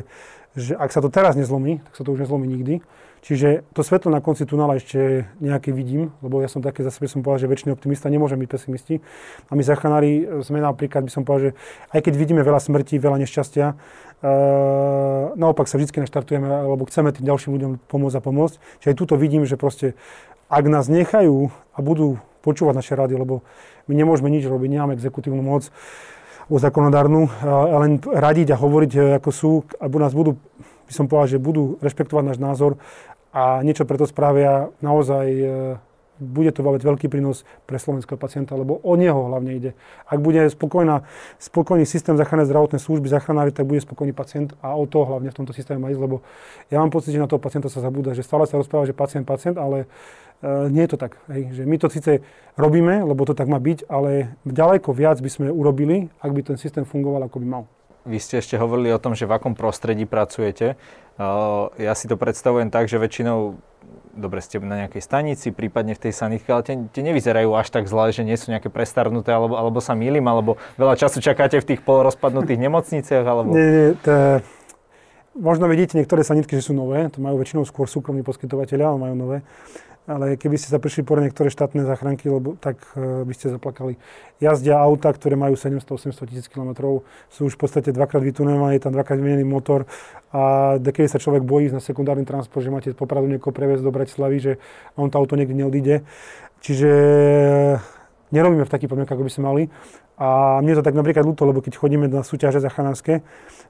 že 0.54 0.78
ak 0.78 0.90
sa 0.94 1.02
to 1.02 1.10
teraz 1.10 1.34
nezlomí, 1.34 1.82
tak 1.82 1.94
sa 1.98 2.02
to 2.06 2.14
už 2.14 2.26
nezlomí 2.26 2.46
nikdy. 2.46 2.80
Čiže 3.24 3.64
to 3.72 3.80
svetlo 3.80 4.12
na 4.12 4.20
konci 4.20 4.44
tunela 4.44 4.76
ešte 4.76 5.24
nejaké 5.40 5.72
vidím, 5.72 6.12
lebo 6.20 6.44
ja 6.44 6.48
som 6.52 6.60
také 6.60 6.84
za 6.84 6.92
sebe 6.92 7.08
som 7.08 7.24
povedal, 7.24 7.48
že 7.48 7.52
väčšiný 7.56 7.72
optimista 7.72 8.12
nemôže 8.12 8.36
byť 8.36 8.48
pesimisti. 8.52 9.00
A 9.48 9.56
my 9.56 9.64
zachanári 9.64 10.28
sme 10.44 10.60
napríklad, 10.60 11.08
by 11.08 11.10
som 11.10 11.24
povedal, 11.24 11.48
že 11.48 11.50
aj 11.96 12.04
keď 12.04 12.14
vidíme 12.20 12.44
veľa 12.44 12.60
smrti, 12.60 13.00
veľa 13.00 13.24
nešťastia, 13.24 13.66
uh, 13.72 15.32
naopak 15.40 15.64
sa 15.72 15.80
vždy 15.80 16.04
naštartujeme, 16.04 16.44
lebo 16.44 16.84
chceme 16.84 17.16
tým 17.16 17.24
ďalším 17.24 17.56
ľuďom 17.56 17.72
pomôcť 17.88 18.16
a 18.20 18.20
pomôcť. 18.20 18.56
Čiže 18.84 18.90
aj 18.92 18.98
tuto 19.00 19.16
vidím, 19.16 19.48
že 19.48 19.56
proste 19.56 19.96
ak 20.52 20.64
nás 20.68 20.92
nechajú 20.92 21.48
a 21.72 21.78
budú 21.80 22.20
počúvať 22.44 22.76
naše 22.76 22.92
rady, 22.92 23.16
lebo 23.16 23.40
my 23.88 23.96
nemôžeme 23.96 24.28
nič 24.28 24.44
robiť, 24.44 24.68
nemáme 24.68 25.00
exekutívnu 25.00 25.40
moc, 25.40 25.72
o 26.48 26.56
zákonodárnu, 26.60 27.28
len 27.80 27.92
radiť 28.00 28.52
a 28.52 28.60
hovoriť, 28.60 28.92
e, 28.96 29.00
ako 29.16 29.30
sú, 29.32 29.50
alebo 29.80 29.96
nás 29.96 30.12
budú, 30.12 30.36
by 30.84 30.92
som 30.92 31.08
povedal, 31.08 31.36
že 31.36 31.42
budú 31.42 31.80
rešpektovať 31.80 32.24
náš 32.24 32.38
názor 32.40 32.76
a 33.32 33.64
niečo 33.64 33.88
preto 33.88 34.04
spravia 34.04 34.68
naozaj 34.84 35.26
e, 35.26 35.46
bude 36.22 36.50
to 36.54 36.62
mať 36.62 36.86
veľký 36.86 37.06
prínos 37.10 37.42
pre 37.66 37.74
slovenského 37.74 38.14
pacienta, 38.14 38.54
lebo 38.54 38.78
o 38.78 38.94
neho 38.94 39.26
hlavne 39.26 39.50
ide. 39.58 39.70
Ak 40.06 40.22
bude 40.22 40.46
spokojná, 40.46 41.02
spokojný 41.42 41.82
systém 41.82 42.14
záchrannej 42.14 42.46
zdravotnej 42.46 42.78
služby, 42.78 43.10
záchranári, 43.10 43.50
tak 43.50 43.66
bude 43.66 43.82
spokojný 43.82 44.14
pacient 44.14 44.54
a 44.62 44.78
o 44.78 44.86
to 44.86 45.02
hlavne 45.02 45.34
v 45.34 45.36
tomto 45.36 45.50
systéme 45.50 45.82
má 45.82 45.90
ísť, 45.90 46.02
lebo 46.02 46.22
ja 46.70 46.78
mám 46.78 46.94
pocit, 46.94 47.10
že 47.10 47.18
na 47.18 47.26
toho 47.26 47.42
pacienta 47.42 47.66
sa 47.66 47.82
zabúda, 47.82 48.14
že 48.14 48.22
stále 48.22 48.46
sa 48.46 48.54
rozpráva, 48.54 48.86
že 48.86 48.94
pacient, 48.94 49.26
pacient, 49.26 49.58
ale 49.58 49.90
nie 50.68 50.84
je 50.84 50.90
to 50.92 50.98
tak. 51.00 51.16
Hej. 51.32 51.56
Že 51.56 51.62
my 51.64 51.76
to 51.80 51.88
síce 51.88 52.12
robíme, 52.54 53.00
lebo 53.02 53.24
to 53.24 53.32
tak 53.32 53.48
má 53.48 53.56
byť, 53.56 53.88
ale 53.88 54.36
ďaleko 54.44 54.92
viac 54.92 55.18
by 55.18 55.30
sme 55.32 55.46
urobili, 55.48 56.12
ak 56.20 56.30
by 56.30 56.40
ten 56.54 56.56
systém 56.60 56.84
fungoval, 56.84 57.24
ako 57.26 57.40
by 57.40 57.46
mal. 57.48 57.64
Vy 58.04 58.20
ste 58.20 58.36
ešte 58.36 58.60
hovorili 58.60 58.92
o 58.92 59.00
tom, 59.00 59.16
že 59.16 59.24
v 59.24 59.32
akom 59.32 59.56
prostredí 59.56 60.04
pracujete. 60.04 60.76
Uh, 61.16 61.72
ja 61.80 61.96
si 61.96 62.04
to 62.04 62.20
predstavujem 62.20 62.68
tak, 62.68 62.84
že 62.84 63.00
väčšinou 63.00 63.56
dobre 64.14 64.38
ste 64.38 64.62
na 64.62 64.86
nejakej 64.86 65.02
stanici, 65.02 65.50
prípadne 65.50 65.98
v 65.98 66.02
tej 66.06 66.12
sanitke, 66.14 66.46
ale 66.54 66.62
tie, 66.62 66.74
tie 66.90 67.02
nevyzerajú 67.02 67.50
až 67.58 67.68
tak 67.74 67.90
zle, 67.90 68.14
že 68.14 68.22
nie 68.22 68.38
sú 68.38 68.54
nejaké 68.54 68.70
prestarnuté, 68.70 69.34
alebo, 69.34 69.58
alebo 69.58 69.82
sa 69.82 69.98
mýlim, 69.98 70.22
alebo 70.24 70.56
veľa 70.78 70.94
času 70.94 71.18
čakáte 71.18 71.58
v 71.58 71.74
tých 71.74 71.80
polorozpadnutých 71.82 72.62
nemocniciach, 72.62 73.26
alebo... 73.26 73.50
Nie, 73.52 73.66
nie, 73.66 73.86
je... 73.90 74.22
Možno 75.34 75.66
vidíte 75.66 75.98
niektoré 75.98 76.22
sanitky, 76.22 76.54
že 76.54 76.70
sú 76.70 76.72
nové, 76.78 77.10
to 77.10 77.18
majú 77.18 77.42
väčšinou 77.42 77.66
skôr 77.66 77.90
súkromní 77.90 78.22
poskytovateľia, 78.22 78.86
ale 78.86 78.98
majú 79.02 79.14
nové 79.18 79.38
ale 80.04 80.36
keby 80.36 80.60
ste 80.60 80.68
sa 80.68 80.76
prišli 80.76 81.00
po 81.00 81.16
niektoré 81.16 81.48
štátne 81.48 81.80
záchranky, 81.88 82.28
lebo 82.28 82.60
tak 82.60 82.76
uh, 82.92 83.24
by 83.24 83.32
ste 83.32 83.48
zaplakali. 83.48 83.96
Jazdia 84.36 84.76
auta, 84.76 85.08
ktoré 85.08 85.32
majú 85.32 85.56
700-800 85.56 86.28
tisíc 86.28 86.46
km, 86.52 87.00
sú 87.32 87.48
už 87.48 87.56
v 87.56 87.60
podstate 87.64 87.88
dvakrát 87.88 88.20
vytunované, 88.20 88.76
je 88.76 88.84
tam 88.84 88.92
dvakrát 88.92 89.16
vymenený 89.16 89.48
motor 89.48 89.88
a 90.34 90.76
keď 90.76 91.16
sa 91.16 91.22
človek 91.22 91.46
bojí 91.46 91.72
na 91.72 91.80
sekundárny 91.80 92.28
transport, 92.28 92.60
že 92.60 92.74
máte 92.74 92.92
popradu 92.92 93.30
niekoho 93.30 93.54
previesť 93.54 93.80
do 93.80 93.94
Bratislavy, 93.94 94.36
že 94.42 94.52
on 94.98 95.08
to 95.08 95.16
auto 95.16 95.38
niekde 95.40 95.56
neodíde. 95.56 96.04
Čiže 96.60 96.90
nerobíme 98.34 98.66
v 98.66 98.72
takých 98.74 98.90
podmienkach, 98.90 99.14
ako 99.14 99.26
by 99.26 99.32
sme 99.32 99.44
mali. 99.46 99.62
A 100.18 100.58
mne 100.58 100.78
to 100.78 100.82
tak 100.82 100.94
napríklad 100.98 101.22
ľúto, 101.22 101.46
lebo 101.46 101.62
keď 101.62 101.78
chodíme 101.78 102.10
na 102.10 102.26
súťaže 102.26 102.58
zachanárske, 102.58 103.22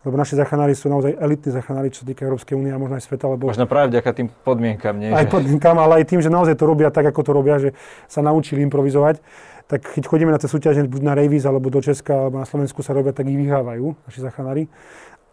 lebo 0.05 0.14
naši 0.16 0.40
zachanári 0.40 0.72
sú 0.72 0.88
naozaj 0.88 1.16
elitní 1.20 1.53
zachanári, 1.53 1.92
čo 1.92 2.05
sa 2.05 2.07
týka 2.09 2.24
Európskej 2.24 2.57
únie 2.57 2.72
a 2.72 2.81
možno 2.81 2.96
aj 2.96 3.05
sveta. 3.05 3.29
Lebo... 3.29 3.48
Možno 3.48 3.68
práve 3.68 3.92
vďaka 3.92 4.11
tým 4.12 4.29
podmienkam, 4.44 4.96
nie? 4.96 5.12
Aj 5.12 5.29
podmienkam, 5.29 5.77
ale 5.77 6.00
aj 6.00 6.09
tým, 6.09 6.20
že 6.24 6.33
naozaj 6.33 6.57
to 6.57 6.64
robia 6.64 6.88
tak, 6.88 7.05
ako 7.05 7.20
to 7.20 7.33
robia, 7.33 7.57
že 7.61 7.77
sa 8.09 8.24
naučili 8.24 8.64
improvizovať. 8.64 9.20
Tak 9.64 9.96
keď 9.96 10.05
chodíme 10.05 10.29
na 10.29 10.37
tie 10.37 10.48
súťaže, 10.48 10.85
buď 10.85 11.00
na 11.00 11.16
Revis, 11.16 11.48
alebo 11.48 11.72
do 11.72 11.81
Česka, 11.81 12.29
alebo 12.29 12.37
na 12.37 12.44
Slovensku 12.44 12.85
sa 12.85 12.92
robia, 12.92 13.16
tak 13.16 13.24
ich 13.24 13.37
vyhrávajú 13.40 13.96
naši 14.05 14.20
zachanári. 14.20 14.64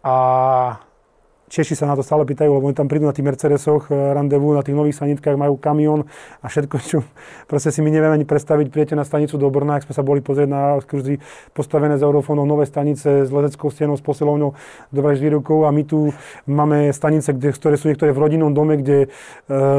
A 0.00 0.14
Češi 1.52 1.76
sa 1.76 1.84
na 1.84 1.92
to 1.92 2.00
stále 2.00 2.24
pýtajú, 2.24 2.48
lebo 2.48 2.64
oni 2.64 2.72
tam 2.72 2.88
prídu 2.88 3.04
na 3.04 3.12
tých 3.12 3.28
Mercedesoch, 3.28 3.92
eh, 3.92 4.16
randevu, 4.16 4.56
na 4.56 4.64
tých 4.64 4.72
nových 4.72 4.96
sanitkách 4.96 5.36
majú 5.36 5.60
kamión 5.60 6.08
a 6.40 6.48
všetko, 6.48 6.76
čo 6.80 7.04
proste 7.50 7.68
si 7.68 7.84
my 7.84 7.92
nevieme 7.92 8.16
ani 8.16 8.24
predstaviť. 8.24 8.72
Prijete 8.72 8.96
na 8.96 9.04
stanicu 9.04 9.36
do 9.36 9.52
Brna, 9.52 9.76
ak 9.76 9.84
sme 9.84 9.92
sa 9.92 10.00
boli 10.00 10.24
pozrieť 10.24 10.48
na 10.48 10.80
kurzy 10.80 11.20
postavené 11.52 12.00
z 12.00 12.08
eurofónov, 12.08 12.48
nové 12.48 12.64
stanice 12.64 13.28
s 13.28 13.30
leteckou 13.30 13.68
stenou, 13.68 14.00
s 14.00 14.04
posilovňou, 14.04 14.56
dobré 14.96 15.12
žvírukou 15.12 15.68
a 15.68 15.70
my 15.76 15.84
tu 15.84 16.16
máme 16.48 16.88
stanice, 16.88 17.36
kde, 17.36 17.52
ktoré 17.52 17.76
sú 17.76 17.92
niektoré 17.92 18.16
v 18.16 18.22
rodinnom 18.24 18.56
dome, 18.56 18.80
kde 18.80 18.98
e, 19.04 19.08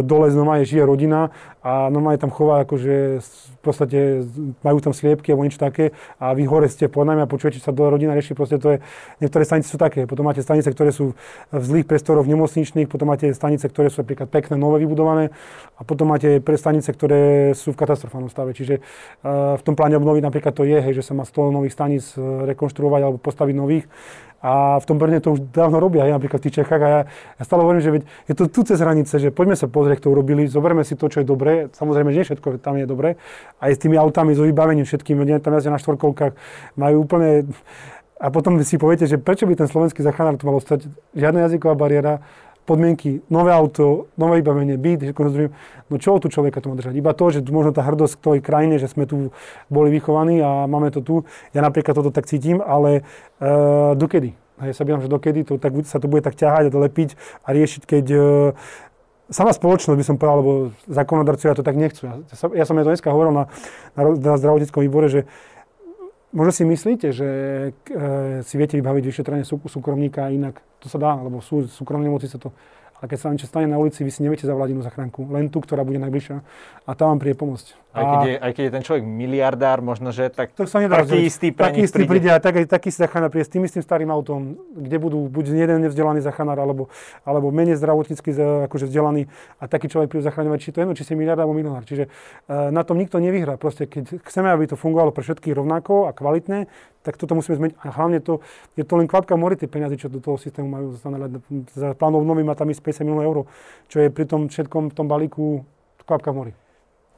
dole 0.05 0.29
znova 0.29 0.62
je 0.62 0.77
žije 0.77 0.86
rodina 0.86 1.33
a 1.63 1.88
normálne 1.88 2.19
tam 2.19 2.28
chová, 2.28 2.67
akože 2.67 3.23
v 3.23 3.58
podstate 3.63 4.28
majú 4.60 4.78
tam 4.84 4.91
sliepky 4.91 5.32
alebo 5.32 5.47
niečo 5.47 5.63
také 5.63 5.95
a 6.19 6.36
vy 6.36 6.43
hore 6.43 6.67
ste 6.67 6.91
pod 6.91 7.08
nami 7.08 7.23
a 7.23 7.28
počujete, 7.32 7.63
sa 7.63 7.71
do 7.71 7.88
rodina 7.88 8.12
rieši, 8.12 8.36
proste 8.36 8.60
to 8.60 8.76
je, 8.76 8.78
niektoré 9.23 9.47
stanice 9.47 9.71
sú 9.71 9.80
také. 9.80 10.04
Potom 10.04 10.28
máte 10.28 10.43
stanice, 10.43 10.67
ktoré 10.67 10.91
sú 10.91 11.15
v 11.56 11.63
zlých 11.63 11.88
priestoroch 11.88 12.28
nemocničných, 12.28 12.91
potom 12.91 13.08
máte 13.08 13.32
stanice, 13.32 13.71
ktoré 13.71 13.88
sú 13.88 14.04
napríklad 14.04 14.28
pekné, 14.28 14.60
nové 14.60 14.84
vybudované 14.84 15.32
a 15.80 15.88
potom 15.88 16.12
máte 16.12 16.43
pre 16.43 16.60
stanice, 16.60 16.91
ktoré 16.91 17.56
sú 17.56 17.71
v 17.71 17.80
katastrofálnom 17.80 18.28
stave. 18.28 18.52
Čiže 18.52 18.84
uh, 18.84 19.56
v 19.56 19.63
tom 19.63 19.80
pláne 19.80 19.95
obnoviť 19.95 20.19
napríklad 20.19 20.52
to 20.52 20.67
je, 20.67 20.84
hej, 20.84 20.99
že 20.99 21.08
sa 21.08 21.15
má 21.15 21.23
100 21.23 21.56
nových 21.56 21.73
staníc 21.73 22.12
e, 22.13 22.19
rekonštruovať 22.52 23.02
alebo 23.08 23.17
postaviť 23.23 23.56
nových 23.56 23.88
a 24.43 24.76
v 24.76 24.86
tom 24.86 24.99
Brne 24.99 25.23
to 25.23 25.39
už 25.39 25.56
dávno 25.56 25.80
robia, 25.80 26.04
aj 26.04 26.19
napríklad 26.19 26.43
v 26.43 26.45
tých 26.52 26.56
Čechách. 26.62 26.82
A 26.84 26.89
ja, 26.91 27.02
ja 27.39 27.43
stále 27.47 27.63
hovorím, 27.63 27.80
že 27.80 27.95
veď 27.95 28.02
je 28.28 28.34
to 28.36 28.52
tu 28.52 28.67
cez 28.67 28.76
hranice, 28.76 29.15
že 29.15 29.32
poďme 29.32 29.56
sa 29.56 29.71
pozrieť, 29.71 30.04
kto 30.04 30.12
urobili, 30.12 30.43
zoberme 30.52 30.84
si 30.84 30.99
to, 30.99 31.08
čo 31.08 31.23
je 31.23 31.26
dobré. 31.26 31.52
Samozrejme, 31.73 32.09
že 32.13 32.27
všetko 32.27 32.59
tam 32.59 32.77
je 32.79 32.85
dobré. 32.85 33.15
Aj 33.57 33.71
s 33.71 33.79
tými 33.79 33.95
autami, 33.95 34.33
so 34.33 34.43
vybavením 34.45 34.85
všetkým, 34.85 35.21
tam 35.39 35.53
jazdia 35.57 35.73
na 35.73 35.81
štvorkolkách, 35.81 36.33
majú 36.77 37.05
úplne... 37.05 37.47
A 38.23 38.31
potom 38.31 38.55
si 38.63 38.79
poviete, 38.79 39.03
že 39.03 39.19
prečo 39.19 39.43
by 39.43 39.59
ten 39.59 39.67
slovenský 39.67 39.99
zachránár 39.99 40.39
tu 40.39 40.47
mal 40.47 40.55
ostať? 40.55 40.87
Žiadna 41.11 41.51
jazyková 41.51 41.75
bariéra, 41.75 42.23
podmienky, 42.63 43.19
nové 43.27 43.51
auto, 43.51 44.07
nové 44.15 44.39
vybavenie, 44.39 44.79
byt, 44.79 45.11
no 45.91 45.95
čo 45.99 46.15
tu 46.19 46.31
človeka 46.31 46.63
to 46.63 46.71
má 46.71 46.79
držať? 46.79 46.95
Iba 46.95 47.11
to, 47.11 47.25
že 47.27 47.43
možno 47.51 47.75
tá 47.75 47.83
hrdosť 47.83 48.13
k 48.15 48.23
tej 48.23 48.41
krajine, 48.43 48.75
že 48.79 48.87
sme 48.87 49.03
tu 49.03 49.35
boli 49.67 49.91
vychovaní 49.91 50.39
a 50.39 50.63
máme 50.63 50.87
to 50.95 51.03
tu. 51.03 51.15
Ja 51.51 51.59
napríklad 51.59 51.99
toto 51.99 52.15
tak 52.15 52.25
cítim, 52.31 52.63
ale 52.63 53.03
uh, 53.43 53.99
dokedy? 53.99 54.39
Hej, 54.63 54.79
sa 54.79 54.85
že 54.85 55.11
dokedy 55.11 55.43
to, 55.43 55.59
tak, 55.59 55.75
sa 55.83 55.99
to 55.99 56.07
bude 56.07 56.23
tak 56.23 56.39
ťahať 56.39 56.69
a 56.69 56.71
dolepiť 56.71 57.19
a 57.43 57.51
riešiť, 57.51 57.81
keď 57.83 58.05
uh, 58.15 58.23
sama 59.31 59.55
spoločnosť 59.55 59.97
by 59.99 60.05
som 60.05 60.15
povedal, 60.19 60.38
lebo 60.43 60.53
zákonodarcovia 60.89 61.55
to 61.55 61.63
tak 61.63 61.79
nechcú. 61.79 62.09
Ja, 62.09 62.15
ja 62.33 62.65
som 62.67 62.75
ja 62.75 62.83
to 62.83 62.91
dneska 62.91 63.13
hovoril 63.13 63.31
na, 63.31 63.43
na, 63.95 64.01
na 64.15 64.33
zdravotníckom 64.36 64.83
výbore, 64.83 65.07
že 65.07 65.23
Možno 66.33 66.49
si 66.49 66.65
myslíte, 66.65 67.13
že 67.13 67.29
e, 67.69 68.41
si 68.41 68.57
viete 68.57 68.73
vybaviť 68.73 69.05
vyšetrenie 69.05 69.45
sú, 69.45 69.62
súkromníka 69.69 70.33
inak. 70.33 70.65
To 70.81 70.89
sa 70.89 70.97
dá, 70.97 71.13
lebo 71.13 71.45
sú 71.45 71.69
súkromné 71.69 72.09
sa 72.25 72.41
to 72.41 72.49
a 73.03 73.07
keď 73.11 73.17
sa 73.19 73.25
vám 73.27 73.35
niečo 73.35 73.51
stane 73.51 73.67
na 73.67 73.75
ulici, 73.75 73.99
vy 73.99 74.11
si 74.15 74.23
neviete 74.23 74.47
zavolať 74.47 74.71
inú 74.71 74.81
zachránku, 74.87 75.27
len 75.27 75.51
tú, 75.51 75.59
ktorá 75.59 75.83
bude 75.83 75.99
najbližšia 75.99 76.39
a 76.87 76.91
tá 76.95 77.03
vám 77.03 77.19
príde 77.19 77.35
pomôcť. 77.35 77.83
Aj 77.93 78.01
keď, 78.09 78.19
je, 78.25 78.35
aj 78.41 78.51
keď 78.57 78.63
je 78.65 78.73
ten 78.73 78.83
človek 78.89 79.03
miliardár, 79.05 79.77
možno, 79.85 80.09
že 80.09 80.25
tak 80.33 80.49
to 80.57 80.65
sa 80.65 80.81
nedá 80.81 81.05
taký 81.05 81.29
istý 81.29 81.53
pre 81.53 81.69
taký 81.69 81.85
istý 81.85 82.09
príde. 82.09 82.25
príde 82.25 82.29
a 82.33 82.41
tak, 82.41 82.65
taký 82.65 82.89
si 82.89 82.97
zachránár 82.97 83.29
príde 83.29 83.45
s 83.45 83.53
tým 83.53 83.61
istým 83.69 83.85
starým 83.85 84.09
autom, 84.09 84.57
kde 84.73 84.97
budú 84.97 85.29
buď 85.29 85.53
jeden 85.53 85.77
nevzdelaný 85.85 86.25
zachránár, 86.25 86.57
alebo, 86.57 86.89
alebo 87.21 87.53
menej 87.53 87.77
zdravotnícky 87.77 88.33
akože 88.65 88.89
vzdelaný 88.89 89.29
a 89.61 89.69
taký 89.69 89.93
človek 89.93 90.09
príde 90.09 90.25
zachráňovať, 90.25 90.59
či 90.63 90.69
to 90.73 90.81
jedno, 90.81 90.97
či 90.97 91.05
si 91.05 91.13
miliardár 91.13 91.45
alebo 91.45 91.53
milionár. 91.53 91.85
Čiže 91.85 92.09
na 92.49 92.81
tom 92.81 92.97
nikto 92.97 93.21
nevyhrá. 93.21 93.61
Proste, 93.61 93.85
keď 93.85 94.25
chceme, 94.25 94.49
aby 94.49 94.73
to 94.73 94.79
fungovalo 94.79 95.13
pre 95.13 95.21
všetkých 95.21 95.53
rovnako 95.53 96.09
a 96.09 96.17
kvalitne, 96.17 96.65
tak 97.03 97.19
toto 97.19 97.35
musíme 97.35 97.59
zmeniť. 97.59 97.75
A 97.83 97.91
hlavne 97.91 98.23
to, 98.23 98.39
je 98.79 98.87
to 98.87 98.95
len 98.95 99.11
kvapka 99.11 99.35
mory, 99.35 99.59
tie 99.59 99.67
peniaze, 99.67 99.93
čo 99.99 100.07
do 100.07 100.23
toho 100.23 100.39
systému 100.39 100.71
majú 100.71 100.95
za, 100.95 101.11
za 101.75 101.89
má 101.99 102.55
tam 102.55 102.71
späť 102.71 102.92
150 102.93 103.03
miliónov 103.10 103.25
eur, 103.25 103.38
čo 103.89 103.97
je 104.06 104.13
pri 104.13 104.25
tom 104.29 104.47
všetkom 104.47 104.93
v 104.93 104.95
tom 104.95 105.10
balíku 105.10 105.65
kvapka 106.06 106.29
v 106.29 106.38
mori. 106.38 106.53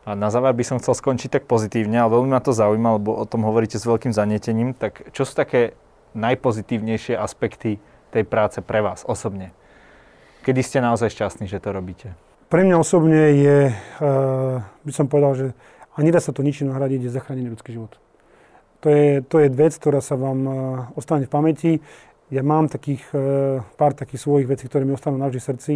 A 0.06 0.14
na 0.14 0.30
záver 0.30 0.54
by 0.54 0.62
som 0.62 0.78
chcel 0.78 0.94
skončiť 0.94 1.42
tak 1.42 1.44
pozitívne, 1.50 1.98
ale 1.98 2.14
veľmi 2.14 2.30
ma 2.30 2.42
to 2.42 2.54
zaujíma, 2.54 3.02
lebo 3.02 3.18
o 3.18 3.26
tom 3.26 3.42
hovoríte 3.42 3.82
s 3.82 3.90
veľkým 3.90 4.14
zanietením. 4.14 4.78
Tak 4.78 5.10
čo 5.10 5.26
sú 5.26 5.34
také 5.34 5.74
najpozitívnejšie 6.14 7.18
aspekty 7.18 7.82
tej 8.14 8.24
práce 8.24 8.62
pre 8.62 8.86
vás 8.86 9.02
osobne? 9.10 9.50
Kedy 10.46 10.62
ste 10.62 10.78
naozaj 10.78 11.10
šťastní, 11.10 11.50
že 11.50 11.58
to 11.58 11.74
robíte? 11.74 12.14
Pre 12.54 12.62
mňa 12.62 12.78
osobne 12.78 13.34
je, 13.34 13.74
eh, 13.74 14.56
by 14.62 14.92
som 14.94 15.10
povedal, 15.10 15.34
že 15.34 15.48
a 15.96 16.04
nedá 16.06 16.22
sa 16.22 16.30
to 16.30 16.46
ničím 16.46 16.70
nahradiť, 16.70 17.10
je 17.10 17.16
zachránený 17.16 17.56
ľudský 17.58 17.74
život. 17.74 17.98
To 18.86 18.94
je, 18.94 19.26
to 19.26 19.42
je 19.42 19.50
vec, 19.50 19.74
ktorá 19.74 20.06
sa 20.06 20.14
vám 20.14 20.40
eh, 20.46 20.54
ostane 20.94 21.26
v 21.26 21.34
pamäti. 21.34 21.72
Ja 22.34 22.42
mám 22.42 22.66
takých, 22.72 23.06
uh, 23.14 23.62
pár 23.78 23.94
takých 23.94 24.22
svojich 24.26 24.48
vecí, 24.50 24.66
ktoré 24.66 24.82
mi 24.82 24.98
ostanú 24.98 25.22
navždy 25.22 25.40
v 25.40 25.48
srdci. 25.54 25.74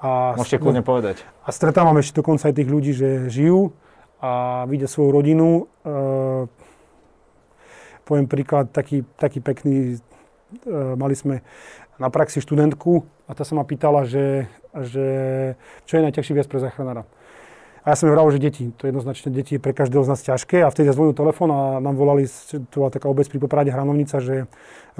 A 0.00 0.38
Môžete 0.38 0.62
kľudne 0.62 0.86
povedať. 0.86 1.26
A 1.44 1.50
stretávam 1.50 1.98
ešte 1.98 2.22
dokonca 2.22 2.48
aj 2.48 2.56
tých 2.56 2.70
ľudí, 2.70 2.92
že 2.94 3.28
žijú 3.28 3.74
a 4.22 4.64
vidia 4.70 4.88
svoju 4.88 5.10
rodinu. 5.10 5.66
Uh, 5.82 6.46
poviem 8.06 8.30
príklad, 8.30 8.70
taký, 8.70 9.02
taký 9.18 9.42
pekný, 9.42 9.98
uh, 10.66 10.94
mali 10.94 11.18
sme 11.18 11.42
na 12.00 12.08
praxi 12.08 12.40
študentku 12.40 13.04
a 13.28 13.36
tá 13.36 13.44
sa 13.44 13.52
ma 13.52 13.66
pýtala, 13.68 14.08
že, 14.08 14.48
že 14.72 15.06
čo 15.84 16.00
je 16.00 16.04
najťažší 16.08 16.32
viac 16.32 16.48
pre 16.48 16.64
záchranára. 16.64 17.04
A 17.80 17.92
ja 17.92 17.96
som 17.96 18.12
hovoril, 18.12 18.36
že 18.36 18.44
deti, 18.44 18.64
to 18.76 18.84
jednoznačne 18.84 19.32
deti 19.32 19.56
je 19.56 19.60
pre 19.62 19.72
každého 19.72 20.04
z 20.04 20.10
nás 20.12 20.20
ťažké. 20.20 20.60
A 20.60 20.68
vtedy 20.68 20.92
zvonil 20.92 21.16
telefón 21.16 21.48
a 21.48 21.80
nám 21.80 21.96
volali, 21.96 22.28
to 22.68 22.76
bola 22.76 22.92
taká 22.92 23.08
obec 23.08 23.24
pri 23.32 23.40
Poprade 23.40 23.72
Hranovnica, 23.72 24.20
že 24.20 24.44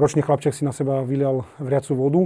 ročný 0.00 0.24
chlapček 0.24 0.56
si 0.56 0.64
na 0.64 0.72
seba 0.72 1.04
vylial 1.04 1.44
vriacu 1.60 1.92
vodu. 1.92 2.22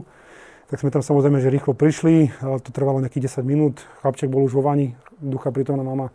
Tak 0.70 0.80
sme 0.80 0.94
tam 0.94 1.02
samozrejme, 1.02 1.42
že 1.42 1.50
rýchlo 1.50 1.74
prišli, 1.74 2.30
ale 2.40 2.62
to 2.62 2.70
trvalo 2.70 3.02
nejakých 3.02 3.34
10 3.34 3.42
minút. 3.42 3.82
Chlapček 4.00 4.30
bol 4.30 4.46
už 4.46 4.54
vo 4.54 4.62
vani, 4.62 4.94
ducha 5.18 5.50
prítomná 5.50 5.82
mama 5.82 6.14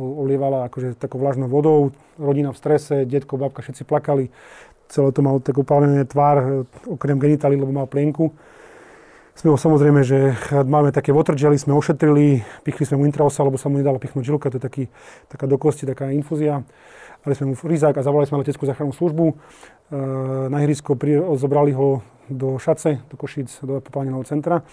olievala 0.00 0.70
akože 0.70 0.96
takou 0.96 1.20
vlažnou 1.20 1.50
vodou, 1.50 1.92
rodina 2.16 2.54
v 2.54 2.56
strese, 2.56 3.04
detko, 3.04 3.36
babka, 3.36 3.60
všetci 3.60 3.84
plakali. 3.84 4.32
Celé 4.88 5.12
to 5.12 5.20
malo 5.22 5.38
takú 5.38 5.62
upálený 5.62 6.02
tvár, 6.08 6.66
okrem 6.88 7.20
genitály, 7.20 7.60
lebo 7.60 7.70
mal 7.70 7.86
plienku 7.86 8.32
sme 9.34 9.54
ho 9.54 9.58
samozrejme, 9.58 10.00
že 10.02 10.36
máme 10.66 10.92
také 10.92 11.14
water 11.14 11.38
sme 11.38 11.72
ošetrili, 11.72 12.42
pichli 12.66 12.84
sme 12.84 13.00
mu 13.00 13.04
intraosa, 13.06 13.46
lebo 13.46 13.56
sa 13.56 13.70
mu 13.70 13.78
nedala 13.78 14.02
pichnúť 14.02 14.26
žilka, 14.26 14.50
to 14.50 14.58
je 14.58 14.64
taký, 14.64 14.84
taká 15.30 15.46
do 15.46 15.56
kosti, 15.56 15.86
taká 15.86 16.10
infúzia. 16.10 16.66
Dali 17.20 17.36
sme 17.36 17.52
mu 17.52 17.54
rizák 17.56 17.92
a 17.96 18.02
zavolali 18.02 18.28
sme 18.28 18.40
leteckú 18.40 18.64
záchrannú 18.64 18.96
službu. 18.96 19.24
E, 19.28 19.34
na 20.48 20.64
ihrisko 20.64 20.96
zobrali 21.36 21.76
ho 21.76 22.00
do 22.32 22.56
Šace, 22.56 23.04
do 23.12 23.16
Košíc, 23.20 23.60
do 23.60 23.84
popáleného 23.84 24.24
centra. 24.24 24.64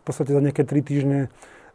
V 0.00 0.02
podstate 0.08 0.32
za 0.32 0.40
nejaké 0.40 0.64
tri 0.64 0.80
týždne 0.80 1.28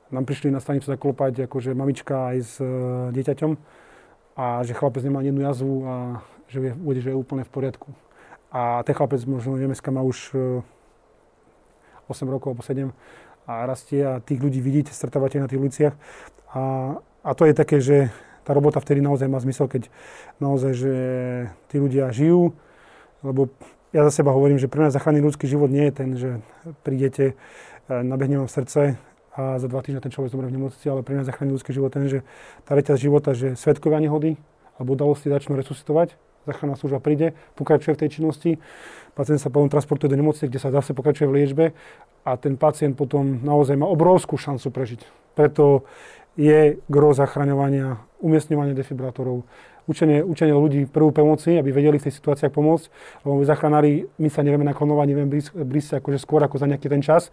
nám 0.10 0.26
prišli 0.26 0.50
na 0.50 0.58
stanicu 0.58 0.90
zaklopať 0.90 1.46
akože 1.46 1.78
mamička 1.78 2.34
aj 2.34 2.38
s 2.42 2.54
e, 2.58 2.66
dieťaťom 3.14 3.52
a 4.36 4.66
že 4.66 4.74
chlapec 4.74 5.02
nemá 5.06 5.22
jednu 5.22 5.46
jazvu 5.46 5.74
a 5.86 5.94
že 6.50 6.60
je, 6.62 7.02
že 7.02 7.10
je 7.14 7.18
úplne 7.18 7.46
v 7.46 7.52
poriadku. 7.54 7.90
A 8.50 8.82
ten 8.82 8.98
chlapec 8.98 9.22
možno 9.30 9.58
Nemeska 9.62 9.94
má 9.94 10.02
už 10.02 10.34
e, 10.34 10.62
8 12.08 12.26
rokov 12.30 12.54
alebo 12.54 12.64
7 12.64 12.92
a 13.46 13.54
rastie 13.70 14.02
a 14.02 14.18
tých 14.22 14.42
ľudí 14.42 14.58
vidíte, 14.58 14.90
stretávate 14.90 15.38
na 15.38 15.46
tých 15.46 15.62
uliciach. 15.62 15.94
A, 16.54 16.98
a 17.22 17.32
to 17.38 17.46
je 17.46 17.54
také, 17.54 17.78
že 17.78 18.10
tá 18.46 18.54
robota 18.54 18.82
vtedy 18.82 19.02
naozaj 19.02 19.30
má 19.30 19.42
zmysel, 19.42 19.66
keď 19.70 19.90
naozaj, 20.38 20.72
že 20.78 20.94
tí 21.70 21.82
ľudia 21.82 22.10
žijú, 22.14 22.54
lebo 23.26 23.50
ja 23.94 24.06
za 24.06 24.22
seba 24.22 24.36
hovorím, 24.36 24.62
že 24.62 24.70
pre 24.70 24.86
mňa 24.86 24.94
zachrániť 24.94 25.24
ľudský 25.24 25.46
život 25.50 25.70
nie 25.72 25.90
je 25.90 25.94
ten, 25.94 26.10
že 26.14 26.30
prídete, 26.86 27.34
e, 27.90 27.94
nabehne 28.06 28.44
vám 28.44 28.50
srdce 28.52 29.02
a 29.34 29.58
za 29.58 29.68
dva 29.68 29.82
týždne 29.82 30.04
ten 30.04 30.14
človek 30.14 30.32
zomrie 30.36 30.52
v 30.52 30.58
nemocnici, 30.62 30.86
ale 30.92 31.02
pre 31.02 31.18
mňa 31.18 31.26
zachrániť 31.26 31.54
ľudský 31.54 31.72
život 31.74 31.90
ten, 31.90 32.06
že 32.06 32.20
tá 32.68 32.78
reťaz 32.78 32.98
života, 33.02 33.34
že 33.34 33.58
svetkovia 33.58 34.04
nehody 34.04 34.38
alebo 34.78 34.94
udalosti 34.94 35.32
začnú 35.32 35.56
resuscitovať, 35.56 36.20
záchranná 36.46 36.78
služba 36.78 37.02
príde, 37.02 37.34
pokračuje 37.58 37.98
v 37.98 38.02
tej 38.06 38.10
činnosti, 38.22 38.52
pacient 39.18 39.42
sa 39.42 39.50
potom 39.50 39.68
transportuje 39.70 40.14
do 40.14 40.18
nemocnice, 40.18 40.48
kde 40.48 40.62
sa 40.62 40.70
zase 40.70 40.94
pokračuje 40.94 41.28
v 41.28 41.36
liečbe 41.42 41.66
a 42.26 42.32
ten 42.38 42.56
pacient 42.56 42.94
potom 42.94 43.42
naozaj 43.42 43.76
má 43.78 43.90
obrovskú 43.90 44.38
šancu 44.38 44.70
prežiť. 44.70 45.02
Preto 45.34 45.84
je 46.36 46.80
gro 46.92 47.16
zachraňovania, 47.16 48.00
umiestňovanie 48.20 48.76
defibrátorov, 48.76 49.48
učenie, 49.88 50.26
učenie 50.26 50.52
ľudí 50.52 50.82
prvú 50.90 51.14
pomoci, 51.16 51.56
aby 51.56 51.72
vedeli 51.72 52.02
v 52.02 52.10
tej 52.10 52.14
situáciách 52.20 52.52
pomôcť, 52.52 52.86
lebo 53.24 53.40
my 53.40 53.46
záchranári, 53.46 54.10
my 54.20 54.30
sa 54.34 54.44
nevieme 54.44 54.68
naklonovať, 54.68 55.06
neviem 55.08 55.30
blízko 55.54 56.02
akože 56.02 56.20
skôr 56.20 56.42
ako 56.44 56.60
za 56.60 56.68
nejaký 56.68 56.90
ten 56.92 57.00
čas. 57.00 57.30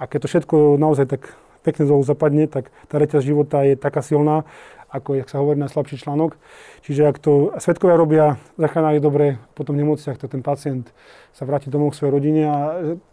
A 0.00 0.08
keď 0.08 0.18
to 0.24 0.30
všetko 0.32 0.56
naozaj 0.80 1.06
tak 1.12 1.36
pekne 1.62 1.88
dolu 1.88 2.02
zapadne, 2.02 2.48
tak 2.48 2.72
tá 2.88 2.96
reťaz 2.96 3.24
života 3.24 3.62
je 3.64 3.76
taká 3.76 4.00
silná, 4.00 4.48
ako 4.90 5.14
jak 5.14 5.30
sa 5.30 5.38
hovorí 5.38 5.56
na 5.56 5.70
slabší 5.70 6.02
článok. 6.02 6.34
Čiže 6.82 7.06
ak 7.06 7.16
to 7.22 7.54
svetkovia 7.62 7.94
robia, 7.94 8.24
zachránári 8.58 8.98
dobre, 8.98 9.38
potom 9.54 9.78
v 9.78 9.86
nemocniach, 9.86 10.18
to 10.18 10.26
ten 10.26 10.42
pacient 10.42 10.90
sa 11.30 11.46
vráti 11.46 11.70
domov 11.70 11.94
k 11.94 12.02
svojej 12.02 12.12
rodine 12.12 12.42
a 12.50 12.56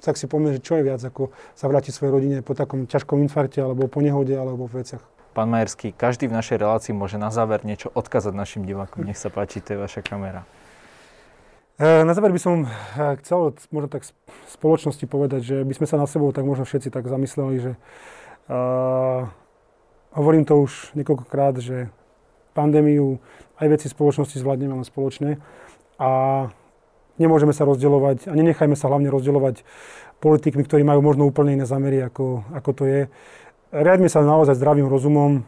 tak 0.02 0.18
si 0.18 0.26
pomie, 0.26 0.58
že 0.58 0.66
čo 0.66 0.82
je 0.82 0.84
viac, 0.90 1.02
ako 1.06 1.30
sa 1.54 1.70
vráti 1.70 1.94
svojej 1.94 2.12
rodine 2.12 2.38
po 2.42 2.58
takom 2.58 2.90
ťažkom 2.90 3.22
infarte 3.22 3.62
alebo 3.62 3.86
po 3.86 4.02
nehode 4.02 4.34
alebo 4.34 4.66
v 4.66 4.82
veciach. 4.82 5.06
Pán 5.38 5.54
Majerský, 5.54 5.94
každý 5.94 6.26
v 6.26 6.34
našej 6.34 6.58
relácii 6.58 6.98
môže 6.98 7.22
na 7.22 7.30
záver 7.30 7.62
niečo 7.62 7.94
odkázať 7.94 8.34
našim 8.34 8.66
divákom. 8.66 9.06
Nech 9.06 9.22
sa 9.22 9.30
páči, 9.30 9.62
to 9.62 9.78
je 9.78 9.80
vaša 9.86 10.02
kamera. 10.02 10.50
E, 11.78 12.02
na 12.02 12.18
záver 12.18 12.34
by 12.34 12.42
som 12.42 12.66
e, 12.66 12.68
chcel 13.22 13.54
možno 13.70 13.86
tak 13.86 14.02
spoločnosti 14.50 15.06
povedať, 15.06 15.46
že 15.46 15.58
by 15.62 15.74
sme 15.78 15.86
sa 15.86 16.02
na 16.02 16.10
sebou 16.10 16.34
tak 16.34 16.42
možno 16.42 16.66
všetci 16.66 16.90
tak 16.90 17.06
zamysleli, 17.06 17.62
že 17.62 17.72
hovorím 20.18 20.44
to 20.48 20.56
už 20.64 20.96
niekoľkokrát, 20.96 21.60
že 21.60 21.92
pandémiu, 22.56 23.22
aj 23.62 23.68
veci 23.70 23.88
spoločnosti 23.92 24.40
zvládneme 24.40 24.82
len 24.82 24.88
spoločne 24.88 25.38
a 26.02 26.10
nemôžeme 27.22 27.54
sa 27.54 27.66
rozdielovať 27.66 28.30
a 28.30 28.34
nenechajme 28.34 28.74
sa 28.74 28.90
hlavne 28.90 29.10
rozdielovať 29.14 29.62
politikmi, 30.18 30.66
ktorí 30.66 30.82
majú 30.82 31.06
možno 31.06 31.30
úplne 31.30 31.54
iné 31.54 31.66
zamery, 31.70 32.02
ako, 32.02 32.46
ako 32.54 32.70
to 32.74 32.84
je. 32.90 33.02
Riadme 33.70 34.10
sa 34.10 34.26
naozaj 34.26 34.58
zdravým 34.58 34.90
rozumom 34.90 35.46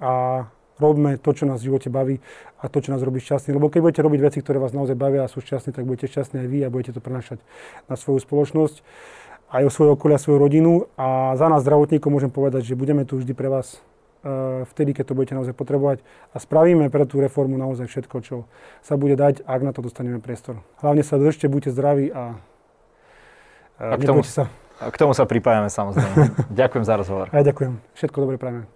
a 0.00 0.46
robme 0.80 1.20
to, 1.20 1.30
čo 1.32 1.44
nás 1.44 1.60
v 1.60 1.70
živote 1.70 1.88
baví 1.92 2.16
a 2.60 2.68
to, 2.68 2.80
čo 2.80 2.92
nás 2.92 3.02
robí 3.04 3.20
šťastný. 3.20 3.54
Lebo 3.54 3.68
keď 3.68 3.80
budete 3.84 4.02
robiť 4.02 4.20
veci, 4.20 4.38
ktoré 4.40 4.58
vás 4.58 4.72
naozaj 4.72 4.96
bavia 4.96 5.26
a 5.26 5.32
sú 5.32 5.44
šťastní, 5.44 5.76
tak 5.76 5.84
budete 5.84 6.10
šťastní 6.10 6.44
aj 6.44 6.48
vy 6.48 6.58
a 6.64 6.72
budete 6.72 6.96
to 6.96 7.00
prenašať 7.04 7.38
na 7.86 7.94
svoju 7.94 8.22
spoločnosť 8.24 8.80
aj 9.54 9.62
o 9.62 9.70
svoje 9.70 9.90
okolia, 9.94 10.18
svoju 10.18 10.42
rodinu. 10.42 10.90
A 10.98 11.38
za 11.38 11.46
nás 11.46 11.62
zdravotníkov 11.62 12.10
môžem 12.10 12.32
povedať, 12.34 12.66
že 12.66 12.74
budeme 12.74 13.06
tu 13.06 13.22
vždy 13.22 13.30
pre 13.38 13.46
vás 13.46 13.78
e, 14.26 14.66
vtedy, 14.74 14.90
keď 14.98 15.14
to 15.14 15.16
budete 15.16 15.34
naozaj 15.38 15.54
potrebovať 15.54 16.02
a 16.34 16.36
spravíme 16.42 16.90
pre 16.90 17.06
tú 17.06 17.22
reformu 17.22 17.54
naozaj 17.54 17.86
všetko, 17.86 18.16
čo 18.26 18.36
sa 18.82 18.98
bude 18.98 19.14
dať, 19.14 19.46
ak 19.46 19.60
na 19.62 19.70
to 19.70 19.86
dostaneme 19.86 20.18
priestor. 20.18 20.58
Hlavne 20.82 21.06
sa 21.06 21.22
držte, 21.22 21.46
buďte 21.46 21.70
zdraví 21.70 22.10
a, 22.10 22.34
e, 23.78 23.94
a 23.94 23.94
k 23.94 24.02
tomu, 24.02 24.26
sa. 24.26 24.50
A 24.82 24.90
k 24.90 24.96
tomu 24.98 25.14
sa 25.14 25.22
pripájame 25.22 25.70
samozrejme. 25.70 26.50
ďakujem 26.50 26.84
za 26.84 26.94
rozhovor. 26.98 27.30
Ja 27.30 27.46
ďakujem. 27.46 27.78
Všetko 27.94 28.16
dobre 28.18 28.42
prajeme. 28.42 28.73